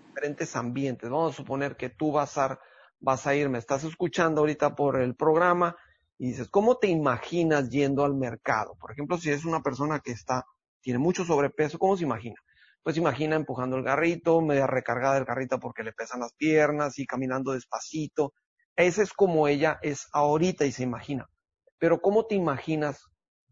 Diferentes 0.07 0.55
ambientes. 0.55 1.09
Vamos 1.09 1.33
a 1.33 1.37
suponer 1.37 1.77
que 1.77 1.89
tú 1.89 2.11
vas 2.11 2.37
a, 2.37 2.59
vas 2.99 3.27
a 3.27 3.35
ir, 3.35 3.49
me 3.49 3.59
estás 3.59 3.83
escuchando 3.83 4.41
ahorita 4.41 4.75
por 4.75 4.99
el 4.99 5.15
programa 5.15 5.75
y 6.17 6.29
dices, 6.29 6.49
¿cómo 6.49 6.77
te 6.77 6.87
imaginas 6.87 7.69
yendo 7.69 8.03
al 8.03 8.15
mercado? 8.15 8.75
Por 8.79 8.91
ejemplo, 8.91 9.17
si 9.17 9.29
es 9.29 9.45
una 9.45 9.61
persona 9.61 9.99
que 9.99 10.11
está, 10.11 10.45
tiene 10.81 10.99
mucho 10.99 11.25
sobrepeso, 11.25 11.77
¿cómo 11.79 11.95
se 11.95 12.03
imagina? 12.03 12.35
Pues 12.83 12.97
imagina 12.97 13.35
empujando 13.35 13.77
el 13.77 13.83
carrito, 13.83 14.41
media 14.41 14.65
recargada 14.65 15.17
el 15.17 15.25
carrito 15.25 15.59
porque 15.59 15.83
le 15.83 15.93
pesan 15.93 16.21
las 16.21 16.33
piernas 16.33 16.97
y 16.97 17.05
caminando 17.05 17.51
despacito. 17.51 18.33
Ese 18.75 19.03
es 19.03 19.13
como 19.13 19.47
ella 19.47 19.77
es 19.83 20.07
ahorita 20.11 20.65
y 20.65 20.71
se 20.71 20.83
imagina. 20.83 21.27
Pero 21.77 22.01
¿cómo 22.01 22.25
te 22.25 22.35
imaginas 22.35 23.10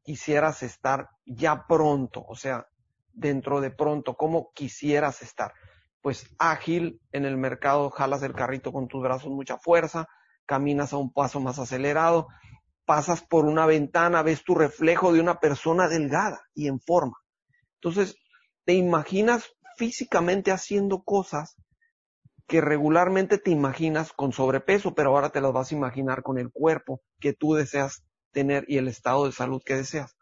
quisieras 0.09 0.63
estar 0.63 1.11
ya 1.23 1.67
pronto? 1.67 2.25
O 2.27 2.35
sea, 2.35 2.65
dentro 3.13 3.61
de 3.61 3.69
pronto, 3.69 4.15
¿cómo 4.15 4.49
quisieras 4.55 5.21
estar? 5.21 5.53
Pues 6.01 6.25
ágil 6.39 6.99
en 7.11 7.25
el 7.25 7.37
mercado, 7.37 7.91
jalas 7.91 8.23
el 8.23 8.33
carrito 8.33 8.73
con 8.73 8.87
tus 8.87 9.03
brazos 9.03 9.29
mucha 9.29 9.59
fuerza, 9.59 10.07
caminas 10.47 10.93
a 10.93 10.97
un 10.97 11.13
paso 11.13 11.39
más 11.39 11.59
acelerado, 11.59 12.27
pasas 12.85 13.21
por 13.21 13.45
una 13.45 13.67
ventana, 13.67 14.23
ves 14.23 14.43
tu 14.43 14.55
reflejo 14.55 15.13
de 15.13 15.19
una 15.19 15.39
persona 15.39 15.87
delgada 15.87 16.41
y 16.55 16.69
en 16.69 16.79
forma. 16.79 17.17
Entonces, 17.75 18.15
te 18.65 18.73
imaginas 18.73 19.45
físicamente 19.77 20.51
haciendo 20.51 21.03
cosas 21.03 21.55
que 22.47 22.61
regularmente 22.61 23.37
te 23.37 23.51
imaginas 23.51 24.11
con 24.11 24.31
sobrepeso, 24.33 24.95
pero 24.95 25.11
ahora 25.11 25.29
te 25.29 25.39
las 25.39 25.53
vas 25.53 25.71
a 25.71 25.75
imaginar 25.75 26.23
con 26.23 26.39
el 26.39 26.49
cuerpo 26.51 26.99
que 27.19 27.33
tú 27.33 27.53
deseas 27.53 28.03
tener 28.31 28.65
y 28.67 28.77
el 28.77 28.87
estado 28.87 29.25
de 29.25 29.31
salud 29.31 29.61
que 29.63 29.75
deseas. 29.75 30.15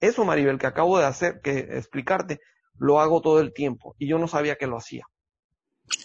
Eso, 0.00 0.24
Maribel, 0.24 0.58
que 0.58 0.66
acabo 0.66 0.98
de 0.98 1.06
hacer, 1.06 1.40
que 1.42 1.58
explicarte, 1.58 2.40
lo 2.78 3.00
hago 3.00 3.20
todo 3.20 3.40
el 3.40 3.52
tiempo 3.52 3.94
y 3.98 4.08
yo 4.08 4.18
no 4.18 4.28
sabía 4.28 4.56
que 4.56 4.66
lo 4.66 4.76
hacía. 4.76 5.04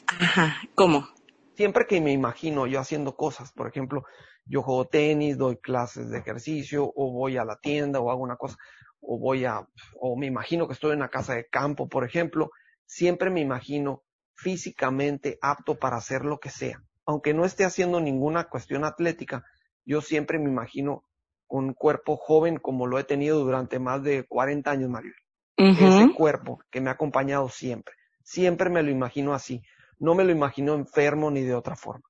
Ajá, 0.08 0.62
¿cómo? 0.76 1.08
Siempre 1.56 1.86
que 1.86 2.00
me 2.02 2.12
imagino 2.12 2.68
yo 2.68 2.80
haciendo 2.80 3.16
cosas, 3.16 3.52
por 3.52 3.68
ejemplo, 3.68 4.04
yo 4.46 4.62
juego 4.62 4.86
tenis, 4.86 5.38
doy 5.38 5.58
clases 5.58 6.10
de 6.10 6.20
ejercicio 6.20 6.92
o 6.96 7.12
voy 7.12 7.38
a 7.38 7.46
la 7.46 7.58
tienda 7.58 8.00
o 8.00 8.10
hago 8.10 8.22
una 8.22 8.38
cosa, 8.38 8.58
o 9.02 9.20
voy 9.20 9.46
a, 9.46 9.68
o 10.00 10.18
me 10.18 10.28
imagino 10.28 10.68
que 10.68 10.74
estoy 10.74 10.92
en 10.92 10.98
una 10.98 11.10
casa 11.10 11.36
de 11.36 11.48
campo, 11.48 11.90
por 11.90 12.06
ejemplo, 12.06 12.52
siempre 12.86 13.30
me 13.30 13.42
imagino 13.42 14.04
físicamente 14.36 15.38
apto 15.42 15.76
para 15.76 15.98
hacer 15.98 16.26
lo 16.26 16.40
que 16.40 16.50
sea. 16.50 16.82
Aunque 17.06 17.34
no 17.34 17.46
esté 17.46 17.66
haciendo 17.66 18.00
ninguna 18.00 18.46
cuestión 18.46 18.86
atlética, 18.86 19.44
yo 19.86 20.02
siempre 20.02 20.40
me 20.40 20.50
imagino 20.50 21.04
un 21.52 21.74
cuerpo 21.74 22.18
joven 22.18 22.58
como 22.58 22.88
lo 22.88 22.98
he 22.98 23.04
tenido 23.04 23.40
durante 23.40 23.78
más 23.78 24.02
de 24.04 24.26
40 24.28 24.72
años, 24.72 24.90
Mario. 24.90 25.14
Ese 25.58 26.14
cuerpo 26.16 26.60
que 26.72 26.82
me 26.82 26.90
ha 26.90 26.94
acompañado 26.94 27.48
siempre. 27.50 27.94
Siempre 28.24 28.70
me 28.70 28.82
lo 28.82 28.90
imagino 28.90 29.34
así. 29.34 29.62
No 30.00 30.16
me 30.16 30.24
lo 30.24 30.32
imagino 30.32 30.74
enfermo 30.74 31.30
ni 31.30 31.42
de 31.42 31.54
otra 31.54 31.76
forma. 31.76 32.04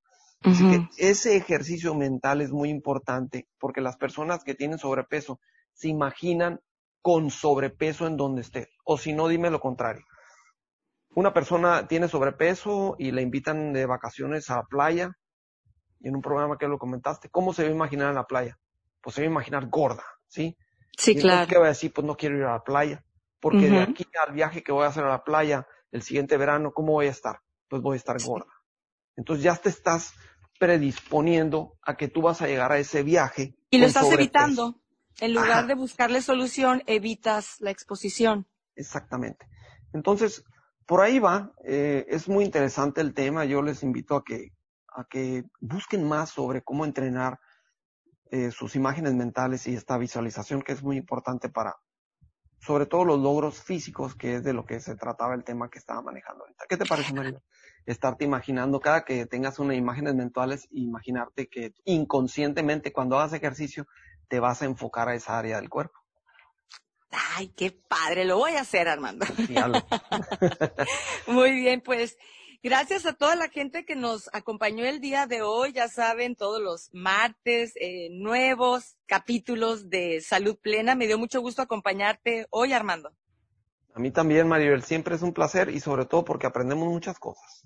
Así 0.44 0.64
que 0.70 0.88
ese 0.98 1.36
ejercicio 1.36 1.94
mental 1.94 2.42
es 2.42 2.52
muy 2.52 2.70
importante 2.70 3.48
porque 3.60 3.82
las 3.82 3.98
personas 3.98 4.44
que 4.44 4.56
tienen 4.56 4.80
sobrepeso 4.80 5.40
se 5.74 5.90
imaginan 5.90 6.62
con 7.02 7.30
sobrepeso 7.30 8.08
en 8.08 8.18
donde 8.18 8.42
esté. 8.42 8.70
O 8.86 8.98
si 8.98 9.14
no, 9.14 9.28
dime 9.28 9.50
lo 9.50 9.60
contrario. 9.60 10.06
Una 11.14 11.34
persona 11.34 11.88
tiene 11.88 12.08
sobrepeso 12.08 12.96
y 12.98 13.12
le 13.12 13.22
invitan 13.22 13.74
de 13.74 13.86
vacaciones 13.86 14.50
a 14.50 14.58
la 14.58 14.64
playa, 14.64 15.12
y 16.00 16.08
en 16.08 16.16
un 16.16 16.22
programa 16.22 16.58
que 16.58 16.68
lo 16.68 16.80
comentaste, 16.80 17.30
¿cómo 17.30 17.54
se 17.54 17.64
va 17.64 17.70
a 17.70 17.74
imaginar 17.74 18.10
en 18.10 18.16
la 18.16 18.26
playa? 18.26 18.58
Pues 19.02 19.16
se 19.16 19.22
va 19.22 19.28
a 19.28 19.32
imaginar 19.32 19.68
gorda, 19.70 20.06
¿sí? 20.28 20.58
Sí, 20.98 21.16
claro. 21.16 21.48
¿Qué 21.48 21.58
va 21.58 21.66
a 21.66 21.70
decir? 21.70 21.92
Pues 21.94 22.06
no 22.06 22.16
quiero 22.16 22.38
ir 22.38 22.44
a 22.44 22.54
la 22.54 22.64
playa, 22.64 23.04
porque 23.40 23.70
de 23.70 23.82
aquí 23.82 24.06
al 24.28 24.34
viaje 24.34 24.64
que 24.64 24.72
voy 24.72 24.86
a 24.86 24.90
hacer 24.90 25.04
a 25.04 25.10
la 25.10 25.24
playa 25.24 25.68
el 25.92 26.04
siguiente 26.04 26.38
verano, 26.38 26.72
¿cómo 26.74 26.94
voy 26.94 27.08
a 27.08 27.12
estar? 27.12 27.42
Pues 27.68 27.82
voy 27.82 27.96
a 27.96 27.98
estar 27.98 28.22
gorda. 28.24 28.52
Entonces 29.16 29.44
ya 29.44 29.56
te 29.56 29.70
estás 29.70 30.14
predisponiendo 30.60 31.78
a 31.82 31.98
que 31.98 32.08
tú 32.08 32.22
vas 32.22 32.42
a 32.42 32.48
llegar 32.48 32.72
a 32.72 32.78
ese 32.78 33.04
viaje. 33.04 33.56
Y 33.72 33.80
lo 33.80 33.88
estás 33.88 34.12
evitando. 34.12 34.80
En 35.20 35.34
lugar 35.34 35.68
de 35.68 35.76
buscarle 35.76 36.22
solución, 36.22 36.84
evitas 36.86 37.58
la 37.60 37.72
exposición. 37.72 38.48
Exactamente. 38.76 39.48
Entonces, 39.94 40.44
por 40.86 41.02
ahí 41.02 41.20
va. 41.20 41.52
Eh, 41.64 42.06
es 42.10 42.28
muy 42.30 42.46
interesante 42.46 43.02
el 43.02 43.14
tema. 43.14 43.46
Yo 43.46 43.62
les 43.62 43.84
invito 43.84 44.16
a 44.16 44.24
que, 44.24 44.54
a 44.88 45.06
que 45.10 45.44
busquen 45.60 46.08
más 46.08 46.30
sobre 46.30 46.64
cómo 46.64 46.86
entrenar 46.86 47.40
eh, 48.32 48.52
sus 48.52 48.78
imágenes 48.78 49.14
mentales 49.14 49.68
y 49.68 49.76
esta 49.76 49.98
visualización 49.98 50.62
que 50.62 50.72
es 50.72 50.82
muy 50.82 50.96
importante 50.96 51.50
para, 51.50 51.76
sobre 52.60 52.86
todo 52.86 53.04
los 53.04 53.20
logros 53.20 53.62
físicos, 53.62 54.16
que 54.16 54.36
es 54.36 54.44
de 54.44 54.54
lo 54.54 54.66
que 54.66 54.80
se 54.80 54.96
trataba 54.96 55.36
el 55.36 55.44
tema 55.44 55.70
que 55.70 55.80
estaba 55.80 56.02
manejando 56.02 56.44
ahorita. 56.44 56.64
¿Qué 56.70 56.78
te 56.78 56.86
parece, 56.86 57.14
María? 57.14 57.42
Estarte 57.86 58.24
imaginando 58.24 58.80
cada 58.80 59.04
que 59.04 59.26
tengas 59.26 59.60
unas 59.60 59.76
imágenes 59.76 60.16
mentales, 60.16 60.68
imaginarte 60.72 61.50
que 61.50 61.74
inconscientemente 61.84 62.94
cuando 62.94 63.20
hagas 63.20 63.34
ejercicio 63.34 63.86
te 64.30 64.40
vas 64.40 64.62
a 64.62 64.66
enfocar 64.66 65.10
a 65.10 65.16
esa 65.16 65.38
área 65.38 65.58
del 65.58 65.70
cuerpo. 65.70 66.00
Ay, 67.36 67.50
qué 67.50 67.72
padre, 67.72 68.24
lo 68.24 68.38
voy 68.38 68.54
a 68.54 68.62
hacer, 68.62 68.88
Armando. 68.88 69.26
Muy 71.28 71.52
bien, 71.52 71.82
pues 71.82 72.18
gracias 72.64 73.06
a 73.06 73.14
toda 73.14 73.36
la 73.36 73.50
gente 73.50 73.86
que 73.86 73.96
nos 73.96 74.30
acompañó 74.34 74.86
el 74.86 75.00
día 75.00 75.26
de 75.28 75.42
hoy. 75.42 75.74
Ya 75.74 75.88
saben, 75.88 76.36
todos 76.36 76.62
los 76.62 76.90
martes, 76.94 77.74
eh, 77.76 78.10
nuevos 78.12 78.98
capítulos 79.06 79.90
de 79.90 80.22
Salud 80.22 80.58
Plena. 80.58 80.96
Me 80.96 81.08
dio 81.08 81.18
mucho 81.18 81.42
gusto 81.42 81.62
acompañarte 81.62 82.48
hoy, 82.50 82.74
Armando. 82.74 83.12
A 83.94 84.00
mí 84.00 84.12
también, 84.12 84.48
Maribel, 84.48 84.84
siempre 84.84 85.16
es 85.16 85.22
un 85.22 85.34
placer 85.34 85.70
y 85.70 85.80
sobre 85.80 86.06
todo 86.06 86.24
porque 86.24 86.48
aprendemos 86.48 86.88
muchas 86.88 87.20
cosas 87.20 87.66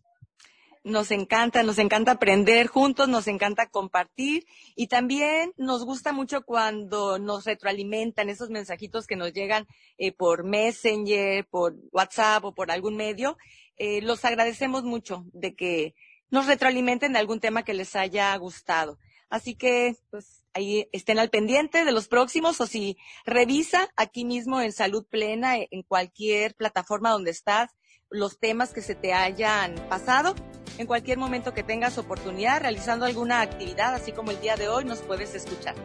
nos 0.85 1.09
encanta, 1.09 1.63
nos 1.63 1.79
encanta 1.79 2.11
aprender 2.11 2.67
juntos, 2.67 3.09
nos 3.09 3.27
encanta 3.27 3.67
compartir 3.67 4.45
y 4.75 4.85
también 4.85 5.51
nos 5.57 5.83
gusta 5.83 6.13
mucho 6.13 6.43
cuando 6.43 7.17
nos 7.17 7.43
retroalimentan 7.45 8.29
esos 8.29 8.51
mensajitos 8.51 9.07
que 9.07 9.15
nos 9.15 9.33
llegan 9.33 9.65
eh, 9.97 10.11
por 10.11 10.43
Messenger, 10.43 11.43
por 11.47 11.75
WhatsApp 11.91 12.45
o 12.45 12.53
por 12.53 12.69
algún 12.69 12.95
medio. 12.97 13.35
Eh, 13.77 14.01
los 14.01 14.25
agradecemos 14.25 14.83
mucho 14.83 15.25
de 15.33 15.55
que 15.55 15.95
nos 16.29 16.47
retroalimenten 16.47 17.13
de 17.13 17.19
algún 17.19 17.39
tema 17.39 17.63
que 17.63 17.73
les 17.73 17.95
haya 17.95 18.35
gustado. 18.37 18.99
Así 19.29 19.55
que, 19.55 19.95
pues, 20.11 20.43
ahí 20.53 20.87
estén 20.91 21.19
al 21.19 21.29
pendiente 21.29 21.83
de 21.83 21.91
los 21.91 22.07
próximos 22.07 22.61
o 22.61 22.67
si 22.67 22.97
revisa 23.25 23.89
aquí 23.95 24.23
mismo 24.23 24.61
en 24.61 24.71
Salud 24.71 25.05
Plena, 25.05 25.55
en 25.57 25.83
cualquier 25.83 26.55
plataforma 26.55 27.11
donde 27.11 27.31
estás, 27.31 27.71
los 28.09 28.39
temas 28.39 28.71
que 28.71 28.81
se 28.81 28.95
te 28.95 29.13
hayan 29.13 29.75
pasado 29.89 30.35
en 30.77 30.87
cualquier 30.87 31.17
momento 31.17 31.53
que 31.53 31.63
tengas 31.63 31.97
oportunidad, 31.97 32.61
realizando 32.61 33.05
alguna 33.05 33.41
actividad, 33.41 33.93
así 33.93 34.11
como 34.11 34.31
el 34.31 34.41
día 34.41 34.55
de 34.55 34.67
hoy, 34.67 34.83
nos 34.83 34.99
puedes 34.99 35.33
escuchar. 35.33 35.75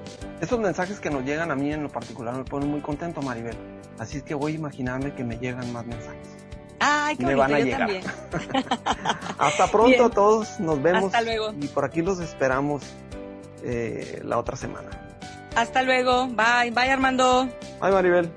Esos 0.41 0.59
mensajes 0.59 0.99
que 0.99 1.11
nos 1.11 1.25
llegan 1.25 1.51
a 1.51 1.55
mí 1.55 1.73
en 1.73 1.85
lo 1.85 1.89
particular 1.89 2.35
me 2.35 2.45
ponen 2.45 2.71
muy 2.71 2.81
contento, 2.81 3.23
Maribel. 3.23 3.57
Así 3.99 4.19
es 4.19 4.23
que 4.25 4.35
voy 4.35 4.53
a 4.53 4.55
imaginarme 4.57 5.15
que 5.15 5.23
me 5.23 5.39
llegan 5.39 5.73
más 5.73 5.87
mensajes. 5.87 6.40
Ay, 6.81 7.17
qué 7.17 7.27
me 7.27 7.35
van 7.35 7.55
a 7.55 7.59
llegar. 7.59 7.81
También. 7.81 8.05
Hasta 9.39 9.67
pronto 9.71 10.07
a 10.07 10.11
todos, 10.11 10.59
nos 10.59 10.83
vemos. 10.83 11.05
Hasta 11.05 11.21
luego. 11.23 11.53
Y 11.61 11.69
por 11.69 11.85
aquí 11.85 12.03
los 12.03 12.21
esperamos 12.21 12.83
eh, 13.63 14.21
la 14.25 14.39
otra 14.39 14.57
semana. 14.57 14.89
Hasta 15.55 15.83
luego. 15.83 16.27
Bye, 16.29 16.71
bye 16.71 16.91
Armando. 16.91 17.49
Bye 17.81 17.91
Maribel. 17.91 18.31